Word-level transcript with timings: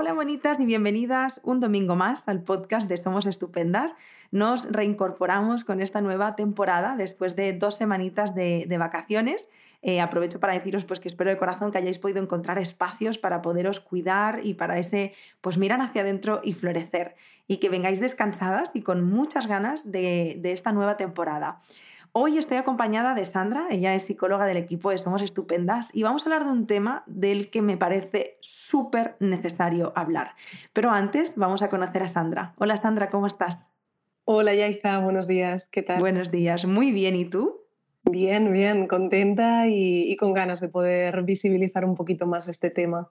Hola 0.00 0.12
bonitas 0.12 0.60
y 0.60 0.64
bienvenidas 0.64 1.40
un 1.42 1.58
domingo 1.58 1.96
más 1.96 2.22
al 2.28 2.44
podcast 2.44 2.88
de 2.88 2.96
Somos 2.96 3.26
Estupendas. 3.26 3.96
Nos 4.30 4.70
reincorporamos 4.70 5.64
con 5.64 5.80
esta 5.80 6.00
nueva 6.00 6.36
temporada 6.36 6.94
después 6.96 7.34
de 7.34 7.52
dos 7.52 7.74
semanitas 7.74 8.32
de, 8.32 8.76
vacaciones. 8.78 9.48
Eh, 9.82 10.00
aprovecho 10.00 10.38
para 10.38 10.52
deciros 10.52 10.84
pues, 10.84 11.00
que 11.00 11.08
espero 11.08 11.30
de 11.30 11.36
corazón 11.36 11.72
que 11.72 11.78
hayáis 11.78 11.98
podido 11.98 12.22
encontrar 12.22 12.60
espacios 12.60 13.18
para 13.18 13.42
poderos 13.42 13.80
cuidar 13.80 14.46
y 14.46 14.54
para 14.54 14.78
ese 14.78 15.14
pues 15.40 15.58
mirar 15.58 15.80
hacia 15.80 16.02
adentro 16.02 16.42
y 16.44 16.54
florecer 16.54 17.16
y 17.48 17.56
que 17.56 17.68
vengáis 17.68 17.98
descansadas 17.98 18.70
y 18.74 18.82
con 18.82 19.02
muchas 19.02 19.48
ganas 19.48 19.90
de, 19.90 20.36
de 20.38 20.52
esta 20.52 20.70
nueva 20.70 20.96
temporada. 20.96 21.60
Hoy 22.12 22.38
estoy 22.38 22.56
acompañada 22.56 23.14
de 23.14 23.24
Sandra, 23.24 23.66
ella 23.70 23.94
es 23.94 24.04
psicóloga 24.04 24.46
del 24.46 24.56
equipo 24.56 24.90
de 24.90 24.98
Somos 24.98 25.20
Estupendas 25.20 25.90
y 25.92 26.02
vamos 26.02 26.22
a 26.22 26.24
hablar 26.26 26.44
de 26.44 26.52
un 26.52 26.66
tema 26.66 27.02
del 27.06 27.50
que 27.50 27.60
me 27.60 27.76
parece 27.76 28.38
súper 28.40 29.16
necesario 29.20 29.92
hablar. 29.94 30.34
Pero 30.72 30.90
antes 30.90 31.34
vamos 31.36 31.62
a 31.62 31.68
conocer 31.68 32.02
a 32.02 32.08
Sandra. 32.08 32.54
Hola 32.56 32.76
Sandra, 32.76 33.10
¿cómo 33.10 33.26
estás? 33.26 33.68
Hola 34.24 34.54
Yaiza, 34.54 35.00
buenos 35.00 35.26
días, 35.26 35.68
¿qué 35.68 35.82
tal? 35.82 36.00
Buenos 36.00 36.30
días, 36.30 36.64
muy 36.64 36.92
bien, 36.92 37.14
¿y 37.14 37.24
tú? 37.26 37.60
Bien, 38.04 38.52
bien, 38.52 38.86
contenta 38.86 39.66
y, 39.68 40.10
y 40.10 40.16
con 40.16 40.32
ganas 40.32 40.60
de 40.60 40.68
poder 40.68 41.22
visibilizar 41.24 41.84
un 41.84 41.94
poquito 41.94 42.26
más 42.26 42.48
este 42.48 42.70
tema. 42.70 43.10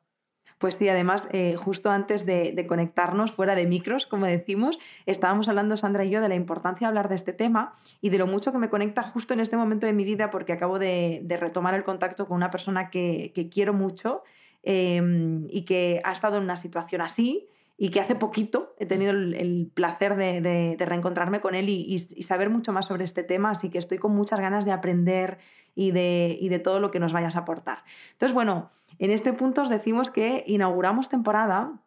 Pues 0.58 0.76
sí, 0.76 0.90
además, 0.90 1.28
eh, 1.32 1.56
justo 1.56 1.92
antes 1.92 2.26
de, 2.26 2.66
conectarnos 2.68 3.32
fuera 3.32 3.54
de 3.56 3.68
micros, 3.68 4.08
como 4.08 4.26
decimos, 4.26 4.80
estábamos 5.06 5.48
hablando 5.50 5.78
Sandra 5.78 6.04
y 6.04 6.10
yo 6.10 6.20
de 6.20 6.30
la 6.30 6.36
importancia 6.36 6.88
de 6.88 6.90
hablar 6.90 7.10
de 7.10 7.16
este 7.16 7.32
tema 7.32 7.76
y 8.02 8.10
de 8.10 8.18
lo 8.18 8.26
mucho 8.26 8.52
que 8.52 8.58
me 8.58 8.70
conecta 8.70 9.04
justo 9.04 9.34
en 9.34 9.40
este 9.40 9.56
momento 9.56 9.86
de 9.86 9.94
mi 9.94 10.04
vida 10.04 10.32
porque 10.32 10.54
acabo 10.54 10.80
de, 10.80 11.24
retomar 11.40 11.76
el 11.76 11.84
contacto 11.84 12.28
con 12.28 12.38
una 12.38 12.50
persona 12.50 12.90
que, 12.90 13.32
quiero 13.54 13.74
mucho 13.74 14.24
em, 14.64 15.46
y 15.50 15.62
que 15.64 16.02
ha 16.04 16.12
estado 16.12 16.38
en 16.38 16.44
una 16.44 16.58
situación 16.58 17.02
así 17.02 17.48
y 17.78 17.90
que 17.90 18.00
hace 18.00 18.16
poquito 18.16 18.74
he 18.80 18.88
tenido 18.88 19.12
el, 19.12 19.72
placer 19.74 20.16
de, 20.16 20.76
reencontrarme 20.80 21.40
con 21.42 21.54
él 21.54 21.70
y, 21.70 22.00
saber 22.24 22.50
mucho 22.50 22.74
más 22.74 22.86
sobre 22.86 23.04
este 23.04 23.24
tema, 23.24 23.52
así 23.52 23.70
que 23.70 23.78
estoy 23.78 24.00
con 24.00 24.14
muchas 24.14 24.40
ganas 24.40 24.66
de 24.66 24.72
aprender 24.72 25.38
y 25.76 25.92
de, 25.92 26.38
y 26.40 26.50
de 26.50 26.60
todo 26.60 26.80
lo 26.80 26.90
que 26.90 27.00
nos 27.00 27.14
vayas 27.14 27.36
a 27.36 27.40
aportar. 27.40 27.84
Entonces, 28.14 28.34
bueno, 28.34 28.72
en 28.98 29.12
este 29.12 29.32
punto 29.32 29.62
os 29.62 29.70
decimos 29.70 30.10
que 30.10 30.44
inauguramos 30.48 31.08
temporada 31.08 31.80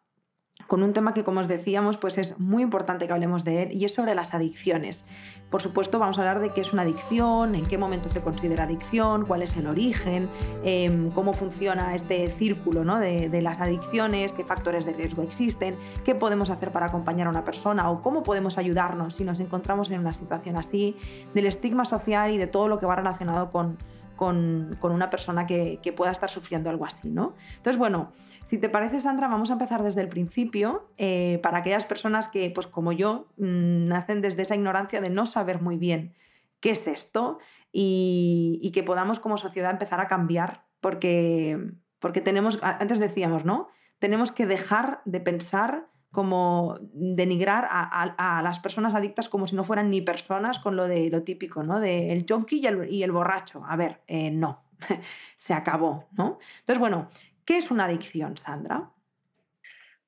con 0.67 0.83
un 0.83 0.93
tema 0.93 1.13
que, 1.13 1.23
como 1.23 1.39
os 1.39 1.47
decíamos, 1.47 1.97
pues 1.97 2.17
es 2.17 2.39
muy 2.39 2.63
importante 2.63 3.07
que 3.07 3.13
hablemos 3.13 3.43
de 3.43 3.63
él 3.63 3.71
y 3.73 3.85
es 3.85 3.93
sobre 3.93 4.15
las 4.15 4.33
adicciones. 4.33 5.05
Por 5.49 5.61
supuesto, 5.61 5.99
vamos 5.99 6.17
a 6.17 6.21
hablar 6.21 6.39
de 6.39 6.53
qué 6.53 6.61
es 6.61 6.73
una 6.73 6.83
adicción, 6.83 7.55
en 7.55 7.65
qué 7.65 7.77
momento 7.77 8.09
se 8.09 8.21
considera 8.21 8.63
adicción, 8.63 9.25
cuál 9.25 9.41
es 9.41 9.55
el 9.57 9.67
origen, 9.67 10.29
em, 10.63 11.11
cómo 11.11 11.33
funciona 11.33 11.93
este 11.93 12.29
círculo 12.31 12.83
¿no? 12.83 12.99
de, 12.99 13.41
las 13.41 13.59
adicciones, 13.59 14.33
qué 14.33 14.43
factores 14.43 14.85
de 14.85 14.93
riesgo 14.93 15.23
existen, 15.23 15.75
qué 16.05 16.15
podemos 16.15 16.49
hacer 16.49 16.71
para 16.71 16.85
acompañar 16.85 17.27
a 17.27 17.29
una 17.29 17.43
persona 17.43 17.89
o 17.89 18.01
cómo 18.01 18.23
podemos 18.23 18.57
ayudarnos 18.57 19.15
si 19.15 19.23
nos 19.23 19.39
encontramos 19.39 19.89
en 19.89 19.99
una 19.99 20.13
situación 20.13 20.57
así, 20.57 20.95
del 21.33 21.47
estigma 21.47 21.85
social 21.85 22.31
y 22.31 22.37
de 22.37 22.47
todo 22.47 22.67
lo 22.67 22.79
que 22.79 22.85
va 22.85 22.95
relacionado 22.95 23.49
con 23.49 23.77
con, 24.21 24.77
una 24.83 25.09
persona 25.09 25.47
que, 25.47 25.93
pueda 25.97 26.11
estar 26.11 26.29
sufriendo 26.29 26.69
algo 26.69 26.85
así, 26.85 27.09
¿no? 27.09 27.33
Entonces, 27.57 27.79
bueno, 27.79 28.11
si 28.51 28.57
te 28.57 28.67
parece, 28.67 28.99
Sandra, 28.99 29.29
vamos 29.29 29.49
a 29.49 29.53
empezar 29.53 29.81
desde 29.81 30.01
el 30.01 30.09
principio, 30.09 30.89
eh, 30.97 31.39
para 31.41 31.59
aquellas 31.59 31.85
personas 31.85 32.27
que, 32.27 32.51
pues 32.51 32.67
como 32.67 32.91
yo, 32.91 33.27
mm, 33.37 33.87
nacen 33.87 34.19
desde 34.19 34.41
esa 34.41 34.55
ignorancia 34.55 34.99
de 34.99 35.09
no 35.09 35.25
saber 35.25 35.61
muy 35.61 35.77
bien 35.77 36.15
qué 36.59 36.71
es 36.71 36.85
esto 36.85 37.39
y, 37.71 38.69
que 38.73 38.83
podamos 38.83 39.19
como 39.19 39.37
sociedad 39.37 39.71
empezar 39.71 40.01
a 40.01 40.09
cambiar, 40.09 40.65
porque, 40.81 41.71
porque 41.99 42.19
tenemos, 42.19 42.59
antes 42.61 42.99
decíamos, 42.99 43.45
¿no? 43.45 43.69
Tenemos 43.99 44.33
que 44.33 44.45
dejar 44.45 44.99
de 45.05 45.21
pensar 45.21 45.87
como 46.11 46.77
denigrar 46.81 47.69
a, 47.71 48.41
las 48.43 48.59
personas 48.59 48.95
adictas 48.95 49.29
como 49.29 49.47
si 49.47 49.55
no 49.55 49.63
fueran 49.63 49.89
ni 49.89 50.01
personas 50.01 50.59
con 50.59 50.75
lo 50.75 50.89
de 50.89 51.09
lo 51.09 51.23
típico, 51.23 51.63
¿no? 51.63 51.79
De 51.79 52.11
el 52.11 52.25
junkie 52.27 52.59
y 52.59 53.03
el, 53.03 53.11
borracho. 53.13 53.63
A 53.65 53.77
ver, 53.77 54.01
eh, 54.07 54.29
no, 54.29 54.61
se 55.37 55.53
acabó, 55.53 56.09
¿no? 56.11 56.37
Entonces, 56.59 56.79
bueno, 56.79 57.07
¿qué 57.45 57.57
es 57.57 57.71
una 57.71 57.85
adicción, 57.85 58.37
Sandra? 58.37 58.91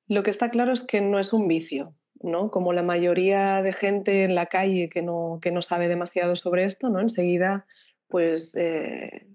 Lo 0.08 0.22
que 0.22 0.30
está 0.30 0.50
claro 0.50 0.72
es 0.72 0.80
que 0.80 1.00
no 1.00 1.18
es 1.18 1.32
un 1.32 1.48
vicio, 1.48 1.94
¿no? 2.20 2.50
Como 2.50 2.72
la 2.72 2.82
mayoría 2.82 3.62
de 3.62 3.72
gente 3.72 4.24
en 4.24 4.34
la 4.34 4.46
calle 4.46 4.88
que 4.88 5.02
no, 5.02 5.38
que 5.40 5.50
no 5.50 5.62
sabe 5.62 5.88
demasiado 5.88 6.36
sobre 6.36 6.64
esto, 6.64 6.90
¿no? 6.90 7.00
Enseguida, 7.00 7.66
pues 8.08 8.54
eh, 8.54 9.26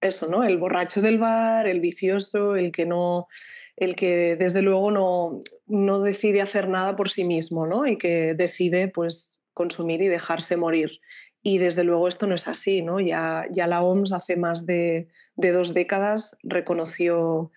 eso, 0.00 0.26
¿no? 0.28 0.44
El 0.44 0.58
borracho 0.58 1.00
del 1.00 1.18
bar, 1.18 1.66
el 1.66 1.80
vicioso, 1.80 2.56
el 2.56 2.72
que 2.72 2.86
no 2.86 3.28
el 3.76 3.94
que 3.94 4.36
desde 4.36 4.62
luego 4.62 4.90
no, 4.90 5.42
no 5.66 6.00
decide 6.00 6.40
hacer 6.40 6.68
nada 6.68 6.96
por 6.96 7.10
sí 7.10 7.24
mismo, 7.24 7.66
¿no? 7.66 7.86
Y 7.86 7.98
que 7.98 8.34
decide 8.34 8.88
pues 8.88 9.38
consumir 9.52 10.00
y 10.02 10.08
dejarse 10.08 10.56
morir. 10.56 11.00
Y 11.42 11.58
desde 11.58 11.84
luego 11.84 12.08
esto 12.08 12.26
no 12.26 12.34
es 12.34 12.48
así, 12.48 12.82
¿no? 12.82 13.00
Ya, 13.00 13.46
ya 13.52 13.66
la 13.66 13.82
OMS 13.82 14.12
hace 14.12 14.36
más 14.36 14.66
de, 14.66 15.08
dos 15.36 15.74
décadas 15.74 16.36
reconoció 16.42 17.50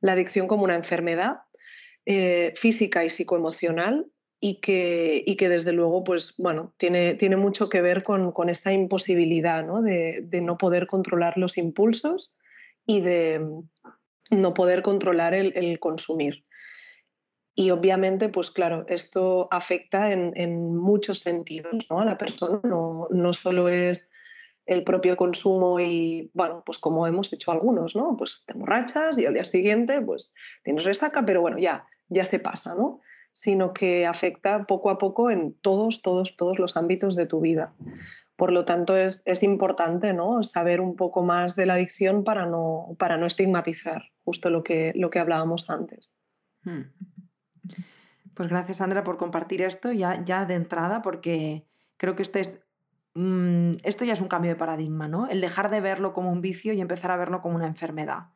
la 0.00 0.12
adicción 0.12 0.46
como 0.46 0.64
una 0.64 0.74
enfermedad 0.74 1.42
eh, 2.06 2.54
física 2.56 3.04
y 3.04 3.10
psicoemocional 3.10 4.06
y 4.40 4.60
que, 4.60 5.22
y 5.26 5.36
que 5.36 5.48
desde 5.48 5.72
luego 5.72 6.04
pues, 6.04 6.34
bueno, 6.38 6.72
tiene, 6.76 7.14
tiene 7.14 7.36
mucho 7.36 7.68
que 7.68 7.82
ver 7.82 8.02
con, 8.02 8.32
con 8.32 8.48
esta 8.48 8.72
imposibilidad 8.72 9.66
¿no? 9.66 9.82
De, 9.82 10.22
de, 10.22 10.40
no 10.40 10.56
poder 10.56 10.86
controlar 10.86 11.36
los 11.36 11.58
impulsos 11.58 12.32
y 12.86 13.00
de, 13.00 13.44
no 14.30 14.54
poder 14.54 14.82
controlar 14.82 15.34
el, 15.34 15.80
consumir. 15.80 16.42
Y 17.54 17.70
obviamente, 17.70 18.28
pues 18.28 18.50
claro, 18.50 18.84
esto 18.88 19.48
afecta 19.50 20.12
en, 20.12 20.76
muchos 20.76 21.20
sentidos 21.20 21.86
¿no? 21.90 22.00
a 22.00 22.04
la 22.04 22.16
persona, 22.16 22.60
no, 22.62 23.08
no, 23.10 23.32
solo 23.32 23.68
es 23.68 24.10
el 24.68 24.84
propio 24.84 25.16
consumo 25.16 25.80
y, 25.80 26.30
bueno, 26.34 26.62
pues 26.64 26.78
como 26.78 27.06
hemos 27.06 27.32
hecho 27.32 27.50
algunos, 27.50 27.96
¿no? 27.96 28.16
Pues 28.18 28.42
te 28.44 28.52
emborrachas 28.52 29.16
y 29.16 29.24
al 29.24 29.32
día 29.32 29.44
siguiente, 29.44 30.02
pues 30.02 30.34
tienes 30.62 30.84
resaca, 30.84 31.24
pero 31.24 31.40
bueno, 31.40 31.58
ya, 31.58 31.86
ya 32.08 32.26
se 32.26 32.38
pasa, 32.38 32.74
¿no? 32.74 33.00
Sino 33.32 33.72
que 33.72 34.06
afecta 34.06 34.66
poco 34.66 34.90
a 34.90 34.98
poco 34.98 35.30
en 35.30 35.54
todos, 35.54 36.02
todos, 36.02 36.36
todos 36.36 36.58
los 36.58 36.76
ámbitos 36.76 37.16
de 37.16 37.24
tu 37.24 37.40
vida. 37.40 37.74
Por 38.36 38.52
lo 38.52 38.66
tanto, 38.66 38.94
es, 38.94 39.22
importante 39.42 40.12
¿no? 40.12 40.42
saber 40.42 40.82
un 40.82 40.96
poco 40.96 41.22
más 41.22 41.56
de 41.56 41.64
la 41.64 41.74
adicción 41.74 42.22
para 42.22 42.44
no, 42.44 42.94
para 42.98 43.16
no 43.16 43.24
estigmatizar, 43.24 44.12
justo 44.22 44.50
lo 44.50 44.62
que, 44.62 44.92
lo 44.94 45.08
que 45.08 45.18
hablábamos 45.18 45.70
antes. 45.70 46.14
Hmm. 46.62 46.82
Pues 48.34 48.50
gracias, 48.50 48.76
Sandra, 48.76 49.02
por 49.02 49.16
compartir 49.16 49.62
esto 49.62 49.92
ya, 49.92 50.22
ya 50.24 50.44
de 50.44 50.54
entrada, 50.54 51.00
porque 51.00 51.66
creo 51.96 52.14
que 52.14 52.22
este 52.22 52.40
es, 52.40 52.60
mm, 53.14 53.76
esto 53.82 54.04
ya 54.04 54.12
es 54.12 54.20
un 54.20 54.28
cambio 54.28 54.50
de 54.50 54.56
paradigma, 54.56 55.08
¿no? 55.08 55.28
El 55.28 55.40
dejar 55.40 55.70
de 55.70 55.80
verlo 55.80 56.12
como 56.12 56.32
un 56.32 56.40
vicio 56.40 56.72
y 56.72 56.80
empezar 56.80 57.10
a 57.10 57.16
verlo 57.16 57.40
como 57.40 57.56
una 57.56 57.66
enfermedad. 57.66 58.28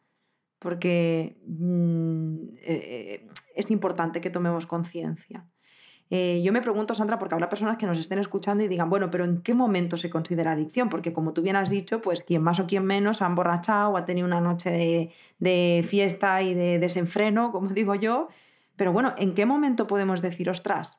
Porque 0.58 1.40
mm, 1.46 2.34
eh, 2.56 2.62
eh, 2.62 3.28
es 3.54 3.70
importante 3.70 4.20
que 4.20 4.30
tomemos 4.30 4.66
conciencia. 4.66 5.46
Eh, 6.14 6.42
yo 6.44 6.52
me 6.52 6.60
pregunto, 6.60 6.94
Sandra, 6.94 7.18
porque 7.18 7.34
habrá 7.34 7.48
personas 7.48 7.78
que 7.78 7.86
nos 7.86 7.96
estén 7.96 8.18
escuchando 8.18 8.62
y 8.62 8.68
digan, 8.68 8.90
bueno, 8.90 9.10
pero 9.10 9.24
¿en 9.24 9.40
qué 9.40 9.54
momento 9.54 9.96
se 9.96 10.10
considera 10.10 10.52
adicción? 10.52 10.90
Porque 10.90 11.14
como 11.14 11.32
tú 11.32 11.40
bien 11.40 11.56
has 11.56 11.70
dicho, 11.70 12.02
pues 12.02 12.22
quien 12.22 12.42
más 12.42 12.60
o 12.60 12.66
quien 12.66 12.84
menos 12.84 13.22
ha 13.22 13.26
emborrachado, 13.26 13.96
ha 13.96 14.04
tenido 14.04 14.26
una 14.26 14.42
noche 14.42 15.10
de, 15.38 15.82
fiesta 15.88 16.42
y 16.42 16.52
de 16.52 16.78
desenfreno, 16.78 17.50
como 17.50 17.68
digo 17.72 17.94
yo. 17.94 18.28
Pero 18.76 18.92
bueno, 18.92 19.14
¿en 19.16 19.34
qué 19.34 19.46
momento 19.46 19.86
podemos 19.86 20.20
decir, 20.20 20.50
ostras, 20.50 20.98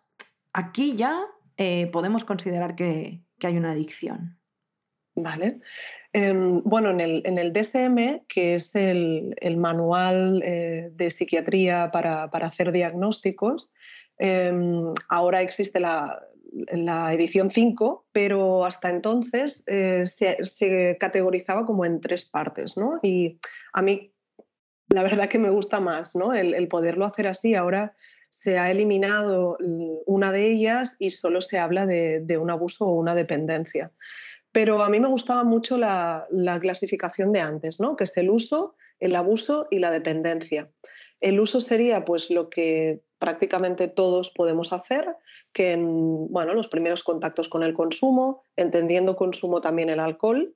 aquí 0.51 0.95
ya 0.95 1.22
eh, 1.58 1.88
podemos 1.88 2.24
considerar 2.24 2.75
que, 2.75 3.22
hay 3.41 3.58
una 3.58 3.72
adicción? 3.72 4.40
Vale. 5.16 5.59
Em, 6.14 6.62
bueno, 6.64 6.90
en 6.90 7.38
el, 7.38 7.53
DSM, 7.53 8.25
que 8.28 8.56
es 8.56 8.74
el, 8.74 9.36
manual 9.58 10.41
eh, 10.44 10.90
de 10.94 11.09
psiquiatría 11.12 11.91
para, 11.91 12.30
para 12.30 12.47
hacer 12.47 12.72
diagnósticos, 12.72 13.72
Em, 14.17 14.94
ahora 15.09 15.41
existe 15.41 15.79
la, 15.79 16.20
edición 17.11 17.50
5, 17.50 18.06
pero 18.11 18.64
hasta 18.64 18.90
entonces 18.90 19.64
eh, 19.66 20.06
se, 20.06 20.97
categorizaba 20.99 21.66
como 21.66 21.84
en 21.84 21.99
tres 21.99 22.26
partes, 22.26 22.78
¿no? 22.78 22.99
Y 23.02 23.40
a 23.73 23.82
mí 23.82 24.12
la 24.90 25.03
verdad 25.03 25.30
que 25.30 25.40
me 25.40 25.50
gusta 25.50 25.80
más, 25.80 26.16
¿no? 26.16 26.34
El, 26.34 26.68
poderlo 26.68 27.06
hacer 27.06 27.28
así. 27.28 27.56
Ahora 27.56 27.96
se 28.30 28.58
ha 28.59 28.72
eliminado 28.72 29.58
una 30.06 30.32
de 30.32 30.52
ellas 30.52 30.96
y 31.00 31.12
solo 31.12 31.41
se 31.41 31.58
habla 31.58 31.85
de, 31.85 32.38
un 32.38 32.50
abuso 32.50 32.85
o 32.85 32.94
una 32.94 33.16
dependencia. 33.16 33.91
Pero 34.52 34.84
a 34.84 34.90
mí 34.90 35.00
me 35.00 35.08
gustaba 35.08 35.44
mucho 35.44 35.78
la, 35.78 36.28
la, 36.30 36.59
clasificación 36.59 37.32
de 37.32 37.40
antes, 37.40 37.80
¿no? 37.80 37.96
que 37.96 38.03
es 38.03 38.16
el 38.18 38.30
uso, 38.30 38.76
el 39.00 39.16
abuso 39.16 39.68
y 39.72 39.80
la 39.80 39.90
dependencia. 39.90 40.70
El 41.20 41.40
uso 41.40 41.59
sería 41.59 42.06
pues 42.06 42.30
lo 42.30 42.50
que 42.50 43.02
prácticamente 43.18 43.88
todos 43.88 44.30
podemos 44.30 44.74
hacer, 44.74 45.16
que 45.53 45.72
en 45.72 46.28
bueno, 46.28 46.53
los 46.53 46.68
primeros 46.68 47.03
contactos 47.03 47.47
con 47.47 47.64
el 47.64 47.74
consumo, 47.74 48.44
entendiendo 48.58 49.16
consumo 49.16 49.62
también 49.62 49.90
el 49.90 50.02
alcohol, 50.02 50.53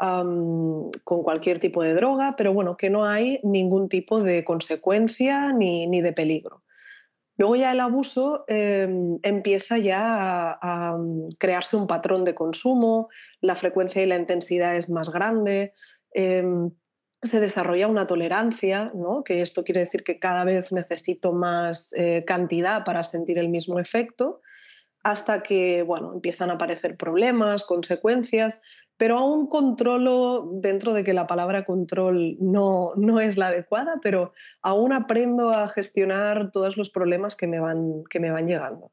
con 0.00 1.22
cualquier 1.22 1.60
tipo 1.60 1.82
de 1.82 1.94
droga, 1.94 2.34
pero 2.36 2.54
bueno, 2.54 2.76
que 2.76 2.88
no 2.88 3.04
hay 3.04 3.38
ningún 3.42 3.88
tipo 3.88 4.20
de 4.20 4.44
consecuencia 4.44 5.52
ni, 5.52 5.86
ni 5.86 6.00
de 6.00 6.12
peligro. 6.12 6.62
Luego 7.40 7.56
ya 7.56 7.72
el 7.72 7.80
abuso 7.80 8.44
em, 8.48 9.18
empieza 9.22 9.78
ya 9.78 10.58
a, 10.60 10.98
crearse 11.38 11.74
un 11.74 11.86
patrón 11.86 12.24
de 12.24 12.34
consumo, 12.34 13.08
la 13.40 13.56
frecuencia 13.56 14.02
y 14.02 14.06
la 14.06 14.16
intensidad 14.16 14.76
es 14.76 14.90
más 14.90 15.08
grande, 15.10 15.72
em, 16.12 16.70
se 17.22 17.40
desarrolla 17.40 17.88
una 17.88 18.06
tolerancia, 18.06 18.92
¿no? 18.94 19.24
que 19.24 19.40
esto 19.40 19.64
quiere 19.64 19.80
decir 19.80 20.04
que 20.04 20.18
cada 20.18 20.44
vez 20.44 20.70
necesito 20.70 21.32
más 21.32 21.94
eh, 21.96 22.24
cantidad 22.26 22.84
para 22.84 23.02
sentir 23.02 23.38
el 23.38 23.48
mismo 23.48 23.78
efecto, 23.78 24.42
hasta 25.02 25.42
que 25.42 25.82
bueno, 25.82 26.12
empiezan 26.12 26.50
a 26.50 26.54
aparecer 26.54 26.98
problemas, 26.98 27.64
consecuencias, 27.64 28.60
pero 29.00 29.16
aún 29.16 29.46
controlo, 29.46 30.50
dentro 30.52 30.92
de 30.92 31.02
que 31.04 31.14
la 31.14 31.26
palabra 31.26 31.64
control 31.64 32.36
no, 32.38 32.92
no 32.96 33.18
es 33.18 33.38
la 33.38 33.46
adecuada, 33.46 33.94
pero 34.02 34.34
aún 34.60 34.92
aprendo 34.92 35.48
a 35.48 35.68
gestionar 35.68 36.50
todos 36.50 36.76
los 36.76 36.90
problemas 36.90 37.34
que 37.34 37.46
me 37.46 37.60
van, 37.60 38.04
que 38.10 38.20
me 38.20 38.30
van 38.30 38.46
llegando. 38.46 38.92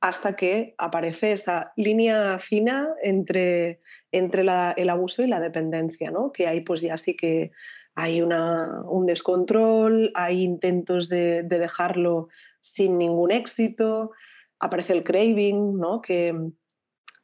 Hasta 0.00 0.36
que 0.36 0.76
aparece 0.78 1.32
esa 1.32 1.72
línea 1.76 2.38
fina 2.38 2.90
entre, 3.02 3.80
entre 4.12 4.42
el 4.42 4.90
abuso 4.90 5.24
y 5.24 5.26
la 5.26 5.40
dependencia, 5.40 6.12
¿no? 6.12 6.30
que 6.30 6.46
ahí 6.46 6.60
pues 6.60 6.80
ya 6.80 6.96
sí 6.96 7.16
que 7.16 7.50
hay 7.96 8.22
una, 8.22 8.84
un 8.88 9.06
descontrol, 9.06 10.12
hay 10.14 10.40
intentos 10.44 11.08
de, 11.08 11.42
de 11.42 11.58
dejarlo 11.58 12.28
sin 12.60 12.96
ningún 12.96 13.32
éxito, 13.32 14.12
aparece 14.60 14.92
el 14.92 15.02
craving, 15.02 15.78
¿no? 15.78 16.00
que, 16.00 16.32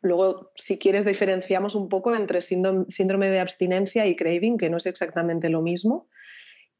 Luego, 0.00 0.52
si 0.54 0.78
quieres, 0.78 1.04
diferenciamos 1.04 1.74
un 1.74 1.88
poco 1.88 2.14
entre 2.14 2.40
síndrome 2.40 3.28
de 3.28 3.40
abstinencia 3.40 4.06
y 4.06 4.14
craving, 4.14 4.56
que 4.56 4.70
no 4.70 4.76
es 4.76 4.86
exactamente 4.86 5.48
lo 5.48 5.60
mismo. 5.60 6.08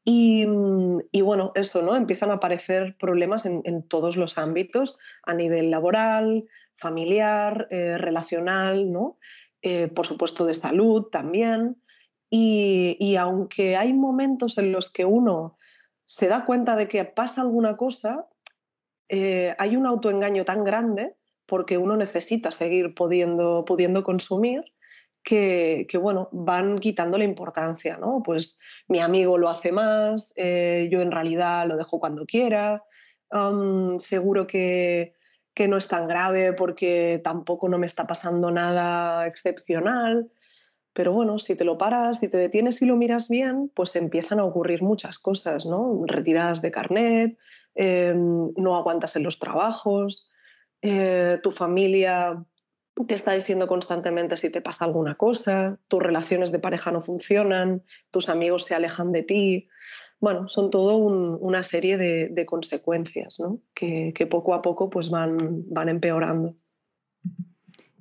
Y, 0.05 0.45
mm, 0.47 1.01
bueno, 1.23 1.51
eso, 1.55 1.81
¿no? 1.81 1.95
Empiezan 1.95 2.31
a 2.31 2.35
aparecer 2.35 2.95
problemas 2.97 3.45
en, 3.45 3.83
todos 3.87 4.15
los 4.15 4.37
ámbitos, 4.37 4.97
a 5.23 5.33
nivel 5.33 5.69
laboral, 5.69 6.47
familiar, 6.77 7.67
eh, 7.71 7.97
relacional, 7.97 8.89
¿no? 8.89 9.17
Eh, 9.61 9.89
por 9.89 10.07
supuesto 10.07 10.45
de 10.45 10.53
salud 10.53 11.07
también. 11.11 11.81
Y, 12.29 13.15
aunque 13.17 13.75
hay 13.75 13.93
momentos 13.93 14.57
en 14.57 14.71
los 14.71 14.89
que 14.89 15.03
uno 15.05 15.57
se 16.05 16.27
da 16.27 16.45
cuenta 16.45 16.75
de 16.75 16.87
que 16.87 17.03
pasa 17.05 17.41
alguna 17.41 17.75
cosa, 17.75 18.27
eh, 19.09 19.55
hay 19.57 19.75
un 19.75 19.85
autoengaño 19.85 20.45
tan 20.45 20.63
grande 20.63 21.15
porque 21.49 21.77
uno 21.77 21.97
necesita 21.97 22.51
seguir 22.51 22.93
pudiendo, 22.93 23.65
pudiendo 23.65 24.03
consumir, 24.03 24.63
que, 25.23 25.87
bueno, 26.01 26.29
van 26.31 26.79
quitando 26.79 27.17
la 27.17 27.23
importancia, 27.23 27.97
¿no? 27.97 28.21
Pues 28.23 28.57
mi 28.87 28.99
amigo 28.99 29.37
lo 29.37 29.49
hace 29.49 29.71
más, 29.71 30.33
eh, 30.35 30.87
yo 30.91 31.01
en 31.01 31.11
realidad 31.11 31.67
lo 31.67 31.77
dejo 31.77 31.99
cuando 31.99 32.25
quiera, 32.25 32.83
seguro 33.99 34.47
que, 34.47 35.13
que 35.53 35.67
no 35.67 35.77
es 35.77 35.87
tan 35.87 36.07
grave 36.07 36.53
porque 36.53 37.21
tampoco 37.23 37.69
no 37.69 37.77
me 37.77 37.85
está 37.85 38.07
pasando 38.07 38.49
nada 38.49 39.27
excepcional. 39.27 40.31
Pero 40.93 41.13
bueno, 41.13 41.37
si 41.37 41.55
te 41.55 41.65
lo 41.65 41.77
paras, 41.77 42.17
si 42.17 42.29
te 42.29 42.37
detienes 42.37 42.81
y 42.81 42.85
lo 42.85 42.95
miras 42.95 43.29
bien, 43.29 43.71
pues 43.75 43.95
empiezan 43.95 44.39
a 44.39 44.45
ocurrir 44.45 44.81
muchas 44.81 45.19
cosas, 45.19 45.65
¿no? 45.65 46.01
Retiradas 46.05 46.61
de 46.61 46.71
carnet, 46.71 47.37
em, 47.75 48.51
no 48.57 48.75
aguantas 48.75 49.15
en 49.15 49.23
los 49.23 49.37
trabajos, 49.37 50.28
eh, 50.81 51.39
tu 51.43 51.51
familia 51.51 52.45
te 53.07 53.15
está 53.15 53.31
diciendo 53.31 53.67
constantemente 53.67 54.37
si 54.37 54.49
te 54.49 54.61
pasa 54.61 54.85
alguna 54.85 55.15
cosa, 55.15 55.79
tus 55.87 56.01
relaciones 56.01 56.51
de 56.51 56.59
pareja 56.59 56.91
no 56.91 57.01
funcionan, 57.01 57.83
tus 58.11 58.29
amigos 58.29 58.65
se 58.65 58.75
alejan 58.75 59.11
de 59.11 59.23
ti. 59.23 59.69
Bueno, 60.19 60.49
son 60.49 60.69
todo 60.69 60.97
una 60.97 61.63
serie 61.63 61.97
de, 61.97 62.45
consecuencias 62.45 63.37
que, 63.73 64.27
poco 64.29 64.53
a 64.53 64.61
poco 64.61 64.89
pues 64.89 65.09
van, 65.09 65.63
van 65.67 65.87
empeorando. 65.87 66.55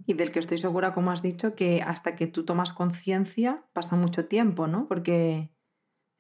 Y 0.05 0.15
del 0.15 0.33
que 0.33 0.41
estoy 0.41 0.59
segura, 0.59 0.93
como 0.93 1.13
has 1.13 1.23
dicho, 1.23 1.55
que 1.55 1.83
hasta 1.83 2.17
que 2.17 2.27
tú 2.27 2.45
tomas 2.45 2.73
conciencia 2.73 3.63
pasa 3.73 3.95
mucho 3.95 4.25
tiempo, 4.25 4.67
¿no? 4.67 4.89
Porque 4.89 5.51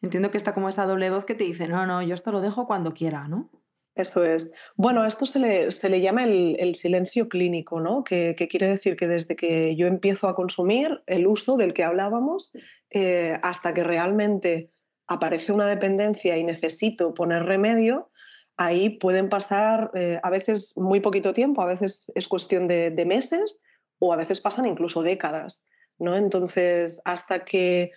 entiendo 0.02 0.30
que 0.30 0.36
está 0.36 0.54
como 0.54 0.68
esa 0.68 0.86
doble 0.86 1.10
voz 1.10 1.24
que 1.24 1.34
te 1.34 1.44
dice, 1.44 1.66
no, 1.66 1.86
no, 1.86 2.02
yo 2.02 2.14
esto 2.14 2.30
lo 2.30 2.40
dejo 2.40 2.66
cuando 2.66 2.92
quiera, 2.92 3.26
¿no? 3.26 3.50
Eso 3.98 4.24
es. 4.24 4.52
Bueno, 4.76 5.02
a 5.02 5.08
esto 5.08 5.26
se 5.26 5.40
le, 5.40 6.00
llama 6.00 6.22
el, 6.22 6.74
silencio 6.76 7.28
clínico, 7.28 7.80
¿no? 7.80 8.04
Que, 8.04 8.36
quiere 8.48 8.68
decir 8.68 8.94
que 8.94 9.08
desde 9.08 9.34
que 9.34 9.74
yo 9.74 9.88
empiezo 9.88 10.28
a 10.28 10.36
consumir 10.36 11.02
el 11.06 11.26
uso 11.26 11.56
del 11.56 11.74
que 11.74 11.82
hablábamos 11.82 12.52
eh, 12.90 13.34
hasta 13.42 13.74
que 13.74 13.82
realmente 13.82 14.70
aparece 15.08 15.50
una 15.50 15.66
dependencia 15.66 16.38
y 16.38 16.44
necesito 16.44 17.12
poner 17.12 17.42
remedio, 17.42 18.12
ahí 18.56 18.90
pueden 18.90 19.28
pasar 19.28 19.90
eh, 19.94 20.20
a 20.22 20.30
veces 20.30 20.72
muy 20.76 21.00
poquito 21.00 21.32
tiempo, 21.32 21.60
a 21.60 21.66
veces 21.66 22.06
es 22.14 22.28
cuestión 22.28 22.68
de, 22.68 23.04
meses 23.04 23.60
o 23.98 24.12
a 24.12 24.16
veces 24.16 24.40
pasan 24.40 24.66
incluso 24.66 25.02
décadas, 25.02 25.64
¿no? 25.98 26.14
Entonces, 26.14 27.00
hasta 27.04 27.44
que 27.44 27.90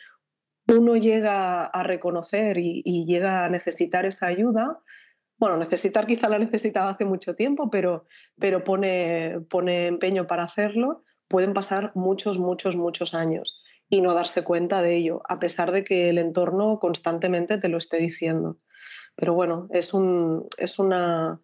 uno 0.68 0.95
llega 0.95 1.65
a 1.65 1.83
reconocer 1.83 2.57
y 2.57 3.06
llega 3.06 3.45
a 3.45 3.50
necesitar 3.50 4.07
esa 4.07 4.25
ayuda, 4.25 4.80
bueno, 5.42 5.58
necesitar 5.58 6.06
quizá 6.06 6.30
la 6.30 6.38
necesitaba 6.38 6.92
hace 6.92 7.04
mucho 7.04 7.34
tiempo, 7.34 7.72
pero, 7.72 8.06
pero 8.40 8.64
pone, 8.64 9.40
pone 9.50 9.88
empeño 9.88 10.28
para 10.28 10.44
hacerlo, 10.44 11.04
pueden 11.28 11.56
pasar 11.56 11.92
muchos, 11.96 12.38
muchos, 12.38 12.76
muchos 12.76 13.16
años 13.16 13.60
y 13.90 14.02
no 14.02 14.14
darse 14.14 14.44
cuenta 14.44 14.84
de 14.84 14.96
ello, 14.96 15.24
a 15.28 15.40
pesar 15.40 15.72
de 15.72 15.84
que 15.84 16.10
el 16.10 16.20
entorno 16.20 16.78
constantemente 16.78 17.58
te 17.58 17.70
lo 17.70 17.80
esté 17.80 17.98
diciendo. 17.98 18.60
Pero 19.16 19.34
bueno, 19.34 19.68
es, 19.72 19.96
un, 19.96 20.48
es 20.60 20.78
una, 20.78 21.42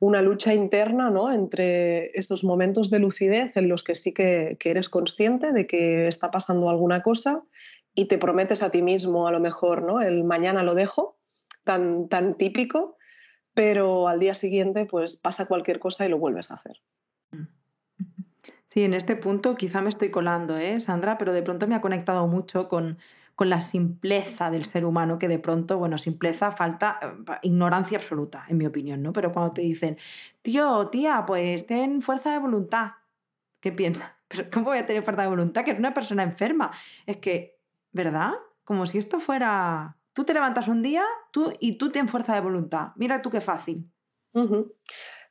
una 0.00 0.20
lucha 0.20 0.52
interna 0.52 1.08
¿no? 1.08 1.30
entre 1.32 2.10
estos 2.18 2.42
momentos 2.42 2.90
de 2.90 2.98
lucidez 2.98 3.56
en 3.56 3.68
los 3.68 3.84
que 3.84 3.94
sí 3.94 4.12
que, 4.12 4.56
que, 4.58 4.72
eres 4.72 4.88
consciente 4.88 5.52
de 5.52 5.68
que 5.68 6.08
está 6.08 6.32
pasando 6.32 6.68
alguna 6.70 7.04
cosa 7.04 7.44
y 7.94 8.06
te 8.06 8.18
prometes 8.18 8.64
a 8.64 8.70
ti 8.72 8.82
mismo 8.82 9.28
a 9.28 9.30
lo 9.30 9.38
mejor 9.38 9.82
¿no? 9.84 10.00
el 10.00 10.24
mañana 10.24 10.64
lo 10.64 10.74
dejo, 10.74 11.20
tan, 11.62 12.08
tan 12.08 12.34
típico, 12.34 12.97
pero 13.58 14.06
al 14.06 14.20
día 14.20 14.34
siguiente 14.34 14.86
pues 14.86 15.16
pasa 15.16 15.46
cualquier 15.46 15.80
cosa 15.80 16.06
y 16.06 16.08
lo 16.08 16.16
vuelves 16.16 16.52
a 16.52 16.54
hacer. 16.54 16.80
Sí, 18.68 18.84
en 18.84 18.94
este 18.94 19.16
punto 19.16 19.56
quizá 19.56 19.82
me 19.82 19.88
estoy 19.88 20.12
colando, 20.12 20.56
¿eh, 20.56 20.78
Sandra? 20.78 21.18
Pero 21.18 21.32
de 21.32 21.42
pronto 21.42 21.66
me 21.66 21.74
ha 21.74 21.80
conectado 21.80 22.28
mucho 22.28 22.68
con, 22.68 22.98
con 23.34 23.50
la 23.50 23.60
simpleza 23.60 24.52
del 24.52 24.64
ser 24.64 24.84
humano, 24.84 25.18
que 25.18 25.26
de 25.26 25.40
pronto, 25.40 25.76
bueno, 25.76 25.98
simpleza, 25.98 26.52
falta, 26.52 27.00
eh, 27.02 27.32
ignorancia 27.42 27.98
absoluta, 27.98 28.44
en 28.46 28.58
mi 28.58 28.66
opinión, 28.66 29.02
¿no? 29.02 29.12
Pero 29.12 29.32
cuando 29.32 29.54
te 29.54 29.62
dicen, 29.62 29.98
tío, 30.40 30.86
tía, 30.86 31.24
pues 31.26 31.66
ten 31.66 32.00
fuerza 32.00 32.30
de 32.30 32.38
voluntad, 32.38 32.92
¿qué 33.58 33.72
piensas? 33.72 34.12
¿Pero 34.28 34.50
¿Cómo 34.52 34.66
voy 34.66 34.78
a 34.78 34.86
tener 34.86 35.02
fuerza 35.02 35.22
de 35.22 35.30
voluntad? 35.30 35.64
Que 35.64 35.72
es 35.72 35.78
una 35.80 35.94
persona 35.94 36.22
enferma. 36.22 36.70
Es 37.06 37.16
que, 37.16 37.58
¿verdad? 37.90 38.34
Como 38.62 38.86
si 38.86 38.98
esto 38.98 39.18
fuera 39.18 39.97
Tú 40.18 40.24
te 40.24 40.34
levantas 40.34 40.66
un 40.66 40.82
día 40.82 41.04
tú, 41.30 41.52
y 41.60 41.78
tú 41.78 41.92
tienes 41.92 42.10
fuerza 42.10 42.34
de 42.34 42.40
voluntad. 42.40 42.88
Mira 42.96 43.22
tú 43.22 43.30
qué 43.30 43.40
fácil. 43.40 43.88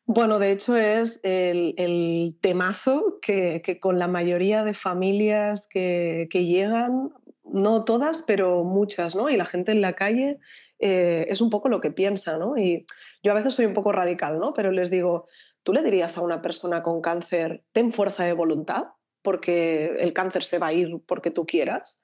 Bueno, 0.06 0.39
de 0.39 0.53
hecho 0.53 0.77
es 0.77 1.20
el, 1.24 2.38
temazo 2.39 3.20
que, 3.22 3.79
con 3.82 4.00
la 4.00 4.08
mayoría 4.08 4.63
de 4.63 4.74
familias 4.74 5.67
que, 5.70 6.29
llegan, 6.32 7.12
no 7.44 7.84
todas, 7.84 8.24
pero 8.25 8.63
muchas, 8.63 9.13
¿no? 9.13 9.29
Y 9.29 9.36
la 9.36 9.44
gente 9.44 9.74
en 9.74 9.82
la 9.82 9.91
calle 9.91 10.39
eh, 10.79 11.25
es 11.27 11.41
un 11.41 11.50
poco 11.50 11.67
lo 11.67 11.82
que 11.82 11.91
piensa, 11.91 12.38
¿no? 12.38 12.58
Y 12.58 12.86
yo 13.22 13.34
a 13.34 13.36
veces 13.36 13.56
soy 13.56 13.65
un 13.65 13.74
poco 13.74 13.91
radical, 13.91 14.39
¿no? 14.39 14.53
Pero 14.53 14.72
les 14.72 14.89
digo, 14.89 15.27
¿tú 15.63 15.74
le 15.74 15.84
dirías 15.84 16.17
a 16.17 16.22
una 16.22 16.41
persona 16.41 16.82
con 16.82 17.01
cáncer, 17.01 17.65
ten 17.74 17.91
fuerza 17.91 18.24
de 18.24 18.32
voluntad? 18.32 18.86
Porque 19.22 19.98
el 20.00 20.13
cáncer 20.13 20.46
se 20.46 20.60
va 20.60 20.67
a 20.67 20.74
ir 20.74 21.01
porque 21.06 21.29
tú 21.29 21.46
quieras. 21.46 22.00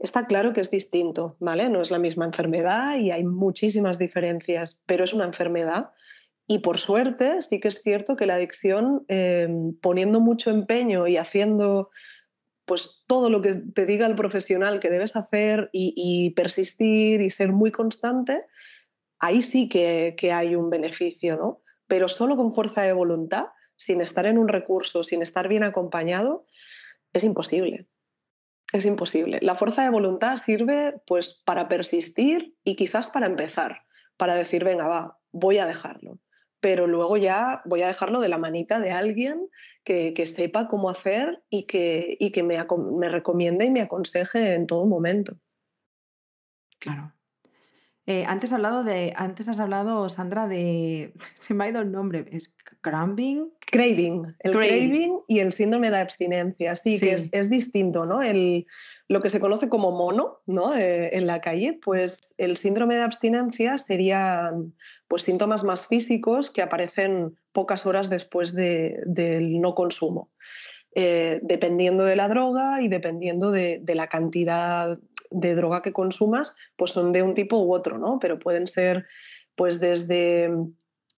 Está 0.00 0.26
claro 0.26 0.54
que 0.54 0.62
es 0.62 0.70
distinto, 0.70 1.36
¿vale? 1.40 1.68
No 1.68 1.82
es 1.82 1.90
la 1.90 1.98
misma 1.98 2.24
enfermedad 2.24 2.98
y 2.98 3.10
hay 3.10 3.22
muchísimas 3.22 3.98
diferencias, 3.98 4.80
pero 4.86 5.04
es 5.04 5.12
una 5.12 5.26
enfermedad. 5.26 5.90
Y 6.46 6.60
por 6.60 6.78
suerte, 6.78 7.42
sí 7.42 7.60
que 7.60 7.68
es 7.68 7.82
cierto 7.82 8.16
que 8.16 8.24
la 8.24 8.36
adicción, 8.36 9.04
em, 9.08 9.74
poniendo 9.78 10.18
mucho 10.18 10.50
empeño 10.50 11.06
y 11.06 11.18
haciendo 11.18 11.90
pues 12.64 13.02
todo 13.06 13.28
lo 13.28 13.42
que 13.42 13.56
te 13.56 13.84
diga 13.84 14.06
el 14.06 14.14
profesional 14.14 14.80
que 14.80 14.90
debes 14.90 15.16
hacer 15.16 15.68
y, 15.72 16.30
persistir 16.36 17.20
y 17.20 17.28
ser 17.28 17.52
muy 17.52 17.70
constante, 17.70 18.46
ahí 19.18 19.42
sí 19.42 19.68
que, 19.68 20.14
que, 20.16 20.32
hay 20.32 20.54
un 20.54 20.70
beneficio, 20.70 21.36
¿no? 21.36 21.62
Pero 21.88 22.08
solo 22.08 22.36
con 22.36 22.52
fuerza 22.52 22.82
de 22.82 22.92
voluntad, 22.92 23.46
sin 23.76 24.00
estar 24.00 24.24
en 24.26 24.38
un 24.38 24.48
recurso, 24.48 25.02
sin 25.04 25.20
estar 25.20 25.48
bien 25.48 25.64
acompañado, 25.64 26.46
es 27.12 27.24
imposible. 27.24 27.88
Es 28.72 28.84
imposible. 28.84 29.38
La 29.42 29.54
fuerza 29.54 29.82
de 29.82 29.90
voluntad 29.90 30.36
sirve 30.36 31.00
pues 31.06 31.40
para 31.44 31.68
persistir 31.68 32.54
y 32.62 32.76
quizás 32.76 33.08
para 33.08 33.26
empezar, 33.26 33.82
para 34.16 34.34
decir, 34.34 34.64
venga, 34.64 34.86
va, 34.86 35.18
voy 35.32 35.58
a 35.58 35.66
dejarlo. 35.66 36.18
pero 36.62 36.86
luego 36.86 37.16
ya 37.16 37.62
voy 37.64 37.80
a 37.80 37.88
dejarlo 37.88 38.20
de 38.20 38.28
la 38.28 38.36
manita 38.36 38.80
de 38.80 38.90
alguien 38.90 39.48
que, 39.82 40.14
sepa 40.26 40.68
cómo 40.68 40.90
hacer 40.90 41.42
y 41.48 41.64
que, 41.64 42.18
y 42.20 42.32
que 42.32 42.42
me, 42.42 42.58
me 42.98 43.08
recomiende 43.08 43.64
y 43.64 43.70
me 43.70 43.80
aconseje 43.80 44.54
en 44.54 44.66
todo 44.66 44.84
momento. 44.84 45.38
Claro. 46.78 47.14
Eh, 48.10 48.24
antes, 48.26 48.50
has 48.50 48.56
hablado 48.56 48.82
de, 48.82 49.12
antes 49.14 49.46
has 49.46 49.60
hablado, 49.60 50.08
Sandra, 50.08 50.48
de. 50.48 51.14
Se 51.40 51.54
me 51.54 51.62
ha 51.62 51.68
ido 51.68 51.80
el 51.80 51.92
nombre. 51.92 52.26
¿Es 52.32 52.50
craving? 52.80 53.52
Craving. 53.70 54.34
El 54.40 54.50
craving. 54.50 55.20
y 55.28 55.38
el 55.38 55.52
síndrome 55.52 55.92
de 55.92 55.98
abstinencia. 55.98 56.74
Sí, 56.74 56.98
que 56.98 57.12
es, 57.12 57.28
es, 57.32 57.48
distinto, 57.48 58.06
¿no? 58.06 58.20
El, 58.20 58.66
lo 59.06 59.20
que 59.20 59.28
se 59.28 59.38
conoce 59.38 59.68
como 59.68 59.92
mono, 59.92 60.40
¿no? 60.46 60.74
Eh, 60.74 61.16
en 61.16 61.28
la 61.28 61.40
calle, 61.40 61.78
pues 61.80 62.34
el 62.36 62.56
síndrome 62.56 62.96
de 62.96 63.02
abstinencia 63.02 63.78
serían 63.78 64.74
pues, 65.06 65.22
síntomas 65.22 65.62
más 65.62 65.86
físicos 65.86 66.50
que 66.50 66.62
aparecen 66.62 67.36
pocas 67.52 67.86
horas 67.86 68.10
después 68.10 68.52
de, 68.56 68.98
del 69.06 69.60
no 69.60 69.72
consumo. 69.76 70.30
Eh, 70.96 71.38
dependiendo 71.44 72.02
de 72.02 72.16
la 72.16 72.26
droga 72.26 72.82
y 72.82 72.88
dependiendo 72.88 73.52
de, 73.52 73.78
de 73.80 73.94
la 73.94 74.08
cantidad 74.08 74.98
de 75.30 75.54
droga 75.54 75.82
que 75.82 75.92
consumas, 75.92 76.56
pues 76.76 76.92
son 76.92 77.12
de 77.12 77.22
un 77.22 77.34
tipo 77.34 77.58
u 77.58 77.74
otro, 77.74 77.98
¿no? 77.98 78.18
Pero 78.18 78.38
pueden 78.38 78.66
ser 78.66 79.06
pues 79.54 79.80
desde 79.80 80.50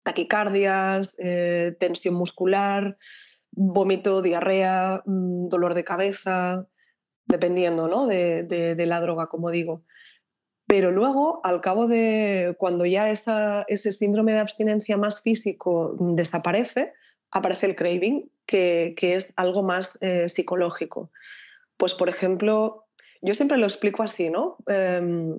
taquicardias, 0.02 1.16
eh, 1.18 1.76
tensión 1.78 2.14
muscular, 2.14 2.96
vómito, 3.52 4.22
diarrea, 4.22 5.02
mm, 5.04 5.48
dolor 5.48 5.74
de 5.74 5.84
cabeza, 5.84 6.66
dependiendo 7.26 7.88
¿no? 7.88 8.06
de, 8.06 8.84
la 8.86 9.00
droga, 9.00 9.28
como 9.28 9.50
digo. 9.50 9.80
Pero 10.66 10.90
luego, 10.90 11.40
al 11.44 11.60
cabo 11.60 11.86
de 11.86 12.56
cuando 12.58 12.86
ya 12.86 13.10
ese 13.10 13.92
síndrome 13.92 14.32
de 14.32 14.38
abstinencia 14.40 14.96
más 14.96 15.20
físico 15.20 15.96
desaparece, 15.98 16.92
aparece 17.30 17.66
el 17.66 17.76
craving, 17.76 18.30
que, 18.46 18.94
es 19.00 19.32
algo 19.36 19.62
más 19.62 19.98
eh, 20.00 20.28
psicológico. 20.28 21.10
Pues, 21.76 21.94
por 21.94 22.08
ejemplo, 22.08 22.86
yo 23.22 23.34
siempre 23.34 23.56
lo 23.56 23.66
explico 23.66 24.02
así, 24.02 24.30
¿no? 24.30 24.58
Em, 24.66 25.38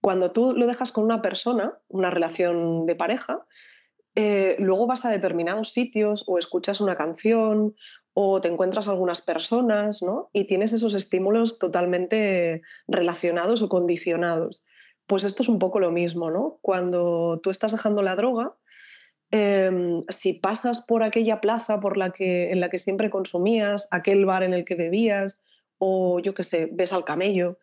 cuando 0.00 0.32
tú 0.32 0.54
lo 0.54 0.66
dejas 0.66 0.90
con 0.90 1.04
una 1.04 1.22
persona, 1.22 1.78
una 1.88 2.10
relación 2.10 2.86
de 2.86 2.96
pareja, 2.96 3.46
eh, 4.14 4.56
luego 4.58 4.86
vas 4.86 5.04
a 5.04 5.10
determinados 5.10 5.72
sitios 5.72 6.24
o 6.26 6.38
escuchas 6.38 6.80
una 6.80 6.96
canción 6.96 7.76
o 8.14 8.40
te 8.40 8.48
encuentras 8.48 8.88
algunas 8.88 9.20
personas, 9.20 10.02
¿no? 10.02 10.30
Y 10.32 10.46
tienes 10.46 10.72
esos 10.72 10.94
estímulos 10.94 11.58
totalmente 11.58 12.62
relacionados 12.88 13.62
o 13.62 13.68
condicionados. 13.68 14.64
Pues 15.06 15.24
esto 15.24 15.42
es 15.42 15.48
un 15.48 15.58
poco 15.58 15.78
lo 15.78 15.90
mismo, 15.90 16.30
¿no? 16.30 16.58
Cuando 16.62 17.40
tú 17.42 17.50
estás 17.50 17.72
dejando 17.72 18.02
la 18.02 18.16
droga, 18.16 18.54
em, 19.30 20.04
si 20.08 20.32
pasas 20.32 20.80
por 20.80 21.02
aquella 21.02 21.40
plaza 21.40 21.80
por 21.80 21.96
la 21.96 22.10
que, 22.10 22.50
en 22.50 22.60
la 22.60 22.70
que 22.70 22.78
siempre 22.78 23.10
consumías, 23.10 23.86
aquel 23.90 24.24
bar 24.24 24.42
en 24.42 24.54
el 24.54 24.64
que 24.64 24.74
bebías, 24.74 25.42
o 25.80 26.20
yo 26.20 26.34
qué 26.34 26.44
sé, 26.44 26.68
ves 26.70 26.92
al 26.92 27.04
camello 27.04 27.58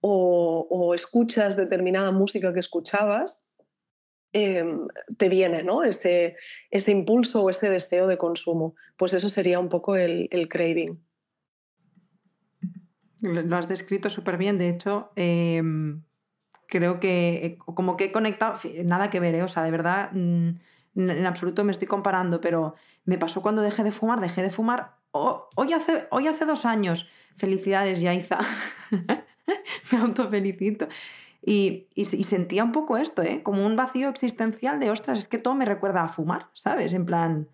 o, 0.00 0.94
escuchas 0.94 1.56
determinada 1.56 2.10
música 2.10 2.52
que 2.52 2.58
escuchabas, 2.58 3.46
em, 4.32 4.86
te 5.16 5.28
viene 5.28 5.62
¿no? 5.62 5.84
ese, 5.84 6.36
ese 6.70 6.90
impulso 6.90 7.44
o 7.44 7.50
ese 7.50 7.70
deseo 7.70 8.08
de 8.08 8.18
consumo. 8.18 8.74
Pues 8.96 9.14
eso 9.14 9.28
sería 9.28 9.60
un 9.60 9.68
poco 9.68 9.94
el, 9.94 10.28
craving. 10.48 11.00
Lo 13.20 13.56
has 13.56 13.68
descrito 13.68 14.10
súper 14.10 14.36
bien. 14.38 14.58
De 14.58 14.68
hecho, 14.68 15.12
em, 15.14 16.02
creo 16.66 16.98
que 16.98 17.46
eh, 17.46 17.58
como 17.58 17.96
que 17.96 18.06
he 18.06 18.12
conectado, 18.12 18.58
nada 18.82 19.08
que 19.08 19.20
ver, 19.20 19.36
¿eh? 19.36 19.42
o 19.44 19.48
sea, 19.48 19.62
de 19.62 19.70
verdad, 19.70 20.10
mm, 20.12 20.58
en 20.94 21.26
absoluto 21.26 21.64
me 21.64 21.72
estoy 21.72 21.88
comparando, 21.88 22.40
pero 22.40 22.74
me 23.04 23.18
pasó 23.18 23.42
cuando 23.42 23.62
dejé 23.62 23.82
de 23.82 23.92
fumar, 23.92 24.20
dejé 24.20 24.42
de 24.42 24.50
fumar 24.50 24.96
hoy, 25.10 25.72
hace, 25.72 26.06
hoy 26.10 26.26
hace 26.26 26.44
dos 26.44 26.64
años 26.64 27.06
Felicidades, 27.36 28.00
Yaiza. 28.00 28.38
Me 29.92 29.98
autofelicito. 29.98 30.88
Y, 31.44 31.88
y, 31.94 32.02
y, 32.02 32.24
sentía 32.24 32.62
un 32.62 32.72
poco 32.72 32.96
esto, 32.96 33.22
¿eh? 33.22 33.42
como 33.42 33.66
un 33.66 33.74
vacío 33.74 34.08
existencial 34.08 34.78
de, 34.78 34.90
ostras, 34.90 35.18
es 35.18 35.28
que 35.28 35.38
todo 35.38 35.56
me 35.56 35.64
recuerda 35.64 36.04
a 36.04 36.08
fumar, 36.08 36.50
¿sabes? 36.52 36.92
En 36.92 37.04
plan, 37.04 37.48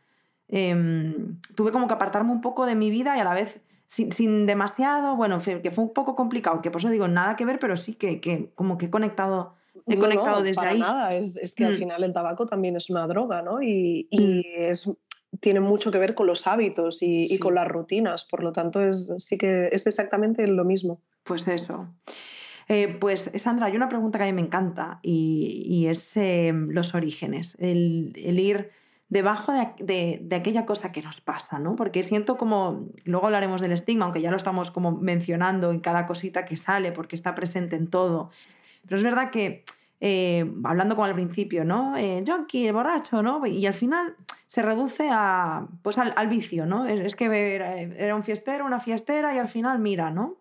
em, 0.49 1.41
tuve 1.55 1.73
como 1.73 1.89
que 1.89 1.95
apartarme 1.95 2.31
un 2.33 2.43
poco 2.43 2.67
de 2.67 2.75
mi 2.75 2.91
vida 2.91 3.17
y 3.17 3.21
a 3.21 3.25
la 3.25 3.33
vez 3.33 3.63
sin, 3.87 4.45
demasiado, 4.45 5.17
bueno, 5.17 5.39
que 5.39 5.71
fue 5.71 5.85
un 5.85 5.95
poco 5.95 6.15
complicado, 6.15 6.61
que 6.61 6.71
por 6.71 6.83
eso 6.83 6.91
digo, 6.91 7.09
nada 7.09 7.35
que 7.35 7.47
ver, 7.47 7.59
pero 7.59 7.79
sí 7.79 7.95
que, 7.95 8.21
que 8.21 8.53
como 8.55 8.77
que 8.77 8.87
he 8.87 8.91
conectado, 8.91 9.55
he 9.87 9.97
conectado 9.97 10.43
desde 10.43 10.57
para 10.57 10.71
ahí. 10.71 10.79
Nada, 10.79 11.15
es, 11.15 11.37
es 11.37 11.55
que 11.55 11.65
al 11.65 11.75
mm. 11.75 11.79
final 11.79 12.05
el 12.05 12.13
tabaco 12.13 12.47
también 12.47 12.77
es 12.77 12.91
una 12.91 13.07
droga, 13.07 13.43
¿no? 13.43 13.63
Y, 13.63 14.09
y 14.11 14.21
mm. 14.21 14.43
es 14.71 14.89
tiene 15.41 15.61
mucho 15.61 15.91
que 15.91 15.99
ver 15.99 16.15
con 16.15 16.27
los 16.27 16.47
hábitos 16.47 16.99
y, 17.01 17.39
con 17.39 17.55
las 17.55 17.69
rutinas, 17.69 18.25
por 18.25 18.43
lo 18.43 18.53
tanto 18.53 18.81
es, 18.81 19.11
sí 19.19 19.39
que 19.39 19.69
es 19.71 19.87
exactamente 19.87 20.47
lo 20.47 20.65
mismo. 20.65 21.01
Pues 21.25 21.47
eso. 21.47 21.89
Eh, 22.69 22.97
pues 23.01 23.31
Sandra, 23.37 23.67
hay 23.67 23.77
una 23.77 23.89
pregunta 23.89 24.19
que 24.19 24.25
a 24.25 24.27
mí 24.27 24.33
me 24.33 24.43
encanta 24.43 25.01
y, 25.03 25.87
es 25.89 26.17
em, 26.17 26.71
los 26.71 26.95
orígenes, 26.95 27.57
el, 27.59 28.13
ir 28.17 28.71
debajo 29.09 29.53
de, 29.79 30.27
aquella 30.33 30.67
cosa 30.67 30.93
que 30.93 31.03
nos 31.03 31.21
pasa, 31.21 31.59
¿no? 31.59 31.77
Porque 31.77 32.03
siento 32.03 32.37
como, 32.37 32.89
luego 33.05 33.27
hablaremos 33.27 33.61
del 33.61 33.73
estigma, 33.73 34.05
aunque 34.05 34.21
ya 34.21 34.31
lo 34.31 34.37
estamos 34.37 34.71
como 34.71 34.93
mencionando 34.93 35.71
en 35.71 35.81
cada 35.81 36.07
cosita 36.07 36.45
que 36.45 36.57
sale, 36.57 36.93
porque 36.93 37.17
está 37.17 37.35
presente 37.35 37.77
en 37.77 37.89
todo, 37.89 38.31
pero 38.85 38.97
es 38.97 39.03
verdad 39.03 39.31
que 39.31 39.65
eh, 40.01 40.49
hablando 40.63 40.95
como 40.95 41.07
al 41.07 41.15
principio, 41.15 41.65
¿no? 41.65 41.97
Eh, 41.97 42.23
junkie, 42.27 42.71
borracho, 42.71 43.23
¿no? 43.23 43.45
Y 43.47 43.67
al 43.67 43.75
final 43.75 44.15
se 44.47 44.63
reduce 44.63 45.09
a, 45.11 45.67
pues 45.83 45.99
al, 45.99 46.29
vicio, 46.29 46.67
¿no? 46.67 46.87
Es, 46.87 47.17
que 47.17 47.57
era, 47.57 48.15
un 48.15 48.23
fiestero, 48.23 48.65
una 48.65 48.79
fiestera 48.79 49.35
y 49.35 49.39
al 49.39 49.49
final 49.49 49.81
mira, 49.81 50.11
¿no? 50.11 50.39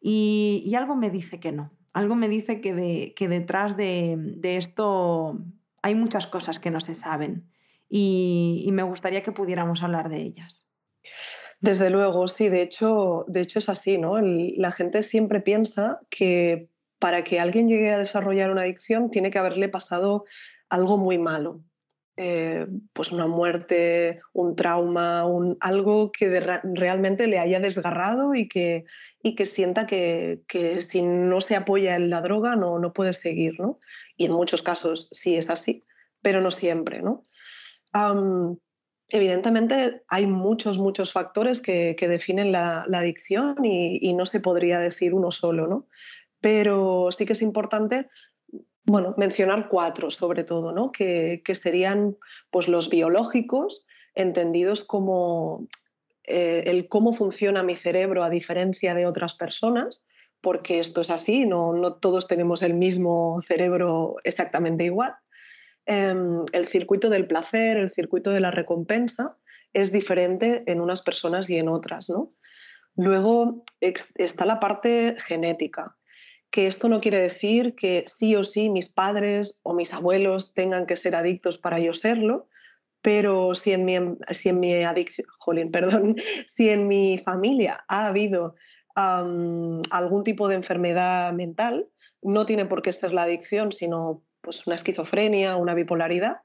Y, 0.00 0.74
algo 0.76 0.96
me 0.96 1.10
dice 1.10 1.38
que 1.38 1.52
no. 1.52 1.70
Algo 1.92 2.16
me 2.16 2.28
dice 2.28 2.60
que, 2.60 3.14
que 3.16 3.28
detrás 3.28 3.76
de, 3.76 4.38
esto 4.42 5.38
hay 5.82 5.94
muchas 5.94 6.26
cosas 6.26 6.58
que 6.58 6.70
no 6.70 6.80
se 6.80 6.94
saben 6.94 7.48
y, 7.88 8.68
me 8.72 8.82
gustaría 8.82 9.22
que 9.22 9.32
pudiéramos 9.32 9.82
hablar 9.82 10.08
de 10.08 10.22
ellas. 10.22 10.66
Desde 11.60 11.90
luego, 11.90 12.28
sí, 12.28 12.48
de 12.48 12.62
hecho, 12.62 13.24
de 13.28 13.40
hecho 13.40 13.58
es 13.60 13.68
así, 13.68 13.98
¿no? 13.98 14.20
la 14.20 14.72
gente 14.72 15.02
siempre 15.02 15.40
piensa 15.40 16.00
que 16.10 16.68
para 16.98 17.22
que 17.22 17.40
alguien 17.40 17.68
llegue 17.68 17.90
a 17.90 17.98
desarrollar 17.98 18.50
una 18.50 18.62
adicción 18.62 19.10
tiene 19.10 19.30
que 19.30 19.38
haberle 19.38 19.68
pasado 19.68 20.24
algo 20.68 20.96
muy 20.96 21.18
malo. 21.18 21.62
Eh, 22.20 22.66
pues 22.94 23.12
una 23.12 23.28
muerte, 23.28 24.20
un 24.32 24.56
trauma, 24.56 25.24
algo 25.60 26.10
que 26.10 26.40
realmente 26.64 27.28
le 27.28 27.38
haya 27.38 27.60
desgarrado 27.60 28.34
y 28.34 28.48
que, 28.48 28.86
y 29.22 29.36
que 29.36 29.44
sienta 29.44 29.86
que, 29.86 30.42
si 30.80 31.02
no 31.02 31.40
se 31.40 31.54
apoya 31.54 31.94
en 31.94 32.10
la 32.10 32.20
droga 32.20 32.56
no, 32.56 32.80
no 32.80 32.92
puede 32.92 33.12
seguir. 33.12 33.60
¿no? 33.60 33.78
Y 34.16 34.24
en 34.24 34.32
muchos 34.32 34.62
casos 34.62 35.08
sí 35.12 35.36
es 35.36 35.48
así, 35.48 35.80
pero 36.20 36.40
no 36.40 36.50
siempre. 36.50 37.02
¿no? 37.02 37.22
evidentemente 39.10 40.02
hay 40.08 40.26
muchos, 40.26 40.76
muchos 40.76 41.12
factores 41.12 41.60
que, 41.60 41.94
definen 42.00 42.50
la, 42.50 42.82
adicción 42.92 43.64
y, 43.64 43.98
y, 44.02 44.12
no 44.14 44.26
se 44.26 44.40
podría 44.40 44.80
decir 44.80 45.14
uno 45.14 45.30
solo. 45.30 45.68
¿no? 45.68 45.86
Pero 46.40 47.10
sí 47.12 47.26
que 47.26 47.32
es 47.32 47.42
importante 47.42 48.08
bueno, 48.88 49.14
mencionar 49.18 49.68
cuatro 49.68 50.10
sobre 50.10 50.44
todo, 50.44 50.72
¿no? 50.72 50.90
que, 50.90 51.42
serían 51.54 52.16
pues, 52.50 52.68
los 52.68 52.88
biológicos, 52.88 53.84
entendidos 54.14 54.82
como 54.82 55.68
eh, 56.24 56.64
el 56.66 56.88
cómo 56.88 57.12
funciona 57.12 57.62
mi 57.62 57.76
cerebro 57.76 58.24
a 58.24 58.30
diferencia 58.30 58.94
de 58.94 59.06
otras 59.06 59.34
personas, 59.34 60.02
porque 60.40 60.80
esto 60.80 61.02
es 61.02 61.10
así, 61.10 61.46
no, 61.46 61.72
no 61.72 61.94
todos 61.94 62.26
tenemos 62.26 62.62
el 62.62 62.74
mismo 62.74 63.40
cerebro 63.42 64.16
exactamente 64.24 64.84
igual. 64.84 65.14
Em, 65.84 66.44
el 66.52 66.66
circuito 66.66 67.10
del 67.10 67.26
placer, 67.26 67.76
el 67.76 67.90
circuito 67.90 68.30
de 68.30 68.40
la 68.40 68.50
recompensa, 68.50 69.38
es 69.72 69.92
diferente 69.92 70.62
en 70.66 70.80
unas 70.80 71.02
personas 71.02 71.50
y 71.50 71.58
en 71.58 71.68
otras. 71.68 72.08
¿no? 72.08 72.28
Luego 72.96 73.64
está 73.80 74.46
la 74.46 74.60
parte 74.60 75.16
genética 75.18 75.97
que 76.50 76.66
esto 76.66 76.88
no 76.88 77.00
quiere 77.00 77.18
decir 77.18 77.74
que 77.74 78.04
sí 78.06 78.34
o 78.34 78.44
sí 78.44 78.70
mis 78.70 78.88
padres 78.88 79.60
o 79.62 79.74
mis 79.74 79.92
abuelos 79.92 80.54
tengan 80.54 80.86
que 80.86 80.96
ser 80.96 81.14
adictos 81.14 81.58
para 81.58 81.78
yo 81.78 81.92
serlo, 81.92 82.48
pero 83.02 83.54
si 83.54 83.72
en 83.72 83.84
mi, 83.84 83.96
si 84.30 84.48
en 84.48 84.60
mi 84.60 84.82
adicción, 84.84 85.26
perdón, 85.72 86.16
si 86.46 86.70
en 86.70 86.88
mi 86.88 87.18
familia 87.18 87.84
ha 87.88 88.06
habido 88.08 88.54
algún 88.94 90.24
tipo 90.24 90.48
de 90.48 90.56
enfermedad 90.56 91.32
mental, 91.32 91.88
no 92.20 92.46
tiene 92.46 92.64
por 92.66 92.82
qué 92.82 92.92
ser 92.92 93.12
la 93.12 93.22
adicción, 93.22 93.70
sino 93.70 94.24
pues 94.40 94.66
una 94.66 94.74
esquizofrenia, 94.74 95.56
una 95.56 95.74
bipolaridad, 95.74 96.38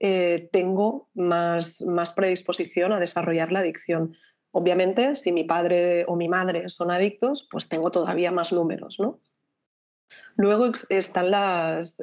eh, 0.00 0.48
tengo 0.50 1.08
más, 1.14 1.82
más 1.82 2.10
predisposición 2.10 2.92
a 2.92 2.98
desarrollar 2.98 3.52
la 3.52 3.60
adicción. 3.60 4.16
Obviamente, 4.50 5.14
si 5.14 5.30
mi 5.30 5.44
padre 5.44 6.04
o 6.08 6.16
mi 6.16 6.26
madre 6.26 6.68
son 6.68 6.90
adictos, 6.90 7.46
pues 7.48 7.68
tengo 7.68 7.92
todavía 7.92 8.32
más 8.32 8.52
números, 8.52 8.96
¿no? 8.98 9.20
Luego 10.36 10.72
están 10.88 11.30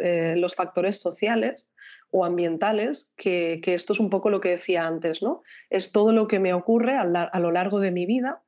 eh, 0.02 0.36
los 0.38 0.56
factores 0.56 0.98
sociales 0.98 1.70
o 2.12 2.24
ambientales, 2.24 3.12
que, 3.18 3.60
esto 3.66 3.94
es 3.94 4.00
un 4.00 4.10
poco 4.10 4.30
lo 4.30 4.42
que 4.42 4.50
decía 4.50 4.88
antes, 4.88 5.22
¿no? 5.22 5.42
Es 5.70 5.92
todo 5.92 6.12
lo 6.14 6.28
que 6.28 6.40
me 6.40 6.54
ocurre 6.54 6.96
a, 6.96 7.40
lo 7.40 7.52
largo 7.52 7.80
de 7.80 7.92
mi 7.92 8.06
vida 8.06 8.44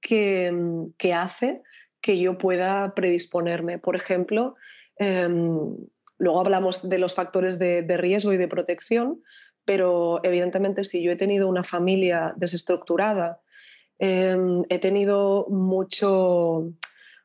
que, 0.00 0.52
que, 0.96 1.14
hace 1.14 1.62
que 2.00 2.18
yo 2.18 2.38
pueda 2.38 2.94
predisponerme. 2.94 3.78
Por 3.78 3.96
ejemplo, 3.96 4.56
em, 4.96 5.76
luego 6.18 6.40
hablamos 6.40 6.88
de 6.88 6.98
los 6.98 7.14
factores 7.14 7.58
de, 7.58 7.96
riesgo 7.96 8.32
y 8.32 8.36
de 8.36 8.48
protección, 8.48 9.22
pero 9.64 10.20
evidentemente 10.22 10.84
si 10.84 11.02
yo 11.02 11.12
he 11.12 11.16
tenido 11.16 11.48
una 11.48 11.64
familia 11.64 12.32
desestructurada, 12.36 13.40
em, 13.98 14.64
he 14.68 14.78
tenido 14.78 15.46
mucho 15.48 16.72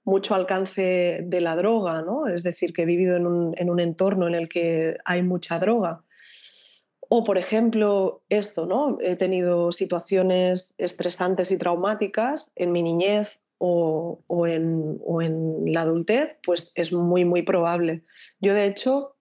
mucho 0.06 0.36
alcance 0.36 1.22
de 1.24 1.42
la 1.42 1.56
droga, 1.56 2.04
¿no? 2.04 2.28
Es 2.28 2.44
decir, 2.44 2.74
que 2.74 2.84
he 2.84 2.86
vivido 2.86 3.18
en 3.18 3.26
un, 3.26 3.80
entorno 3.80 4.28
en 4.28 4.36
el 4.36 4.48
que 4.48 4.98
hay 5.04 5.24
mucha 5.24 5.60
droga. 5.60 6.04
O, 7.10 7.24
por 7.24 7.38
ejemplo, 7.38 8.24
esto, 8.30 8.68
¿no? 8.68 8.98
He 9.02 9.16
tenido 9.16 9.72
situaciones 9.72 10.76
estresantes 10.78 11.52
y 11.52 11.58
traumáticas 11.58 12.52
en 12.56 12.72
mi 12.72 12.84
niñez 12.84 13.42
o, 13.58 14.22
en, 14.48 15.74
la 15.74 15.82
adultez, 15.82 16.38
pues 16.44 16.72
es 16.76 16.94
muy, 16.94 17.26
muy 17.26 17.42
probable. 17.42 18.04
Yo, 18.40 18.54
de 18.54 18.68
hecho, 18.68 19.16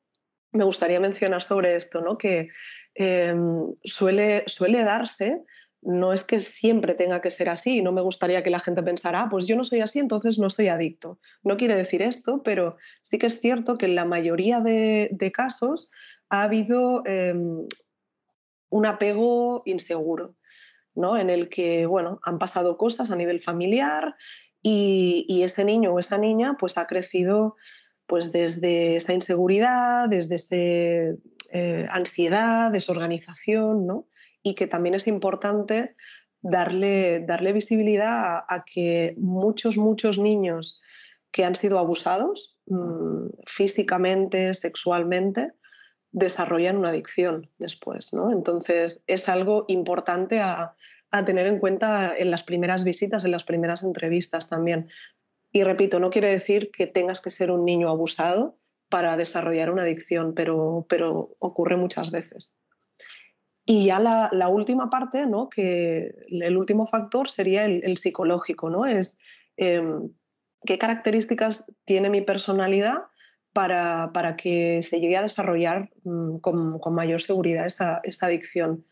me 0.52 0.64
gustaría 0.64 1.00
mencionar 1.00 1.42
sobre 1.42 1.76
esto, 1.76 2.02
¿no? 2.02 2.18
Que 2.18 2.48
em, 2.94 3.74
suele, 3.84 4.44
suele 4.46 4.84
darse 4.84 5.42
no 5.84 6.12
es 6.12 6.24
que 6.24 6.40
siempre 6.40 6.94
tenga 6.94 7.20
que 7.20 7.30
ser 7.30 7.48
así, 7.48 7.82
no 7.82 7.92
me 7.92 8.00
gustaría 8.00 8.42
que 8.42 8.50
la 8.50 8.60
gente 8.60 8.82
pensara, 8.82 9.22
ah, 9.22 9.28
pues 9.30 9.46
yo 9.46 9.54
no 9.54 9.64
soy 9.64 9.80
así, 9.80 9.98
entonces 9.98 10.38
no 10.38 10.48
soy 10.48 10.68
adicto. 10.68 11.18
No 11.42 11.56
quiere 11.56 11.76
decir 11.76 12.00
esto, 12.02 12.42
pero 12.42 12.76
sí 13.02 13.18
que 13.18 13.26
es 13.26 13.40
cierto 13.40 13.76
que 13.76 13.86
en 13.86 13.94
la 13.94 14.04
mayoría 14.04 14.60
de, 14.60 15.32
casos 15.32 15.90
ha 16.30 16.42
habido 16.42 17.02
em, 17.06 17.66
un 18.70 18.86
apego 18.86 19.62
inseguro, 19.66 20.36
¿no? 20.94 21.18
en 21.18 21.28
el 21.28 21.48
que 21.48 21.86
bueno, 21.86 22.20
han 22.22 22.38
pasado 22.38 22.76
cosas 22.78 23.10
a 23.10 23.16
nivel 23.16 23.40
familiar 23.40 24.16
y, 24.62 25.42
ese 25.42 25.64
niño 25.64 25.92
o 25.92 25.98
esa 25.98 26.16
niña 26.16 26.56
pues, 26.58 26.78
ha 26.78 26.86
crecido 26.86 27.56
pues, 28.06 28.32
desde 28.32 28.96
esa 28.96 29.12
inseguridad, 29.12 30.08
desde 30.08 30.36
esa 30.36 30.56
eh, 31.50 31.86
ansiedad, 31.90 32.72
desorganización, 32.72 33.86
¿no? 33.86 34.06
Y 34.44 34.54
que 34.54 34.68
también 34.68 34.94
es 34.94 35.08
importante 35.08 35.96
darle, 36.42 37.20
darle 37.26 37.52
visibilidad 37.52 38.44
a, 38.46 38.64
que 38.64 39.10
muchos, 39.16 39.76
muchos 39.76 40.18
niños 40.18 40.78
que 41.32 41.44
han 41.44 41.56
sido 41.56 41.80
abusados 41.80 42.56
mm, 42.66 43.28
físicamente, 43.46 44.54
sexualmente, 44.54 45.54
desarrollan 46.12 46.76
una 46.76 46.90
adicción 46.90 47.50
después. 47.58 48.12
¿no? 48.12 48.30
Entonces 48.30 49.02
es 49.08 49.28
algo 49.28 49.64
importante 49.66 50.40
a, 50.40 50.74
a 51.10 51.24
tener 51.24 51.46
en 51.46 51.58
cuenta 51.58 52.14
en 52.16 52.30
las 52.30 52.44
primeras 52.44 52.84
visitas, 52.84 53.24
en 53.24 53.30
las 53.32 53.44
primeras 53.44 53.82
entrevistas 53.82 54.48
también. 54.48 54.90
Y 55.52 55.64
repito, 55.64 55.98
no 56.00 56.10
quiere 56.10 56.28
decir 56.28 56.70
que 56.70 56.86
tengas 56.86 57.22
que 57.22 57.30
ser 57.30 57.50
un 57.50 57.64
niño 57.64 57.88
abusado 57.88 58.58
para 58.90 59.16
desarrollar 59.16 59.70
una 59.70 59.82
adicción, 59.82 60.34
pero, 60.34 60.84
pero 60.88 61.34
ocurre 61.40 61.76
muchas 61.76 62.10
veces. 62.10 62.54
Y 63.66 63.86
ya 63.86 63.98
la, 63.98 64.48
última 64.48 64.90
parte, 64.90 65.26
¿no? 65.26 65.48
que 65.48 66.14
el 66.28 66.56
último 66.56 66.86
factor 66.86 67.30
sería 67.30 67.64
el, 67.64 67.96
psicológico, 67.96 68.68
¿no? 68.68 68.84
Es 68.84 69.18
em, 69.56 70.10
qué 70.66 70.78
características 70.78 71.64
tiene 71.86 72.10
mi 72.10 72.20
personalidad 72.20 73.04
para, 73.54 74.10
para 74.12 74.36
que 74.36 74.82
se 74.82 75.00
llegue 75.00 75.16
a 75.16 75.22
desarrollar 75.22 75.90
mm, 76.02 76.36
con, 76.36 76.78
con, 76.78 76.94
mayor 76.94 77.22
seguridad 77.22 77.64
esta, 77.64 78.00
esta, 78.04 78.26
adicción. 78.26 78.84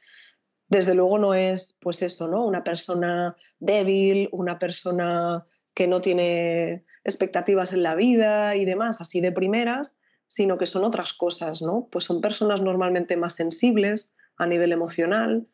Desde 0.68 0.94
luego 0.94 1.18
no 1.18 1.34
es, 1.34 1.76
pues 1.80 2.00
eso, 2.00 2.28
¿no? 2.28 2.46
Una 2.46 2.64
persona 2.64 3.36
débil, 3.58 4.30
una 4.32 4.58
persona 4.58 5.42
que 5.74 5.86
no 5.86 6.00
tiene 6.00 6.84
expectativas 7.04 7.72
en 7.72 7.82
la 7.82 7.94
vida 7.94 8.56
y 8.56 8.64
demás, 8.64 9.00
así 9.00 9.20
de 9.20 9.32
primeras, 9.32 9.98
sino 10.28 10.56
que 10.56 10.66
son 10.66 10.84
otras 10.84 11.12
cosas, 11.12 11.60
¿no? 11.60 11.88
Pues 11.90 12.04
son 12.04 12.20
personas 12.20 12.62
normalmente 12.62 13.16
más 13.16 13.34
sensibles, 13.34 14.14
a 14.36 14.46
nivel 14.46 14.72
emocional, 14.72 15.44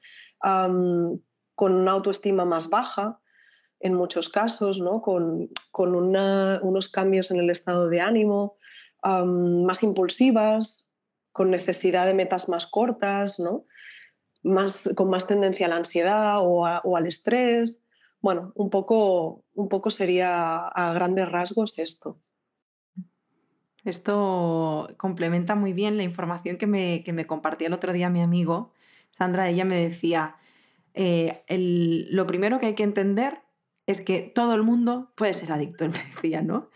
con 0.40 1.74
una 1.74 1.90
autoestima 1.92 2.44
más 2.44 2.68
baja 2.68 3.20
en 3.80 3.94
muchos 3.94 4.28
casos, 4.28 4.78
¿no? 4.78 5.02
con, 5.02 5.50
unos 5.72 6.88
cambios 6.88 7.30
en 7.30 7.38
el 7.38 7.50
estado 7.50 7.88
de 7.88 8.00
ánimo, 8.00 8.56
más 9.02 9.82
impulsivas, 9.82 10.90
con 11.32 11.50
necesidad 11.50 12.06
de 12.06 12.14
metas 12.14 12.48
más 12.48 12.66
cortas, 12.66 13.38
¿no? 13.38 13.64
más, 14.42 14.80
con 14.96 15.10
más 15.10 15.26
tendencia 15.26 15.66
a 15.66 15.68
la 15.68 15.76
ansiedad 15.76 16.38
o, 16.40 16.66
al 16.66 17.06
estrés. 17.06 17.84
Bueno, 18.20 18.52
un 18.56 18.70
poco, 18.70 19.44
un 19.54 19.68
poco 19.68 19.90
sería 19.90 20.56
a 20.56 20.92
grandes 20.92 21.30
rasgos 21.30 21.78
esto. 21.78 22.18
Esto 23.84 24.92
complementa 24.96 25.54
muy 25.54 25.72
bien 25.72 25.96
la 25.96 26.02
información 26.02 26.56
que 26.56 26.66
me, 26.66 27.02
que 27.04 27.12
me 27.12 27.26
compartía 27.26 27.68
el 27.68 27.74
otro 27.74 27.92
día 27.92 28.10
mi 28.10 28.20
amigo, 28.20 28.72
Sandra. 29.16 29.48
Ella 29.48 29.64
me 29.64 29.80
decía, 29.80 30.36
eh, 30.94 31.44
lo 31.48 32.26
primero 32.26 32.58
que 32.58 32.66
hay 32.66 32.74
que 32.74 32.82
entender 32.82 33.40
es 33.86 34.00
que 34.00 34.20
todo 34.20 34.54
el 34.54 34.62
mundo 34.62 35.12
puede 35.14 35.32
ser 35.34 35.52
adicto, 35.52 35.84
me 35.88 35.98
decía, 36.14 36.42
¿no? 36.42 36.68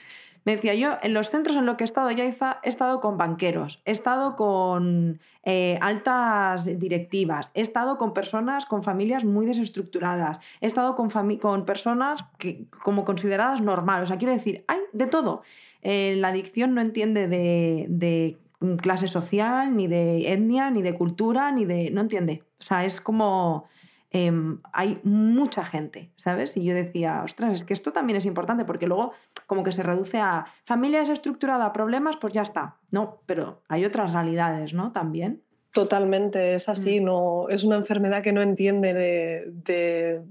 Me 0.45 0.57
decía, 0.57 0.75
yo 0.75 0.99
en 1.03 1.15
los 1.15 1.31
centros 1.31 1.57
en 1.57 1.67
los 1.67 1.77
que 1.77 1.85
he 1.85 1.87
estado, 1.87 2.11
ya 2.11 2.25
he 2.25 2.69
estado 2.69 3.01
con 3.01 3.17
banqueros, 3.17 3.81
he 3.85 3.93
estado 3.93 4.35
con 4.35 5.21
eh, 5.45 5.79
altas 5.81 6.65
directivas, 6.65 7.53
he 7.55 7.61
estado 7.61 7.97
con 7.97 8.13
personas 8.13 8.67
con 8.67 8.83
familias 8.83 9.25
muy 9.25 9.47
desestructuradas, 9.47 10.39
he 10.61 10.67
estado 10.67 10.97
con, 10.97 11.11
con 11.39 11.65
personas 11.65 12.25
que, 12.39 12.67
como 12.83 13.05
consideradas 13.05 13.61
normales. 13.61 14.05
O 14.05 14.07
sea, 14.09 14.19
quiero 14.19 14.33
decir, 14.33 14.65
de 14.93 15.07
todo. 15.07 15.43
Eh, 15.83 16.15
la 16.17 16.29
adicción 16.29 16.75
no 16.75 16.81
entiende 16.81 17.29
de, 17.29 18.39
clase 18.81 19.09
social, 19.09 19.77
ni 19.77 19.89
de 19.89 20.33
etnia, 20.33 20.71
ni 20.71 20.83
de 20.83 20.95
cultura, 20.95 21.51
ni 21.51 21.65
de... 21.65 21.91
no 21.91 22.01
entiende. 22.01 22.45
O 22.61 22.63
sea, 22.63 22.85
es 22.85 23.01
como... 23.01 23.67
Em, 24.15 24.61
hay 24.75 25.01
mucha 25.05 25.65
gente, 25.65 26.13
¿sabes? 26.17 26.55
Y 26.59 26.65
yo 26.65 26.75
decía, 26.75 27.23
ostras, 27.25 27.55
es 27.55 27.65
que 27.65 27.73
esto 27.73 27.93
también 27.93 28.19
es 28.19 28.27
importante 28.27 28.67
porque 28.67 28.87
luego 28.87 29.13
como 29.47 29.63
que 29.63 29.73
se 29.73 29.83
reduce 29.83 30.21
a 30.21 30.45
familia 30.65 31.01
desestructurada, 31.01 31.73
problemas, 31.73 32.19
pues 32.19 32.35
ya 32.35 32.43
está. 32.43 32.77
No, 32.91 33.23
pero 33.25 33.63
hay 33.69 33.87
otras 33.87 34.13
realidades, 34.13 34.75
¿no? 34.75 34.93
También. 34.93 35.43
Totalmente, 35.73 36.55
es 36.55 36.69
así, 36.69 37.01
mm. 37.01 37.05
no, 37.05 37.49
es 37.49 37.65
una 37.65 37.77
enfermedad 37.77 38.23
que 38.23 38.33
no 38.33 38.43
entiende 38.43 38.93
de, 38.93 40.23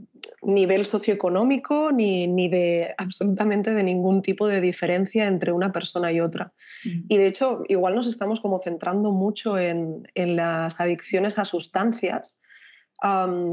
nivel 0.43 0.85
socioeconómico 0.85 1.91
ni, 1.91 2.27
ni, 2.27 2.47
de 2.47 2.93
absolutamente 2.97 3.73
de 3.73 3.83
ningún 3.83 4.21
tipo 4.21 4.47
de 4.47 4.61
diferencia 4.61 5.27
entre 5.27 5.51
una 5.51 5.71
persona 5.71 6.11
y 6.11 6.19
otra. 6.19 6.53
Mm. 6.85 7.05
Y 7.09 7.17
de 7.17 7.27
hecho, 7.27 7.63
igual 7.67 7.95
nos 7.95 8.05
estamos 8.05 8.39
como 8.39 8.59
centrando 8.59 9.11
mucho 9.11 9.57
en, 9.57 10.07
en 10.13 10.35
las 10.35 10.79
adicciones 10.79 11.39
a 11.39 11.45
sustancias, 11.45 12.39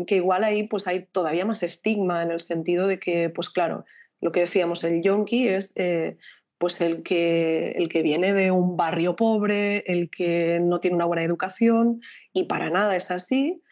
que 0.06 0.16
igual 0.16 0.44
ahí 0.44 0.64
pues 0.64 0.86
hay 0.86 1.06
todavía 1.06 1.46
más 1.46 1.62
estigma 1.62 2.22
en 2.22 2.30
el 2.30 2.42
sentido 2.42 2.86
de 2.86 2.98
que, 2.98 3.30
pues 3.30 3.48
claro, 3.48 3.86
lo 4.20 4.30
que 4.30 4.40
decíamos, 4.40 4.84
el 4.84 5.02
yonki 5.02 5.48
es 5.48 5.72
eh, 5.76 6.18
pues 6.58 6.80
el 6.80 7.02
que, 7.02 7.70
el 7.76 7.88
que 7.88 8.02
viene 8.02 8.32
de 8.32 8.50
un 8.50 8.76
barrio 8.76 9.16
pobre, 9.16 9.84
el 9.86 10.10
que 10.10 10.60
no 10.60 10.80
tiene 10.80 10.96
una 10.96 11.04
buena 11.04 11.22
educación, 11.22 12.00
y 12.32 12.44
para 12.44 12.68
nada 12.68 12.96
es 12.96 13.10
así. 13.10 13.62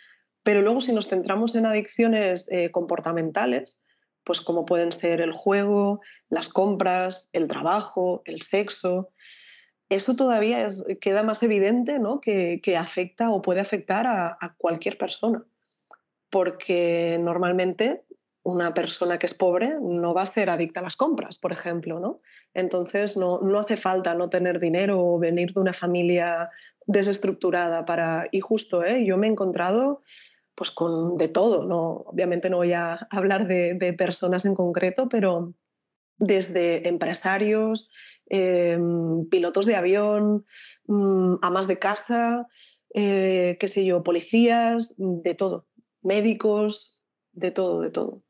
Pero 0.44 0.62
luego 0.62 0.80
si 0.80 0.92
nos 0.92 1.08
centramos 1.08 1.56
en 1.56 1.66
adicciones 1.66 2.48
eh, 2.52 2.70
comportamentales, 2.70 3.82
pues 4.22 4.40
como 4.40 4.64
pueden 4.64 4.92
ser 4.92 5.20
el 5.20 5.32
juego, 5.32 6.00
las 6.28 6.48
compras, 6.48 7.28
el 7.32 7.48
trabajo, 7.48 8.22
el 8.24 8.42
sexo, 8.42 9.10
eso 9.88 10.16
todavía 10.16 10.64
es, 10.64 10.84
queda 11.00 11.22
más 11.22 11.42
evidente 11.42 11.98
¿no? 11.98 12.20
que, 12.20 12.76
afecta 12.78 13.30
o 13.30 13.42
puede 13.42 13.60
afectar 13.60 14.06
a 14.06 14.54
cualquier 14.58 14.98
persona. 14.98 15.44
Porque 16.28 17.18
normalmente 17.20 18.05
una 18.46 18.74
persona 18.74 19.18
que 19.18 19.26
es 19.26 19.34
pobre 19.34 19.76
no 19.82 20.14
va 20.14 20.22
a 20.22 20.26
ser 20.26 20.50
adicta 20.50 20.78
a 20.78 20.82
las 20.84 20.94
compras, 20.94 21.36
por 21.36 21.50
ejemplo, 21.50 21.98
¿no? 21.98 22.18
Entonces 22.54 23.16
no, 23.16 23.40
hace 23.58 23.76
falta 23.76 24.14
no 24.14 24.30
tener 24.30 24.60
dinero 24.60 25.04
o 25.04 25.18
venir 25.18 25.52
de 25.52 25.60
una 25.60 25.72
familia 25.72 26.46
desestructurada 26.86 27.84
para... 27.84 28.28
Y 28.30 28.38
justo, 28.38 28.84
¿eh? 28.84 29.04
yo 29.04 29.16
me 29.18 29.26
he 29.26 29.30
encontrado 29.30 30.02
pues 30.54 30.70
con 30.70 31.16
de 31.16 31.26
todo, 31.26 31.66
¿no? 31.66 32.04
Obviamente 32.06 32.48
no 32.48 32.58
voy 32.58 32.72
a 32.72 32.94
hablar 33.10 33.48
de, 33.48 33.94
personas 33.98 34.44
en 34.44 34.54
concreto, 34.54 35.08
pero 35.08 35.52
desde 36.16 36.88
empresarios, 36.88 37.90
em, 38.26 39.28
pilotos 39.28 39.66
de 39.66 39.74
avión, 39.74 40.46
mm, 40.86 41.34
amas 41.42 41.66
de 41.66 41.80
casa, 41.80 42.46
eh, 42.94 43.56
qué 43.58 43.66
sé 43.66 43.84
yo, 43.84 44.04
policías, 44.04 44.94
de 44.96 45.34
todo, 45.34 45.66
médicos, 46.00 47.00
de 47.32 47.50
todo, 47.50 47.80
de 47.80 47.90
todo. 47.90 48.25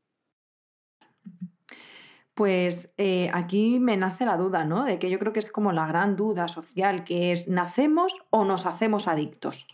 Pues 2.37 2.91
eh, 2.99 3.31
aquí 3.33 3.79
me 3.81 3.97
nace 3.97 4.27
la 4.27 4.37
duda, 4.37 4.67
¿no? 4.67 4.85
De 4.85 4.99
que 4.99 5.09
yo 5.09 5.19
creo 5.19 5.33
que 5.33 5.39
es 5.39 5.51
como 5.51 5.73
la 5.73 5.87
gran 5.87 6.17
duda 6.17 6.49
social, 6.49 7.03
que 7.03 7.33
es, 7.33 7.49
¿nacemos 7.49 8.15
o 8.29 8.45
nos 8.45 8.67
hacemos 8.67 9.09
adictos? 9.09 9.67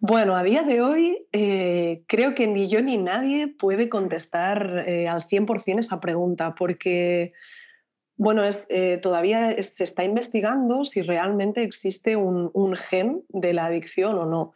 Bueno, 0.00 0.34
a 0.34 0.42
día 0.42 0.64
de 0.64 0.82
hoy 0.82 1.28
eh, 1.30 2.02
creo 2.08 2.34
que 2.34 2.48
ni 2.48 2.68
yo 2.68 2.82
ni 2.82 2.98
nadie 2.98 3.46
puede 3.46 3.88
contestar 3.88 4.82
eh, 4.88 5.06
al 5.06 5.22
100% 5.22 5.78
esa 5.78 6.00
pregunta, 6.00 6.56
porque 6.56 7.30
bueno, 8.16 8.42
es, 8.42 8.66
todavía 9.00 9.62
se 9.62 9.84
está 9.84 10.02
investigando 10.02 10.84
si 10.84 11.02
realmente 11.02 11.62
existe 11.62 12.16
un, 12.16 12.50
un, 12.54 12.74
gen 12.74 13.22
de 13.28 13.54
la 13.54 13.66
adicción 13.66 14.18
o 14.18 14.26
no. 14.26 14.52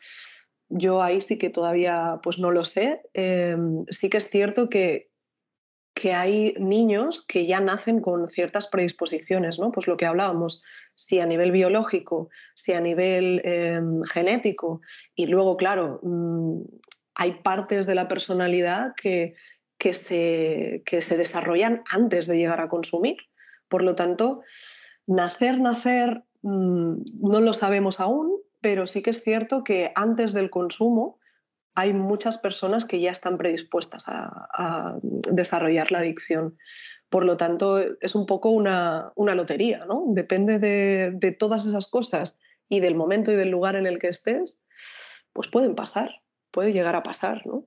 Yo 0.68 1.02
ahí 1.02 1.20
sí 1.20 1.38
que 1.38 1.50
todavía 1.50 2.18
pues 2.20 2.40
no 2.40 2.50
lo 2.50 2.64
sé. 2.64 3.02
Em, 3.12 3.84
sí 3.90 4.10
que 4.10 4.16
es 4.16 4.28
cierto 4.28 4.68
que, 4.68 5.09
que 5.94 6.12
hay 6.12 6.54
niños 6.58 7.24
que 7.26 7.46
ya 7.46 7.60
nacen 7.60 8.00
con 8.00 8.28
ciertas 8.28 8.68
predisposiciones, 8.68 9.58
¿no? 9.58 9.72
Pues 9.72 9.86
lo 9.86 9.96
que 9.96 10.06
hablábamos, 10.06 10.62
si 10.94 11.20
a 11.20 11.26
nivel 11.26 11.52
biológico, 11.52 12.28
si 12.54 12.72
a 12.72 12.80
nivel 12.80 13.42
em, 13.44 14.02
genético, 14.04 14.80
y 15.14 15.26
luego, 15.26 15.56
claro, 15.56 16.00
mm, 16.02 16.62
hay 17.14 17.42
partes 17.42 17.86
de 17.86 17.94
la 17.94 18.08
personalidad 18.08 18.94
que, 18.96 19.34
que, 19.78 19.94
se, 19.94 20.82
que 20.86 21.02
se 21.02 21.16
desarrollan 21.16 21.82
antes 21.90 22.26
de 22.26 22.36
llegar 22.36 22.60
a 22.60 22.68
consumir. 22.68 23.16
Por 23.68 23.82
lo 23.82 23.94
tanto, 23.94 24.42
nacer, 25.06 25.60
nacer, 25.60 26.24
mm, 26.42 26.94
no 27.20 27.40
lo 27.40 27.52
sabemos 27.52 28.00
aún, 28.00 28.40
pero 28.60 28.86
sí 28.86 29.02
que 29.02 29.10
es 29.10 29.22
cierto 29.22 29.64
que 29.64 29.92
antes 29.94 30.32
del 30.32 30.50
consumo 30.50 31.19
hay 31.74 31.92
muchas 31.92 32.38
personas 32.38 32.84
que 32.84 33.00
ya 33.00 33.10
están 33.10 33.38
predispuestas 33.38 34.04
a, 34.06 34.98
desarrollar 35.02 35.92
la 35.92 36.00
adicción. 36.00 36.56
Por 37.08 37.24
lo 37.24 37.36
tanto, 37.36 37.78
es 38.00 38.14
un 38.14 38.26
poco 38.26 38.50
una, 38.50 39.12
lotería, 39.16 39.84
¿no? 39.86 40.04
Depende 40.08 40.58
de, 40.58 41.32
todas 41.32 41.66
esas 41.66 41.86
cosas 41.86 42.38
y 42.68 42.80
del 42.80 42.94
momento 42.94 43.32
y 43.32 43.36
del 43.36 43.50
lugar 43.50 43.76
en 43.76 43.86
el 43.86 43.98
que 43.98 44.08
estés, 44.08 44.60
pues 45.32 45.48
pueden 45.48 45.74
pasar, 45.74 46.22
puede 46.50 46.72
llegar 46.72 46.96
a 46.96 47.02
pasar, 47.02 47.46
¿no? 47.46 47.66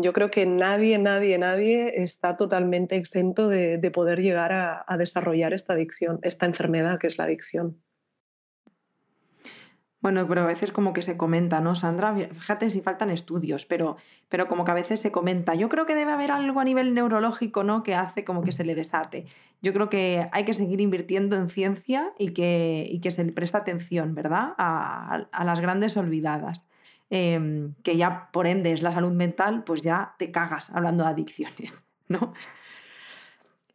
Yo 0.00 0.14
creo 0.14 0.30
que 0.30 0.46
nadie, 0.46 0.96
nadie, 0.98 1.36
nadie 1.36 2.02
está 2.02 2.36
totalmente 2.36 2.96
exento 2.96 3.48
de, 3.48 3.90
poder 3.92 4.22
llegar 4.22 4.52
a 4.52 4.96
desarrollar 4.96 5.52
esta 5.52 5.74
adicción, 5.74 6.20
esta 6.22 6.46
enfermedad 6.46 6.98
que 6.98 7.06
es 7.06 7.18
la 7.18 7.24
adicción. 7.24 7.83
Bueno, 10.04 10.28
pero 10.28 10.42
a 10.42 10.46
veces 10.46 10.70
como 10.70 10.92
que 10.92 11.00
se 11.00 11.16
comenta, 11.16 11.62
¿no, 11.62 11.74
Sandra? 11.74 12.14
Fíjate 12.14 12.68
si 12.68 12.82
faltan 12.82 13.08
estudios, 13.08 13.64
pero, 13.64 13.96
pero 14.28 14.48
como 14.48 14.66
que 14.66 14.70
a 14.70 14.74
veces 14.74 15.00
se 15.00 15.10
comenta. 15.10 15.54
Yo 15.54 15.70
creo 15.70 15.86
que 15.86 15.94
debe 15.94 16.12
haber 16.12 16.30
algo 16.30 16.60
a 16.60 16.64
nivel 16.64 16.92
neurológico, 16.92 17.64
¿no? 17.64 17.82
Que 17.82 17.94
hace 17.94 18.22
como 18.22 18.42
que 18.42 18.52
se 18.52 18.64
le 18.64 18.74
desate. 18.74 19.24
Yo 19.62 19.72
creo 19.72 19.88
que 19.88 20.28
hay 20.30 20.44
que 20.44 20.52
seguir 20.52 20.82
invirtiendo 20.82 21.36
en 21.36 21.48
ciencia 21.48 22.12
y 22.18 22.34
que, 22.34 22.86
y 22.90 23.00
que 23.00 23.10
se 23.10 23.24
le 23.24 23.32
presta 23.32 23.56
atención, 23.56 24.14
¿verdad? 24.14 24.52
A, 24.58 25.24
las 25.42 25.60
grandes 25.60 25.96
olvidadas. 25.96 26.66
Em, 27.08 27.72
que 27.82 27.96
ya 27.96 28.28
por 28.30 28.46
ende 28.46 28.72
es 28.72 28.82
la 28.82 28.92
salud 28.92 29.12
mental, 29.12 29.64
pues 29.64 29.80
ya 29.80 30.16
te 30.18 30.30
cagas 30.30 30.68
hablando 30.68 31.04
de 31.04 31.10
adicciones, 31.10 31.82
¿no? 32.08 32.34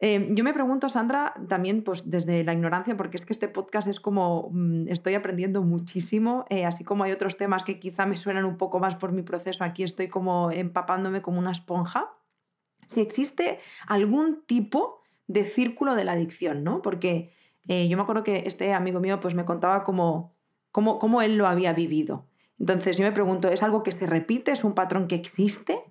Em, 0.02 0.34
yo 0.34 0.44
me 0.44 0.54
pregunto, 0.54 0.88
Sandra, 0.88 1.34
también 1.46 1.84
pues 1.84 2.08
desde 2.08 2.42
la 2.42 2.54
ignorancia, 2.54 2.96
porque 2.96 3.18
es 3.18 3.26
que 3.26 3.34
este 3.34 3.48
podcast 3.48 3.86
es 3.86 4.00
como 4.00 4.48
mm, 4.50 4.88
estoy 4.88 5.14
aprendiendo 5.14 5.62
muchísimo, 5.62 6.46
eh, 6.48 6.64
así 6.64 6.84
como 6.84 7.04
hay 7.04 7.12
otros 7.12 7.36
temas 7.36 7.64
que 7.64 7.78
quizá 7.78 8.06
me 8.06 8.16
suenan 8.16 8.46
un 8.46 8.56
poco 8.56 8.78
más 8.78 8.96
por 8.96 9.12
mi 9.12 9.22
proceso, 9.22 9.62
aquí 9.62 9.82
estoy 9.82 10.08
como 10.08 10.50
empapándome 10.50 11.20
como 11.20 11.38
una 11.38 11.52
esponja. 11.52 12.10
Si 12.88 13.00
existe 13.00 13.60
algún 13.86 14.42
tipo 14.46 15.02
de 15.26 15.44
círculo 15.44 15.94
de 15.94 16.04
la 16.04 16.12
adicción, 16.12 16.64
¿no? 16.64 16.80
Porque 16.80 17.34
eh, 17.68 17.86
yo 17.88 17.96
me 17.98 18.02
acuerdo 18.02 18.24
que 18.24 18.44
este 18.46 18.72
amigo 18.72 19.00
mío 19.00 19.20
pues 19.20 19.34
me 19.34 19.44
contaba 19.44 19.84
cómo, 19.84 20.34
cómo, 20.72 20.98
cómo 20.98 21.20
él 21.20 21.36
lo 21.36 21.46
había 21.46 21.74
vivido. 21.74 22.26
Entonces 22.58 22.96
yo 22.96 23.04
me 23.04 23.12
pregunto, 23.12 23.48
¿es 23.48 23.62
algo 23.62 23.82
que 23.82 23.92
se 23.92 24.06
repite? 24.06 24.50
¿Es 24.52 24.64
un 24.64 24.74
patrón 24.74 25.08
que 25.08 25.14
existe? 25.14 25.84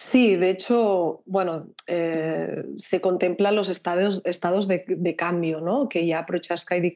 Sí, 0.00 0.36
de 0.36 0.48
hecho, 0.48 1.22
bueno, 1.26 1.68
eh, 1.86 2.64
se 2.78 3.02
contemplan 3.02 3.54
los 3.54 3.68
estados, 3.68 4.22
estados 4.24 4.66
de, 4.66 5.14
cambio, 5.14 5.60
¿no? 5.60 5.90
que 5.90 6.06
ya 6.06 6.24
Prochaska 6.24 6.74
y 6.78 6.80
Di 6.80 6.90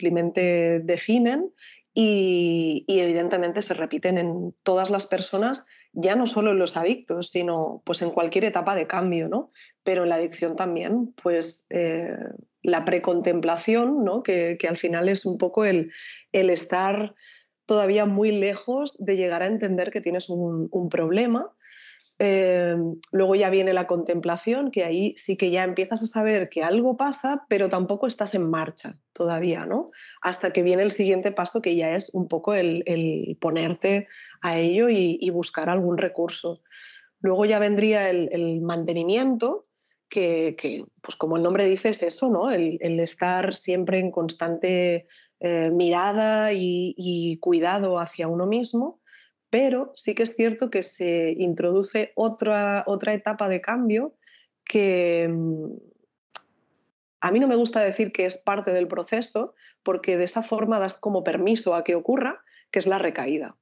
definen 0.83 1.53
y, 1.93 2.87
evidentemente 2.89 3.61
se 3.61 3.75
repiten 3.75 4.17
en 4.17 4.55
todas 4.63 4.89
las 4.89 5.07
personas, 5.07 5.67
ya 5.93 6.17
no 6.17 6.27
solo 6.27 6.53
en 6.53 6.59
los 6.59 6.79
adictos, 6.79 7.29
sino 7.29 7.83
pues 7.85 8.01
en 8.01 8.11
cualquier 8.11 8.45
etapa 8.45 8.75
de 8.75 8.87
cambio, 8.87 9.29
¿no? 9.29 9.49
pero 9.83 10.05
en 10.05 10.09
la 10.09 10.15
adicción 10.15 10.57
también, 10.57 11.13
pues 11.23 11.67
eh, 11.69 12.17
la 12.63 12.87
precontemplación, 12.87 14.03
¿no? 14.03 14.23
que, 14.23 14.57
que, 14.59 14.67
al 14.67 14.79
final 14.79 15.11
es 15.11 15.27
un 15.27 15.37
poco 15.37 15.67
el, 15.67 15.93
el, 16.33 16.49
estar 16.49 17.15
todavía 17.67 18.07
muy 18.07 18.33
lejos 18.33 18.97
de 18.99 19.19
llegar 19.19 19.43
a 19.43 19.47
entender 19.47 19.91
que 19.91 20.01
tienes 20.01 20.31
un 20.31 20.89
problema 20.91 21.53
Em, 22.19 23.01
luego 23.11 23.35
ya 23.35 23.51
viene 23.51 23.73
la 23.73 23.89
contemplación, 23.89 24.71
que 24.71 24.85
ahí 24.85 25.17
sí 25.19 25.37
que 25.37 25.51
ya 25.51 25.65
empiezas 25.65 26.01
a 26.03 26.07
saber 26.07 26.49
que 26.49 26.63
algo 26.63 26.97
pasa, 26.97 27.45
pero 27.49 27.69
tampoco 27.69 28.07
estás 28.07 28.35
en 28.37 28.49
marcha 28.49 28.97
todavía, 29.13 29.67
¿no? 29.67 29.87
Hasta 30.23 30.53
que 30.53 30.63
viene 30.63 30.85
el 30.85 30.93
siguiente 30.93 31.33
paso, 31.33 31.61
que 31.61 31.75
ya 31.75 31.93
es 31.95 32.11
un 32.13 32.29
poco 32.29 32.55
el, 32.55 33.37
ponerte 33.41 34.07
a 34.43 34.59
ello 34.59 34.89
y, 34.89 35.29
buscar 35.31 35.69
algún 35.69 35.99
recurso. 35.99 36.63
Luego 37.21 37.47
ya 37.47 37.59
vendría 37.59 38.09
el, 38.11 38.61
mantenimiento, 38.61 39.63
que, 40.09 40.57
pues 41.03 41.17
como 41.17 41.37
el 41.37 41.43
nombre 41.43 41.65
dice, 41.65 41.89
es 41.89 42.03
eso, 42.05 42.31
¿no? 42.31 42.53
El, 42.53 42.79
estar 43.01 43.55
siempre 43.55 43.99
en 43.99 44.13
constante 44.13 45.09
eh, 45.41 45.71
mirada 45.73 46.53
y 46.53 47.39
cuidado 47.41 47.99
hacia 47.99 48.29
uno 48.29 48.47
mismo 48.47 49.01
pero 49.55 49.93
sí 49.95 50.17
que 50.17 50.25
es 50.25 50.35
cierto 50.35 50.69
que 50.69 50.83
se 50.83 51.33
introduce 51.39 52.11
otra, 52.17 52.83
otra 52.89 53.15
etapa 53.15 53.49
de 53.49 53.61
cambio 53.61 54.17
que 54.65 55.29
mm, 55.31 55.77
a 57.21 57.31
mí 57.31 57.39
no 57.39 57.47
me 57.47 57.55
gusta 57.55 57.79
decir 57.79 58.11
que 58.11 58.27
es 58.27 58.37
parte 58.37 58.73
del 58.73 58.89
proceso, 58.89 59.55
porque 59.85 60.17
de 60.17 60.25
esa 60.25 60.43
forma 60.43 60.81
das 60.81 60.95
como 60.95 61.23
permiso 61.23 61.77
a 61.77 61.85
que 61.85 61.95
ocurra, 61.95 62.43
que 62.73 62.81
es 62.81 62.89
la 62.89 62.99
recaída. 62.99 63.57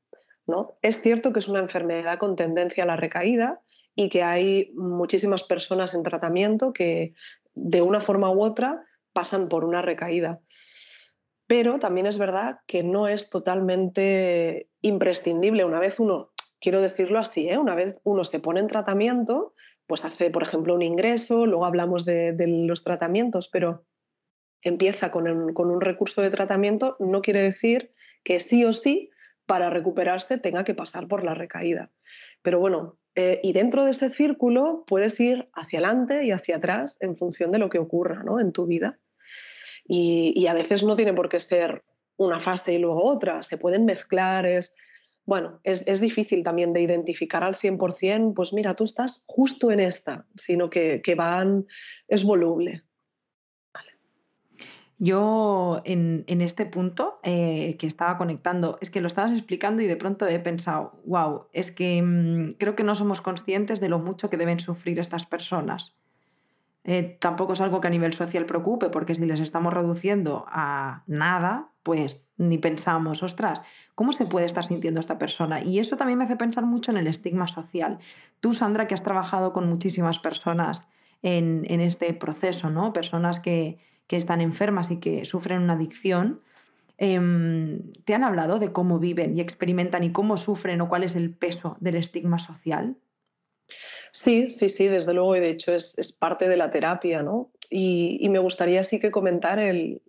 ¿no? 0.47 0.79
Es 0.81 1.03
cierto 1.03 1.35
que 1.35 1.41
es 1.41 1.49
una 1.49 1.61
enfermedad 1.61 2.17
con 2.17 2.37
tendencia 2.37 2.85
a 2.85 2.87
la 2.87 2.97
recaída 2.97 3.61
y 3.95 4.09
que 4.09 4.23
hay 4.23 4.73
muchísimas 4.75 5.43
personas 5.43 5.93
en 5.93 6.05
tratamiento 6.05 6.73
que 6.73 7.13
de 7.53 7.83
una 7.83 8.01
forma 8.01 8.31
u 8.31 8.43
otra 8.43 8.83
pasan 9.13 9.51
por 9.51 9.63
una 9.63 9.83
recaída. 9.83 10.41
Pero 11.47 11.79
también 11.79 12.07
es 12.07 12.17
verdad 12.17 12.61
que 12.67 12.83
no 12.83 13.09
es 13.09 13.29
totalmente 13.29 14.71
imprescindible. 14.83 15.65
Una 15.65 15.81
vez 15.81 15.99
uno, 15.99 16.33
quiero 16.61 16.83
decirlo 16.83 17.19
así, 17.19 17.49
¿eh? 17.49 17.59
una 17.59 17.75
vez 17.75 17.97
uno 18.05 18.25
se 18.25 18.41
pone 18.41 18.61
en 18.61 18.67
tratamiento, 18.67 19.55
pues 19.87 20.05
hace, 20.05 20.31
por 20.31 20.43
ejemplo, 20.43 20.75
un 20.75 20.83
ingreso, 20.83 21.47
luego 21.47 21.65
hablamos 21.65 22.05
de, 22.05 22.35
los 22.47 22.85
tratamientos, 22.85 23.49
pero 23.49 23.85
empieza 24.63 25.11
con, 25.11 25.27
un 25.29 25.81
recurso 25.81 26.23
de 26.23 26.31
tratamiento, 26.31 26.97
no 27.01 27.23
quiere 27.23 27.43
decir 27.43 27.91
que 28.23 28.39
sí 28.39 28.65
o 28.65 28.73
sí 28.73 29.11
para 29.47 29.71
recuperarse 29.71 30.39
tenga 30.39 30.65
que 30.65 30.75
pasar 30.75 31.09
por 31.09 31.25
la 31.25 31.35
recaída. 31.35 31.91
Pero 32.43 32.61
bueno, 32.61 32.99
eh, 33.15 33.41
y 33.43 33.53
dentro 33.53 33.85
de 33.85 33.91
ese 33.91 34.09
círculo 34.09 34.85
puedes 34.87 35.19
ir 35.21 35.49
hacia 35.53 35.81
adelante 35.81 36.25
y 36.25 36.31
hacia 36.31 36.57
atrás 36.57 36.97
en 37.01 37.17
función 37.17 37.51
de 37.51 37.59
lo 37.59 37.69
que 37.69 37.79
ocurra 37.79 38.23
¿no? 38.23 38.41
en 38.41 38.53
tu 38.53 38.67
vida. 38.67 38.99
Y, 39.85 40.47
a 40.47 40.55
veces 40.55 40.85
no 40.85 40.97
tiene 40.97 41.13
por 41.13 41.29
qué 41.29 41.41
ser 41.41 41.83
una 42.25 42.41
fase 42.41 42.75
y 42.75 42.79
luego 42.79 43.05
otra, 43.05 43.43
se 43.43 43.59
pueden 43.59 43.85
mezclar, 43.85 44.47
es, 44.47 44.75
bueno, 45.25 45.61
es, 45.63 46.01
difícil 46.01 46.43
también 46.43 46.73
de 46.73 46.83
identificar 46.83 47.45
al 47.45 47.55
100%, 47.55 48.35
pues 48.35 48.53
mira, 48.53 48.75
tú 48.75 48.85
estás 48.85 49.23
justo 49.27 49.71
en 49.71 49.81
esta, 49.81 50.27
sino 50.37 50.69
que, 50.69 51.01
van, 51.17 51.67
es 52.09 52.25
voluble. 52.25 52.83
Yo 54.99 55.83
en, 55.85 56.25
este 56.29 56.65
punto 56.65 57.19
eh, 57.25 57.77
que 57.79 57.87
estaba 57.87 58.17
conectando, 58.17 58.79
es 58.81 58.91
que 58.91 59.01
lo 59.01 59.09
estabas 59.09 59.33
explicando 59.33 59.83
y 59.83 59.87
de 59.87 59.97
pronto 59.97 60.27
he 60.27 60.39
pensado, 60.39 61.01
wow, 61.05 61.47
es 61.53 61.73
que 61.73 62.01
mm, 62.01 62.55
creo 62.59 62.77
que 62.77 62.85
no 62.85 62.95
somos 62.95 63.21
conscientes 63.21 63.81
de 63.81 63.89
lo 63.89 63.99
mucho 63.99 64.31
que 64.31 64.37
deben 64.37 64.61
sufrir 64.61 64.99
estas 65.01 65.25
personas. 65.25 65.93
Eh, 66.85 67.17
tampoco 67.21 67.53
es 67.53 67.61
algo 67.61 67.81
que 67.81 67.87
a 67.87 67.91
nivel 67.91 68.13
social 68.13 68.45
preocupe, 68.45 68.89
porque 68.89 69.15
si 69.15 69.25
les 69.25 69.41
estamos 69.41 69.73
reduciendo 69.73 70.45
a 70.49 71.05
nada, 71.07 71.71
pues 71.83 72.25
ni 72.37 72.59
pensamos, 72.59 73.23
ostras, 73.23 73.63
¿cómo 73.95 74.13
se 74.13 74.27
puede 74.27 74.47
estar 74.47 74.65
sintiendo 74.65 74.99
esta 74.99 75.19
persona? 75.19 75.63
Y 75.63 75.79
eso 75.79 75.97
también 75.97 76.19
me 76.19 76.25
hace 76.25 76.37
pensar 76.37 76.65
mucho 76.65 76.91
en 76.91 76.97
el 76.97 77.07
estigma 77.07 77.47
social. 77.47 77.99
Tú, 78.41 78.53
Sandra, 78.53 78.89
que 78.89 78.95
has 78.95 79.03
trabajado 79.03 79.53
con 79.53 79.69
muchísimas 79.69 80.19
personas 80.19 80.87
en, 81.23 81.81
este 81.81 82.13
proceso, 82.15 82.69
¿no? 82.71 82.93
Personas 82.93 83.41
que, 83.41 83.79
están 84.09 84.43
enfermas 84.43 84.91
y 84.91 84.99
que 84.99 85.25
sufren 85.25 85.63
una 85.63 85.73
adicción, 85.73 86.43
em, 86.99 87.93
¿te 88.05 88.15
han 88.15 88.25
hablado 88.25 88.59
de 88.59 88.71
cómo 88.71 88.99
viven 88.99 89.39
y 89.39 89.41
experimentan 89.41 90.05
y 90.05 90.13
cómo 90.13 90.37
sufren 90.37 90.83
o 90.83 90.89
cuál 90.91 91.03
es 91.03 91.17
el 91.17 91.35
peso 91.35 91.79
del 91.81 91.95
estigma 91.95 92.39
social? 92.39 92.99
Sí, 94.13 94.51
sí, 94.51 94.69
sí, 94.69 94.89
desde 94.89 95.15
luego, 95.15 95.35
y 95.37 95.41
de 95.41 95.49
hecho 95.49 95.73
es, 95.73 96.13
parte 96.19 96.47
de 96.47 96.59
la 96.59 96.71
terapia, 96.71 97.23
¿no? 97.23 97.51
Y, 97.71 98.29
me 98.29 98.39
gustaría 98.39 98.85
sí 98.85 99.01
que 99.01 99.11
comentar 99.11 99.59
el, 99.59 100.03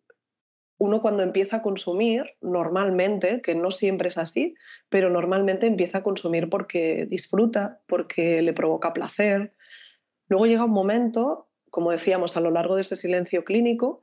uno 0.78 1.02
cuando 1.02 1.24
empieza 1.24 1.58
a 1.58 1.62
consumir, 1.62 2.26
normalmente, 2.42 3.42
que 3.42 3.56
no 3.56 3.72
siempre 3.72 4.10
es 4.10 4.18
así, 4.18 4.56
pero 4.90 5.10
normalmente 5.10 5.68
empieza 5.68 6.00
a 6.00 6.04
consumir 6.04 6.50
porque 6.50 7.06
disfruta, 7.06 7.82
porque 7.88 8.42
le 8.42 8.52
provoca 8.52 8.92
placer. 8.92 9.54
Luego 10.28 10.48
llega 10.48 10.66
un 10.66 10.72
momento, 10.72 11.48
como 11.70 11.92
decíamos, 11.92 12.36
a 12.36 12.42
lo 12.42 12.52
largo 12.52 12.76
de 12.76 12.82
ese 12.82 12.98
silencio 12.98 13.46
clínico, 13.46 14.02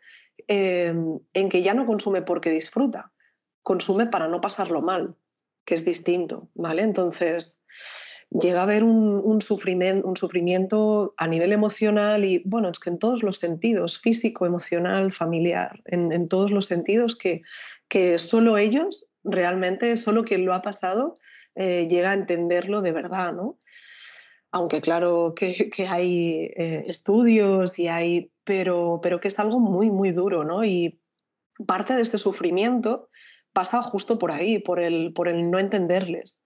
em, 0.48 1.20
en 1.34 1.50
que 1.50 1.62
ya 1.62 1.74
no 1.74 1.84
consume 1.86 2.22
porque 2.22 2.50
disfruta, 2.50 3.12
consume 3.62 4.06
para 4.06 4.28
no 4.28 4.40
pasarlo 4.40 4.80
mal, 4.80 5.16
que 5.66 5.74
es 5.74 5.84
distinto, 5.84 6.48
¿vale? 6.54 6.82
Entonces, 6.82 7.59
llega 8.30 8.60
a 8.60 8.62
haber 8.62 8.84
un, 8.84 9.40
sufrimiento, 9.40 10.06
un 10.06 10.16
sufrimiento 10.16 11.14
a 11.16 11.26
nivel 11.26 11.52
emocional 11.52 12.24
y, 12.24 12.42
bueno, 12.44 12.70
es 12.70 12.78
que 12.78 12.90
en 12.90 12.98
todos 12.98 13.22
los 13.22 13.36
sentidos, 13.36 13.98
físico, 13.98 14.46
emocional, 14.46 15.12
familiar, 15.12 15.80
en, 15.86 16.26
todos 16.26 16.52
los 16.52 16.66
sentidos, 16.66 17.16
que, 17.16 17.42
que 17.88 18.18
solo 18.18 18.56
ellos, 18.56 19.04
realmente, 19.24 19.96
solo 19.96 20.24
quien 20.24 20.44
lo 20.44 20.54
ha 20.54 20.62
pasado, 20.62 21.14
eh, 21.56 21.88
llega 21.88 22.12
a 22.12 22.14
entenderlo 22.14 22.82
de 22.82 22.92
verdad, 22.92 23.34
¿no? 23.34 23.58
Aunque 24.52 24.80
claro 24.80 25.34
que, 25.36 25.70
hay 25.88 26.50
eh, 26.56 26.84
estudios 26.86 27.78
y 27.78 27.88
hay, 27.88 28.32
pero, 28.44 29.00
pero 29.02 29.20
que 29.20 29.28
es 29.28 29.38
algo 29.38 29.60
muy, 29.60 29.90
muy 29.90 30.12
duro, 30.12 30.44
¿no? 30.44 30.64
Y 30.64 31.00
parte 31.66 31.94
de 31.94 32.02
este 32.02 32.18
sufrimiento 32.18 33.08
pasa 33.52 33.82
justo 33.82 34.18
por 34.18 34.30
ahí, 34.30 34.58
por 34.58 34.80
el, 34.80 35.12
por 35.12 35.28
el 35.28 35.50
no 35.50 35.58
entenderles 35.58 36.39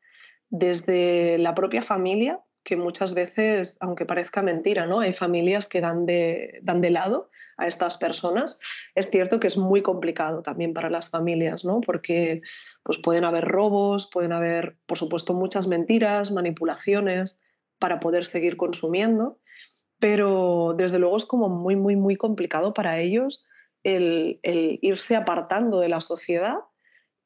desde 0.57 1.37
la 1.39 1.53
propia 1.53 1.83
familia, 1.83 2.41
que 2.63 2.77
muchas 2.77 3.13
veces, 3.13 3.77
aunque 3.81 4.07
parezca 4.07 4.41
mentira, 4.41 4.87
¿no? 4.87 5.01
Hay 5.01 5.13
familias 5.13 5.67
que 5.67 5.81
dan 5.81 6.07
de, 6.07 6.61
dan 6.63 6.81
de 6.81 6.91
lado 6.91 7.29
a 7.57 7.67
estas 7.67 7.99
personas. 7.99 8.61
Es 8.95 9.11
cierto 9.11 9.41
que 9.41 9.49
es 9.49 9.59
muy 9.59 9.83
complicado 9.83 10.43
también 10.43 10.73
para 10.73 10.91
las 10.91 11.09
familias, 11.09 11.65
¿no? 11.65 11.81
Porque 11.81 12.41
pues 12.85 12.99
pueden 12.99 13.25
haber 13.25 13.47
robos, 13.47 14.09
pueden 14.13 14.33
haber, 14.33 14.77
por 14.87 14.97
supuesto, 14.97 15.35
muchas 15.35 15.67
mentiras, 15.67 16.31
manipulaciones 16.31 17.37
para 17.81 17.99
poder 17.99 18.25
seguir 18.25 18.57
consumiendo, 18.57 19.41
pero 19.99 20.75
desde 20.79 21.01
luego 21.01 21.17
es 21.17 21.25
como 21.25 21.49
muy, 21.49 21.75
muy, 21.75 21.97
muy 21.97 22.15
complicado 22.15 22.75
para 22.75 23.01
ellos 23.01 23.45
el, 23.83 24.39
el 24.45 24.79
irse 24.83 25.17
apartando 25.17 25.81
de 25.81 25.89
la 25.89 26.01
sociedad 26.01 26.59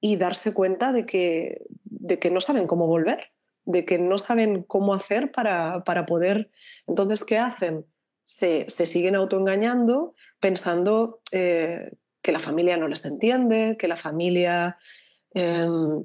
y 0.01 0.17
darse 0.17 0.55
cuenta 0.55 0.93
de 0.93 1.07
que, 1.07 1.63
de 1.85 2.19
que 2.19 2.31
no 2.31 2.41
saben 2.41 2.67
cómo 2.67 2.87
volver, 2.87 3.33
de 3.65 3.85
que 3.85 3.99
no 3.99 4.19
saben 4.19 4.63
cómo 4.63 4.95
hacer 4.95 5.31
para, 5.33 5.85
para 5.85 6.07
poder... 6.07 6.51
Entonces, 6.87 7.25
¿qué 7.25 7.39
hacen? 7.39 7.85
Se, 8.25 8.67
se 8.69 8.87
siguen 8.87 9.17
autoengañando 9.17 10.15
pensando 10.41 11.21
eh, 11.33 11.91
que 12.23 12.33
la 12.33 12.39
familia 12.39 12.77
no 12.77 12.89
les 12.89 13.05
entiende, 13.05 13.77
que 13.79 13.89
la 13.89 13.97
familia 13.97 14.79
em, 15.35 16.03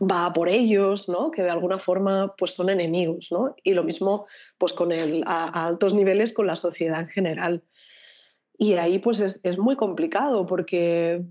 va 0.00 0.32
por 0.32 0.48
ellos, 0.48 1.08
¿no? 1.08 1.30
que 1.30 1.42
de 1.42 1.50
alguna 1.50 1.78
forma 1.78 2.34
pues, 2.36 2.52
son 2.52 2.70
enemigos. 2.70 3.28
¿no? 3.30 3.54
Y 3.62 3.74
lo 3.74 3.84
mismo 3.84 4.26
pues, 4.58 4.72
con 4.72 4.92
el, 4.92 5.24
a, 5.26 5.66
altos 5.66 5.94
niveles 5.94 6.32
con 6.32 6.46
la 6.46 6.56
sociedad 6.56 7.00
en 7.00 7.08
general. 7.08 7.64
Y 8.56 8.74
ahí 8.74 8.98
pues 8.98 9.20
es, 9.20 9.40
es 9.42 9.58
muy 9.58 9.76
complicado 9.76 10.46
porque 10.46 11.24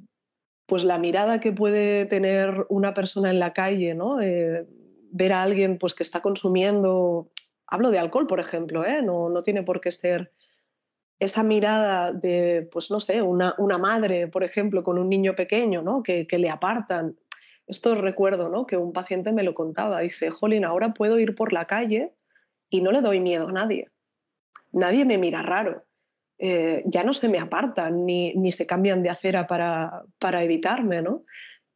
pues 0.68 0.84
la 0.84 1.00
mirada 1.00 1.40
que 1.40 1.54
puede 1.54 2.06
tener 2.06 2.66
una 2.70 2.94
persona 2.94 3.32
en 3.32 3.40
la 3.40 3.54
calle, 3.54 3.96
¿no? 3.96 4.22
Eh, 4.22 4.68
ver 5.12 5.34
a 5.34 5.42
alguien 5.42 5.78
pues, 5.80 5.96
que 5.96 6.04
está 6.04 6.22
consumiendo, 6.22 7.32
hablo 7.66 7.90
de 7.90 8.00
alcohol, 8.00 8.28
por 8.28 8.40
ejemplo, 8.40 8.86
¿eh? 8.86 9.02
no, 9.02 9.30
no 9.30 9.42
tiene 9.42 9.64
por 9.64 9.80
qué 9.80 9.92
ser 9.92 10.34
esa 11.20 11.42
mirada 11.42 12.12
de, 12.12 12.68
pues 12.72 12.92
no 12.92 13.00
sé, 13.00 13.22
una, 13.22 13.56
una 13.58 13.78
madre, 13.78 14.28
por 14.28 14.44
ejemplo, 14.44 14.84
con 14.84 15.00
un 15.00 15.10
niño 15.10 15.36
pequeño, 15.36 15.82
¿no? 15.82 16.04
que, 16.04 16.28
que 16.28 16.38
le 16.38 16.50
apartan. 16.50 17.18
Esto 17.66 17.96
recuerdo 17.96 18.50
¿no? 18.50 18.66
que 18.66 18.78
un 18.78 18.92
paciente 18.92 19.32
me 19.32 19.44
lo 19.44 19.54
contaba. 19.54 20.02
Dice, 20.02 20.32
Jolín, 20.32 20.66
ahora 20.66 20.94
puedo 20.94 21.18
ir 21.18 21.34
por 21.34 21.54
la 21.54 21.66
calle 21.66 22.14
y 22.70 22.82
no 22.82 22.92
le 22.92 23.02
doy 23.02 23.22
miedo 23.22 23.48
a 23.48 23.52
nadie. 23.54 23.86
Nadie 24.74 25.06
me 25.06 25.18
mira 25.18 25.42
raro. 25.42 25.87
Eh, 26.40 26.84
ya 26.86 27.04
no 27.04 27.14
se 27.14 27.30
me 27.30 27.40
apartan 27.40 28.06
ni, 28.06 28.34
ni 28.36 28.52
se 28.52 28.68
cambian 28.68 29.02
de 29.02 29.10
acera 29.10 29.48
para, 29.48 30.04
para, 30.20 30.44
evitarme, 30.44 31.02
¿no? 31.02 31.24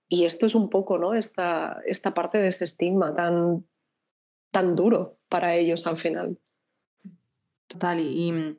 Y 0.08 0.26
esto 0.26 0.46
es 0.46 0.54
un 0.54 0.70
poco, 0.70 1.00
¿no? 1.00 1.16
Esta, 1.16 1.82
esta 1.86 2.14
parte 2.14 2.38
de 2.38 2.50
ese 2.50 2.66
estigma 2.66 3.16
tan, 3.16 3.66
tan 4.52 4.76
duro 4.76 5.10
para 5.30 5.56
ellos 5.56 5.88
al 5.88 5.98
final. 5.98 6.38
Total, 7.68 8.00
y, 8.00 8.58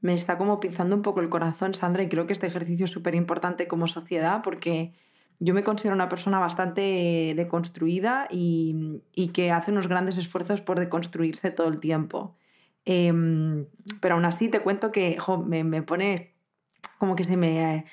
me 0.00 0.12
está 0.12 0.36
como 0.36 0.60
pinzando 0.60 0.94
un 0.94 1.02
poco 1.02 1.20
el 1.20 1.30
corazón, 1.30 1.72
Sandra, 1.72 2.02
y 2.02 2.10
creo 2.10 2.26
que 2.26 2.34
este 2.34 2.46
ejercicio 2.46 2.84
es 2.84 2.90
súper 2.90 3.14
importante 3.14 3.66
como 3.66 3.86
sociedad 3.86 4.42
porque 4.42 4.92
yo 5.40 5.54
me 5.54 5.64
considero 5.64 5.94
una 5.94 6.10
persona 6.10 6.38
bastante 6.38 7.32
deconstruida 7.34 8.28
y, 8.30 9.02
y, 9.14 9.28
que 9.28 9.50
hace 9.50 9.70
unos 9.70 9.88
grandes 9.88 10.18
esfuerzos 10.18 10.60
por 10.60 10.78
deconstruirse 10.78 11.50
todo 11.50 11.68
el 11.68 11.80
tiempo. 11.80 12.36
Em, 12.84 13.66
pero 14.00 14.14
aún 14.14 14.24
así 14.24 14.48
te 14.48 14.60
cuento 14.60 14.92
que 14.92 15.16
me, 15.46 15.82
pone 15.82 16.34
como 16.98 17.16
que 17.16 17.24
se 17.24 17.36
me 17.36 17.86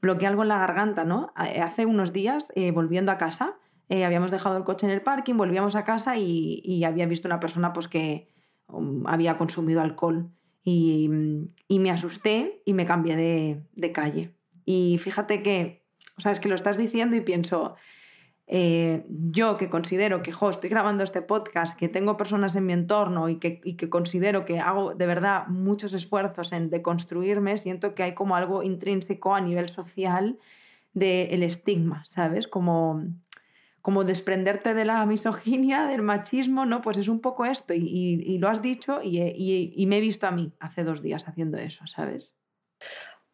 bloquea 0.00 0.28
algo 0.28 0.42
en 0.42 0.48
la 0.48 0.58
garganta, 0.58 1.04
¿no? 1.04 1.32
Hace 1.34 1.86
unos 1.86 2.12
días, 2.12 2.46
eh, 2.54 2.70
volviendo 2.70 3.10
a 3.10 3.18
casa, 3.18 3.56
eh, 3.88 4.04
habíamos 4.04 4.30
dejado 4.30 4.56
el 4.56 4.64
coche 4.64 4.86
en 4.86 4.92
el 4.92 5.02
parking, 5.02 5.34
volvíamos 5.36 5.76
a 5.76 5.84
casa 5.84 6.16
y, 6.16 6.84
había 6.84 7.06
visto 7.06 7.28
una 7.28 7.40
persona 7.40 7.72
pues, 7.72 7.88
que 7.88 8.28
um, 8.68 9.06
había 9.06 9.36
consumido 9.36 9.80
alcohol. 9.80 10.30
Y, 10.66 11.08
me 11.68 11.90
asusté 11.90 12.62
y 12.64 12.72
me 12.72 12.86
cambié 12.86 13.16
de, 13.16 13.62
de 13.74 13.92
calle. 13.92 14.34
Y 14.64 14.98
fíjate 14.98 15.42
que, 15.42 15.84
o 16.16 16.20
sea, 16.20 16.32
es 16.32 16.40
que 16.40 16.48
lo 16.48 16.54
estás 16.54 16.78
diciendo 16.78 17.16
y 17.16 17.20
pienso, 17.20 17.76
eh, 18.46 19.06
yo 19.08 19.56
que 19.56 19.70
considero 19.70 20.22
que 20.22 20.30
estoy 20.30 20.68
grabando 20.68 21.02
este 21.02 21.22
podcast, 21.22 21.78
que 21.78 21.88
tengo 21.88 22.16
personas 22.16 22.54
en 22.56 22.66
mi 22.66 22.74
entorno 22.74 23.30
y 23.30 23.36
que, 23.36 23.60
y 23.64 23.74
que 23.74 23.88
considero 23.88 24.44
que 24.44 24.60
hago 24.60 24.94
de 24.94 25.06
verdad 25.06 25.46
muchos 25.46 25.94
esfuerzos 25.94 26.52
en 26.52 26.68
deconstruirme, 26.68 27.56
siento 27.56 27.94
que 27.94 28.02
hay 28.02 28.14
como 28.14 28.36
algo 28.36 28.62
intrínseco 28.62 29.34
a 29.34 29.40
nivel 29.40 29.70
social 29.70 30.38
del 30.92 31.42
estigma, 31.42 32.04
¿sabes? 32.04 32.46
Como, 32.46 33.04
como 33.80 34.04
desprenderte 34.04 34.74
de 34.74 34.84
la 34.84 35.04
misoginia, 35.06 35.86
del 35.86 36.02
machismo, 36.02 36.66
¿no? 36.66 36.82
Pues 36.82 36.98
es 36.98 37.08
un 37.08 37.20
poco 37.20 37.46
esto 37.46 37.72
y, 37.72 38.38
lo 38.38 38.48
has 38.48 38.60
dicho 38.60 39.00
y, 39.02 39.86
me 39.86 39.96
he 39.96 40.00
visto 40.00 40.26
a 40.26 40.30
mí 40.30 40.52
hace 40.60 40.84
dos 40.84 41.00
días 41.00 41.26
haciendo 41.26 41.56
eso, 41.56 41.86
¿sabes? 41.86 42.34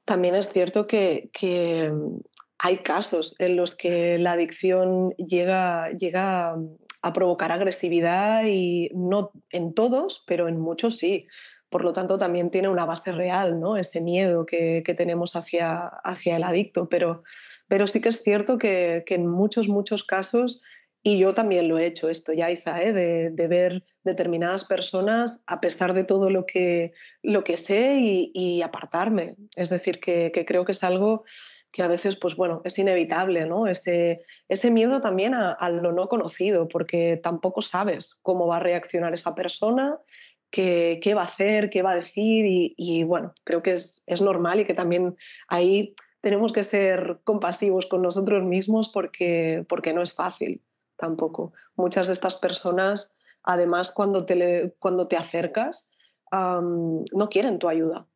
También 0.04 0.36
es 0.36 0.48
cierto 0.48 0.86
que 0.86 1.30
hay 2.62 2.78
casos 2.78 3.34
en 3.38 3.56
los 3.56 3.74
que 3.74 4.18
la 4.18 4.32
adicción 4.32 5.10
llega, 5.16 5.90
llega 5.92 6.56
a 7.02 7.12
provocar 7.14 7.52
agresividad 7.52 8.44
y 8.46 8.90
no 8.94 9.32
en 9.50 9.72
todos, 9.72 10.22
pero 10.26 10.46
en 10.46 10.60
muchos 10.60 10.98
sí. 10.98 11.26
Por 11.70 11.84
lo 11.84 11.94
tanto, 11.94 12.18
también 12.18 12.50
tiene 12.50 12.68
una 12.68 12.84
base 12.84 13.12
real, 13.12 13.60
¿no? 13.60 13.78
Ese 13.78 14.02
miedo 14.02 14.44
que, 14.44 14.82
tenemos 14.96 15.36
hacia, 15.36 15.86
hacia 16.04 16.36
el 16.36 16.42
adicto. 16.42 16.88
Pero, 16.90 17.22
pero 17.66 17.86
sí 17.86 18.00
que 18.02 18.10
es 18.10 18.22
cierto 18.22 18.58
que, 18.58 19.04
en 19.06 19.26
muchos, 19.26 19.68
muchos 19.68 20.04
casos, 20.04 20.60
y 21.02 21.18
yo 21.18 21.32
también 21.32 21.66
lo 21.66 21.78
he 21.78 21.86
hecho 21.86 22.10
esto, 22.10 22.34
ya 22.34 22.50
¿eh? 22.50 22.92
de, 22.92 23.46
ver 23.48 23.84
determinadas 24.04 24.66
personas 24.66 25.40
a 25.46 25.62
pesar 25.62 25.94
de 25.94 26.04
todo 26.04 26.28
lo 26.28 26.44
que, 26.44 26.92
lo 27.22 27.42
que 27.42 27.56
sé 27.56 27.96
y, 28.00 28.60
apartarme. 28.60 29.36
Es 29.56 29.70
decir, 29.70 29.98
que, 29.98 30.30
que 30.34 30.44
creo 30.44 30.66
que 30.66 30.72
es 30.72 30.84
algo 30.84 31.24
que 31.72 31.82
a 31.82 31.88
veces, 31.88 32.16
pues 32.16 32.36
bueno, 32.36 32.62
es 32.64 32.78
inevitable, 32.78 33.46
¿no? 33.46 33.66
Ese, 33.66 34.22
ese 34.48 34.70
miedo 34.70 35.00
también 35.00 35.34
a, 35.34 35.68
lo 35.70 35.92
no 35.92 36.08
conocido, 36.08 36.68
porque 36.68 37.16
tampoco 37.22 37.62
sabes 37.62 38.18
cómo 38.22 38.46
va 38.46 38.56
a 38.56 38.60
reaccionar 38.60 39.14
esa 39.14 39.34
persona, 39.34 39.98
qué, 40.50 40.98
qué 41.02 41.14
va 41.14 41.22
a 41.22 41.26
hacer, 41.26 41.70
qué 41.70 41.82
va 41.82 41.92
a 41.92 41.96
decir, 41.96 42.44
y, 42.76 43.04
bueno, 43.04 43.32
creo 43.44 43.62
que 43.62 43.72
es, 43.72 44.02
es, 44.06 44.20
normal 44.20 44.60
y 44.60 44.64
que 44.64 44.74
también 44.74 45.16
ahí 45.48 45.94
tenemos 46.20 46.52
que 46.52 46.64
ser 46.64 47.20
compasivos 47.24 47.86
con 47.86 48.02
nosotros 48.02 48.42
mismos 48.42 48.88
porque, 48.88 49.64
porque 49.68 49.92
no 49.92 50.02
es 50.02 50.12
fácil 50.12 50.62
tampoco. 50.96 51.52
Muchas 51.76 52.08
de 52.08 52.12
estas 52.12 52.34
personas, 52.34 53.14
además, 53.44 53.90
cuando 53.90 54.26
te, 54.26 54.74
cuando 54.80 55.06
te 55.06 55.16
acercas, 55.16 55.90
no 56.32 57.28
quieren 57.28 57.58
tu 57.58 57.68
ayuda 57.68 58.06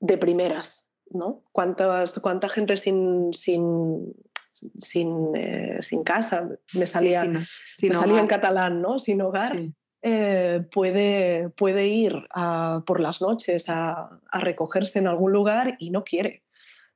de 0.00 0.16
primeras 0.16 0.86
¿no? 1.14 1.42
¿Cuántas, 1.52 2.18
¿Cuánta 2.20 2.48
gente 2.48 2.76
sin, 2.76 3.32
sin, 3.34 4.14
sin, 4.80 5.34
eh, 5.34 5.78
sin 5.80 6.04
casa, 6.04 6.48
me 6.72 6.86
salía, 6.86 7.24
salía 7.76 8.20
en 8.20 8.26
catalán, 8.26 8.80
¿no? 8.80 8.98
Sin 8.98 9.20
hogar, 9.22 9.56
eh, 10.02 10.64
puede, 10.72 11.50
puede 11.50 11.86
ir 11.86 12.20
por 12.86 13.00
las 13.00 13.20
noches 13.20 13.68
a, 13.68 14.20
a, 14.30 14.40
recogerse 14.40 14.98
en 14.98 15.06
algún 15.06 15.32
lugar 15.32 15.76
y 15.78 15.90
no 15.90 16.04
quiere. 16.04 16.42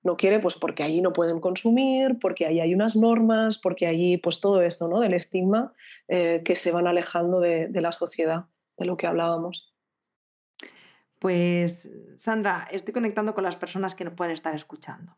No 0.02 0.16
quiere 0.16 0.38
pues 0.38 0.54
porque 0.54 0.84
allí 0.84 1.00
no 1.00 1.12
pueden 1.12 1.40
consumir, 1.40 2.18
porque 2.20 2.46
allí 2.46 2.60
hay 2.60 2.74
unas 2.74 2.94
normas, 2.94 3.58
porque 3.58 3.88
allí 3.88 4.18
pues 4.18 4.40
todo 4.40 4.62
esto, 4.62 4.88
¿no? 4.88 5.00
Del 5.00 5.14
estigma 5.14 5.72
eh, 6.06 6.42
que 6.44 6.54
se 6.54 6.70
van 6.70 6.86
alejando 6.86 7.40
de, 7.40 7.66
de 7.66 7.80
la 7.80 7.92
sociedad. 7.92 8.44
de 8.78 8.86
lo 8.86 8.96
que 8.96 9.06
hablábamos. 9.06 9.75
Pues 11.26 11.88
Sandra, 12.14 12.68
estoy 12.70 12.94
conectando 12.94 13.34
con 13.34 13.42
las 13.42 13.56
personas 13.56 13.96
que 13.96 14.04
nos 14.04 14.14
pueden 14.14 14.32
estar 14.32 14.54
escuchando. 14.54 15.16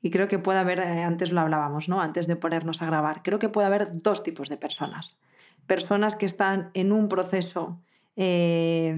Y 0.00 0.10
creo 0.10 0.28
que 0.28 0.38
puede 0.38 0.60
haber, 0.60 0.78
eh, 0.78 1.02
antes 1.02 1.30
lo 1.30 1.42
hablábamos, 1.42 1.90
¿no? 1.90 2.00
Antes 2.00 2.26
de 2.26 2.36
ponernos 2.36 2.80
a 2.80 2.86
grabar, 2.86 3.22
creo 3.22 3.38
que 3.38 3.50
puede 3.50 3.66
haber 3.66 3.92
dos 3.92 4.22
tipos 4.22 4.48
de 4.48 4.56
personas. 4.56 5.18
Personas 5.66 6.16
que 6.16 6.24
están 6.24 6.70
en 6.72 6.92
un 6.92 7.10
proceso, 7.10 7.82
eh, 8.16 8.96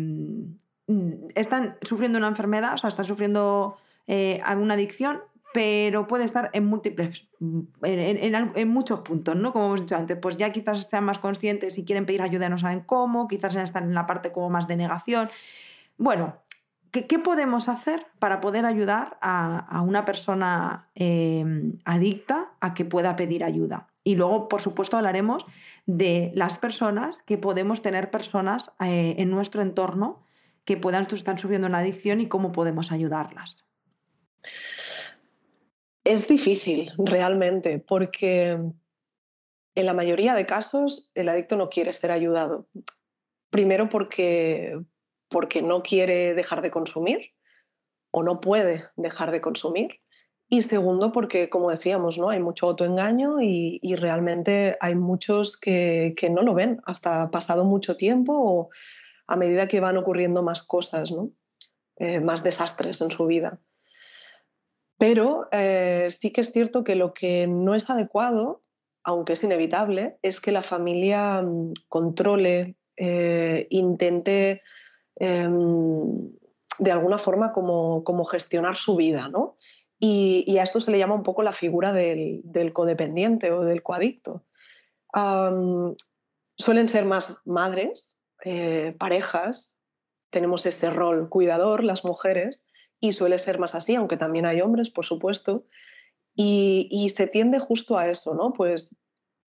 están 1.35 1.77
sufriendo 1.83 2.19
una 2.19 2.29
enfermedad, 2.29 2.75
o 2.75 2.77
sea, 2.77 2.87
están 2.87 3.05
sufriendo 3.05 3.77
eh, 4.07 4.41
una 4.59 4.75
adicción, 4.75 5.19
pero 5.53 6.07
puede 6.07 6.23
estar 6.23 6.51
en 6.53 6.67
múltiples, 6.67 7.27
en, 7.83 8.69
muchos 8.69 9.01
puntos, 9.01 9.35
¿no? 9.35 9.53
Como 9.53 9.67
hemos 9.67 9.81
dicho 9.81 9.97
antes, 9.97 10.17
pues 10.23 10.37
ya 10.37 10.53
quizás 10.53 10.87
sean 10.89 11.03
más 11.03 11.19
conscientes 11.19 11.79
y 11.79 11.85
quieren 11.85 12.07
pedir 12.07 12.23
ayuda 12.23 12.47
y 12.47 12.51
no 12.51 12.59
saben 12.59 12.79
cómo, 12.79 13.27
quizás 13.27 13.57
están 13.57 13.83
en 13.85 13.95
la 13.95 14.07
parte 14.07 14.31
como 14.31 14.51
más 14.51 14.69
de 14.69 14.77
negación. 14.77 15.31
Bueno, 16.01 16.43
¿qué, 16.93 17.19
podemos 17.19 17.69
hacer 17.69 18.07
para 18.19 18.41
poder 18.41 18.65
ayudar 18.65 19.19
a, 19.21 19.83
una 19.87 20.07
persona 20.07 20.91
eh, 20.95 21.45
adicta 21.85 22.53
a 22.59 22.73
que 22.73 22.87
pueda 22.87 23.17
pedir 23.17 23.45
ayuda? 23.45 23.91
Y 24.03 24.15
luego, 24.15 24.49
por 24.49 24.63
supuesto, 24.63 24.97
hablaremos 24.97 25.45
de 25.85 26.33
las 26.35 26.57
personas 26.57 27.19
que 27.27 27.37
podemos 27.37 27.83
tener 27.83 28.11
personas 28.11 28.71
eh, 28.81 29.17
en 29.19 29.29
nuestro 29.29 29.61
entorno 29.61 30.23
que 30.65 30.79
puedan 30.79 31.03
estar 31.03 31.39
sufriendo 31.39 31.67
una 31.67 31.81
adicción 31.81 32.23
y 32.23 32.29
cómo 32.29 32.51
podemos 32.51 32.93
ayudarlas. 32.93 33.67
Es 36.05 36.29
difícil 36.29 36.93
realmente 36.97 37.79
porque 37.79 38.53
en 39.75 39.87
la 39.87 39.93
mayoría 39.93 40.35
de 40.35 40.47
casos 40.47 41.11
el 41.15 41.29
adicto 41.29 41.57
no 41.57 41.69
quiere 41.69 41.93
ser 41.93 42.11
ayudado. 42.11 42.67
Primero 43.51 43.91
porque, 43.91 44.81
porque 45.31 45.63
no 45.63 45.83
quiere 45.83 46.35
dejar 46.35 46.61
de 46.63 46.71
consumir 46.71 47.33
o 48.11 48.23
no 48.23 48.41
puede 48.41 48.85
dejar 48.97 49.31
de 49.31 49.41
consumir. 49.41 50.01
Y 50.49 50.63
segundo, 50.63 51.13
porque, 51.13 51.49
como 51.49 51.71
decíamos, 51.71 52.19
¿no? 52.19 52.29
hay 52.29 52.41
mucho 52.41 52.67
autoengaño 52.67 53.41
y, 53.41 53.79
realmente 53.97 54.77
hay 54.81 54.97
muchos 54.97 55.57
que, 55.57 56.13
que, 56.17 56.29
no 56.29 56.43
lo 56.43 56.55
ven 56.55 56.81
hasta 56.87 57.31
pasado 57.31 57.65
mucho 57.65 57.97
tiempo 57.97 58.33
o 58.35 58.71
a 59.29 59.37
medida 59.37 59.69
que 59.69 59.79
van 59.79 59.97
ocurriendo 59.97 60.43
más 60.43 60.65
cosas, 60.65 61.13
¿no? 61.13 61.31
Eh, 62.01 62.19
más 62.19 62.43
desastres 62.43 63.01
en 63.03 63.11
su 63.11 63.27
vida. 63.27 63.61
Pero 64.97 65.49
eh, 65.53 66.09
sí 66.09 66.31
que 66.31 66.41
es 66.41 66.51
cierto 66.51 66.83
que 66.83 66.95
lo 66.95 67.13
que 67.13 67.47
no 67.47 67.75
es 67.75 67.91
adecuado, 67.91 68.63
aunque 69.05 69.35
es 69.35 69.43
inevitable, 69.43 70.19
es 70.23 70.41
que 70.41 70.51
la 70.51 70.63
familia 70.63 71.43
mm, 71.43 71.75
controle, 71.89 72.77
eh, 72.97 73.67
intente 73.69 74.63
em, 75.21 76.33
de 76.79 76.91
alguna 76.91 77.19
forma 77.19 77.53
como, 77.53 78.03
como, 78.03 78.25
gestionar 78.25 78.77
su 78.77 78.97
vida. 78.97 79.29
¿no? 79.29 79.57
Y, 80.01 80.57
a 80.59 80.63
esto 80.63 80.81
se 80.81 80.91
le 80.91 80.99
llama 80.99 81.15
un 81.15 81.23
poco 81.23 81.43
la 81.43 81.53
figura 81.53 81.93
del, 81.93 82.73
codependiente 82.73 83.53
o 83.53 83.65
del 83.65 83.83
coadicto. 83.83 84.45
suelen 86.57 86.89
ser 86.89 87.05
más 87.05 87.37
madres, 87.45 88.17
eh, 88.45 88.97
parejas, 88.99 89.77
tenemos 90.31 90.65
ese 90.65 90.91
rol 90.91 91.29
cuidador, 91.29 91.85
las 91.85 92.05
mujeres, 92.05 92.67
y 93.01 93.13
suele 93.13 93.39
ser 93.39 93.59
más 93.59 93.75
así, 93.75 93.95
aunque 93.95 94.17
también 94.17 94.47
hay 94.47 94.61
hombres, 94.61 94.91
por 94.91 95.05
supuesto, 95.05 95.67
y, 96.35 97.13
se 97.15 97.27
tiende 97.27 97.59
justo 97.59 97.99
a 97.99 98.09
eso, 98.09 98.35
¿no? 98.35 98.53
Pues 98.53 98.95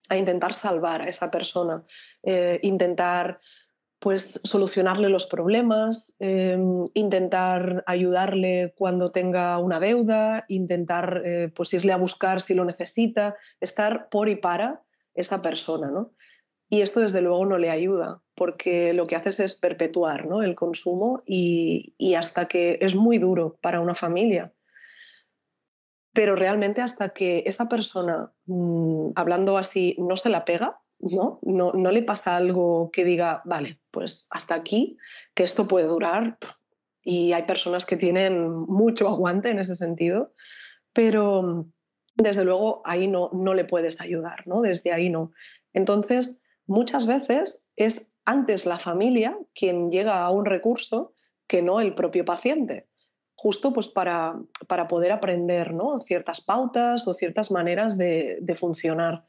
a 0.09 0.17
intentar 0.17 0.55
salvar 0.55 1.03
a 1.03 1.09
esa 1.09 1.31
persona, 1.31 1.85
eh, 2.23 2.61
intentar 2.63 3.41
pues 4.07 4.39
solucionarle 4.45 5.09
los 5.09 5.27
problemas, 5.27 6.15
em, 6.21 6.85
intentar 6.95 7.83
ayudarle 7.89 8.73
cuando 8.79 9.11
tenga 9.11 9.59
una 9.59 9.81
deuda, 9.81 10.45
intentar 10.47 11.23
eh, 11.25 11.51
pues 11.53 11.75
irle 11.75 11.93
a 11.93 11.97
buscar 11.97 12.41
si 12.41 12.55
lo 12.55 12.65
necesita, 12.65 13.35
estar 13.61 14.09
por 14.09 14.29
y 14.29 14.37
para 14.37 14.85
esa 15.13 15.43
persona, 15.43 15.91
¿no? 15.91 16.13
Y 16.71 16.83
esto 16.83 17.01
desde 17.01 17.21
luego 17.21 17.47
no 17.47 17.59
le 17.59 17.69
ayuda, 17.69 18.23
porque 18.37 18.93
lo 18.93 19.09
que 19.09 19.17
haces 19.17 19.41
es 19.41 19.57
perpetuar 19.57 20.27
¿no? 20.27 20.45
el 20.45 20.55
consumo 20.55 21.25
y, 21.27 22.15
hasta 22.15 22.47
que 22.47 22.79
es 22.81 22.95
muy 22.95 23.19
duro 23.19 23.59
para 23.61 23.81
una 23.81 23.97
familia. 23.97 24.53
Pero 26.13 26.37
realmente 26.37 26.81
hasta 26.81 27.09
que 27.09 27.43
esa 27.45 27.69
persona, 27.69 28.33
mm, 28.45 29.15
hablando 29.17 29.59
así, 29.59 29.97
no 29.99 30.17
se 30.17 30.31
la 30.31 30.45
pega, 30.45 30.79
¿no? 31.01 31.41
¿no? 31.43 31.73
No 31.73 31.91
le 31.91 32.03
pasa 32.03 32.37
algo 32.37 32.91
que 32.93 33.05
diga, 33.05 33.43
vale, 33.45 33.81
pues 33.97 34.27
hasta 34.29 34.55
aquí, 34.55 34.99
que 35.35 35.43
esto 35.43 35.67
puede 35.67 35.87
durar. 35.87 36.37
Y 37.03 37.33
hay 37.33 37.45
personas 37.45 37.87
que 37.87 37.97
tienen 37.97 38.47
mucho 38.51 39.09
aguante 39.09 39.49
en 39.49 39.59
ese 39.59 39.75
sentido, 39.75 40.35
pero 40.93 41.67
desde 42.15 42.45
luego 42.45 42.83
ahí 42.85 43.09
no, 43.09 43.31
no 43.33 43.55
le 43.55 43.65
puedes 43.65 43.99
ayudar, 43.99 44.47
¿no? 44.47 44.61
Desde 44.61 44.93
ahí 44.93 45.09
no. 45.09 45.33
Entonces, 45.73 46.43
muchas 46.67 47.07
veces 47.07 47.71
es 47.75 48.13
antes 48.27 48.67
la 48.67 48.79
familia 48.79 49.39
quien 49.55 49.91
llega 49.91 50.23
a 50.23 50.31
un 50.31 50.45
recurso 50.45 51.15
que 51.47 51.63
no 51.63 51.81
el 51.81 51.95
propio 51.95 52.27
paciente, 52.27 52.87
justo 53.35 53.73
pues 53.73 53.89
para, 53.89 54.35
para 54.69 54.89
poder 54.89 55.13
aprender 55.13 55.73
¿no? 55.73 56.01
ciertas 56.01 56.43
pautas 56.43 57.09
o 57.09 57.15
ciertas 57.15 57.51
maneras 57.51 57.97
de, 57.97 58.45
funcionar. 58.59 59.25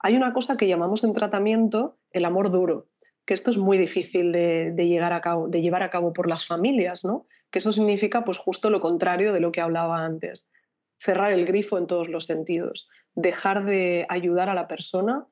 Hay 0.00 0.16
una 0.16 0.32
cosa 0.32 0.56
que 0.56 0.66
llamamos 0.66 1.04
en 1.04 1.12
tratamiento 1.12 1.98
el 2.10 2.24
amor 2.24 2.50
duro, 2.50 2.88
que 3.30 3.34
esto 3.34 3.52
es 3.52 3.58
muy 3.58 3.78
difícil 3.78 4.32
de, 4.32 4.74
llevar 4.76 5.12
a 5.12 5.90
cabo 5.90 6.12
por 6.12 6.28
las 6.28 6.44
familias, 6.44 7.04
¿no? 7.04 7.28
que 7.52 7.60
eso 7.60 7.70
significa 7.70 8.24
pues 8.24 8.38
justo 8.38 8.70
lo 8.70 8.80
contrario 8.80 9.32
de 9.32 9.38
lo 9.38 9.52
que 9.52 9.60
hablaba 9.60 10.04
antes, 10.04 10.48
cerrar 10.98 11.32
el 11.32 11.46
grifo 11.46 11.78
en 11.78 11.86
todos 11.86 12.08
los 12.08 12.24
sentidos, 12.24 12.88
dejar 13.14 13.66
de 13.66 14.04
ayudar 14.08 14.48
a 14.48 14.54
la 14.54 14.66
persona 14.66 15.28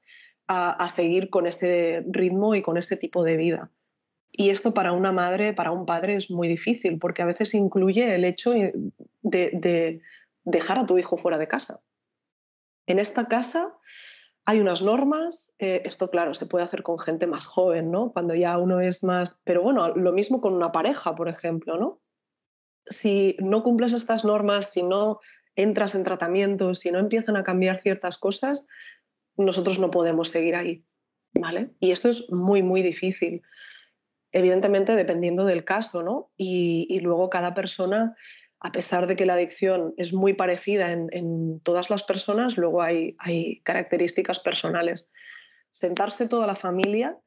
a, 0.46 0.87
seguir 0.94 1.28
con 1.28 1.48
este 1.48 2.04
ritmo 2.08 2.54
y 2.54 2.62
con 2.62 2.76
este 2.76 2.96
tipo 2.96 3.24
de 3.24 3.37
vida. 3.37 3.72
Y 4.30 4.50
esto 4.50 4.72
para 4.72 4.92
una 4.92 5.11
madre, 5.11 5.52
para 5.52 5.72
un 5.72 5.84
padre 5.84 6.14
es 6.14 6.30
muy 6.30 6.46
difícil 6.46 7.00
porque 7.00 7.22
a 7.22 7.26
veces 7.26 7.52
incluye 7.52 8.14
el 8.14 8.24
hecho 8.24 8.52
de, 9.22 10.00
dejar 10.44 10.78
a 10.78 10.87
tu 10.87 10.98
hijo 10.98 11.16
fuera 11.16 11.37
de 11.37 11.48
casa. 11.48 11.80
En 12.87 13.00
esta 13.00 13.26
casa 13.26 13.76
hay 14.48 14.61
unas 14.61 14.80
normas, 14.80 15.52
eh, 15.58 15.82
esto 15.84 16.11
claro, 16.11 16.32
se 16.32 16.46
puede 16.46 16.64
hacer 16.64 16.82
con 16.82 16.98
gente 16.98 17.26
más 17.26 17.44
joven, 17.44 17.90
¿no? 17.90 18.12
Cuando 18.12 18.34
ya 18.34 18.56
uno 18.56 18.80
es 18.80 19.04
más, 19.04 19.40
pero 19.44 19.62
bueno, 19.62 19.94
lo 19.94 20.12
mismo 20.12 20.40
con 20.40 20.54
una 20.54 20.72
pareja, 20.72 21.14
por 21.14 21.28
ejemplo, 21.28 21.76
¿no? 21.76 22.00
Si 22.87 23.37
no 23.40 23.62
cumples 23.62 23.92
estas 23.92 24.24
normas, 24.24 24.70
si 24.70 24.82
no 24.82 25.20
entras 25.54 25.94
en 25.94 26.02
tratamiento, 26.02 26.72
si 26.72 26.90
no 26.90 26.98
empiezan 26.98 27.37
a 27.37 27.42
cambiar 27.42 27.78
ciertas 27.80 28.16
cosas, 28.16 28.66
nosotros 29.37 29.78
no 29.78 29.90
podemos 29.90 30.28
seguir 30.28 30.56
ahí. 30.56 30.82
¿vale? 31.34 31.70
Y 31.78 31.90
esto 31.90 32.08
es 32.08 32.30
muy, 32.30 32.62
muy 32.62 32.80
difícil. 32.80 33.42
Evidentemente, 34.32 34.94
dependiendo 34.94 35.44
del 35.44 35.64
caso, 35.64 36.02
¿no? 36.02 36.30
Y, 36.37 37.00
luego 37.00 37.30
cada 37.30 37.54
persona, 37.54 38.16
a 38.61 38.73
pesar 38.73 39.07
de 39.07 39.14
que 39.14 39.27
la 39.27 39.35
adicción 39.35 39.94
es 39.97 40.12
muy 40.12 40.35
parecida 40.35 40.90
en, 40.90 41.61
todas 41.61 41.90
las 41.90 42.03
personas, 42.03 42.57
luego 42.57 42.83
hay, 42.83 43.16
características 43.62 44.40
personales. 44.40 45.11
Sentarse 45.71 46.29
toda 46.29 46.47
la 46.47 46.57
familia, 46.57 47.18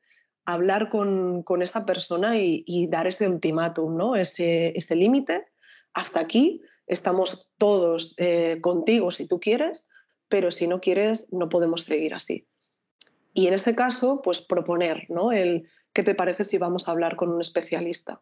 hablar 0.46 0.90
con, 0.90 1.44
esa 1.62 1.86
persona 1.86 2.38
y, 2.38 2.88
dar 2.88 3.08
ese 3.08 3.30
ultimátum, 3.30 3.96
¿no? 3.96 4.16
Ese, 4.16 4.74
ese 4.76 4.96
límite, 4.96 5.46
hasta 5.94 6.20
aquí, 6.20 6.62
estamos 6.86 7.50
todos 7.58 8.14
eh, 8.18 8.60
contigo 8.60 9.12
si 9.12 9.26
tú 9.26 9.40
quieres, 9.40 9.88
pero 10.28 10.52
si 10.52 10.68
no 10.68 10.82
quieres, 10.82 11.28
no 11.32 11.48
podemos 11.48 11.84
seguir 11.84 12.14
así. 12.14 12.48
Y 13.34 13.48
en 13.48 13.54
este 13.54 13.76
caso, 13.76 14.22
pues 14.22 14.42
proponer, 14.42 15.06
¿no? 15.08 15.32
El 15.32 15.70
qué 15.94 16.04
te 16.04 16.16
parece 16.16 16.44
si 16.44 16.58
vamos 16.58 16.88
a 16.88 16.92
hablar 16.92 17.16
con 17.16 17.30
un 17.30 17.40
especialista. 17.40 18.22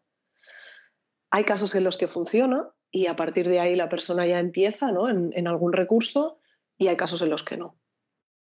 Hay 1.30 1.42
casos 1.42 1.74
en 1.74 1.82
los 1.82 1.96
que 1.96 2.06
funciona 2.06 2.70
y 2.90 3.06
a 3.06 3.16
partir 3.16 3.48
de 3.48 3.60
ahí 3.60 3.76
la 3.76 3.88
persona 3.88 4.26
ya 4.26 4.38
empieza 4.38 4.90
¿no? 4.92 5.08
en, 5.08 5.46
algún 5.46 5.72
recurso 5.72 6.38
y 6.76 6.88
hay 6.88 6.96
casos 6.96 7.22
en 7.22 7.30
los 7.30 7.42
que 7.42 7.56
no. 7.56 7.76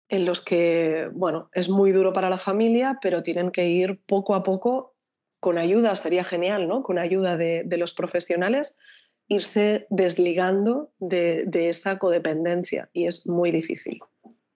En 0.09 0.25
los 0.25 0.41
que, 0.41 1.09
bueno, 1.13 1.49
es 1.53 1.69
muy 1.69 1.91
duro 1.91 2.13
para 2.13 2.29
la 2.29 2.37
familia, 2.37 2.99
pero 3.01 3.21
tienen 3.21 3.51
que 3.51 3.67
ir 3.67 3.99
poco 4.05 4.35
a 4.35 4.43
poco 4.43 4.95
con 5.39 5.57
ayuda, 5.57 5.95
sería 5.95 6.23
genial, 6.23 6.67
¿no? 6.67 6.81
Con 6.81 6.97
ayuda 6.97 7.37
de, 7.37 7.63
de 7.65 7.77
los 7.77 7.93
profesionales, 7.93 8.77
irse 9.27 9.87
desligando 9.89 10.91
de, 10.99 11.47
esa 11.53 11.99
codependencia 11.99 12.89
y 12.93 13.05
es 13.05 13.25
muy 13.27 13.51
difícil, 13.51 13.99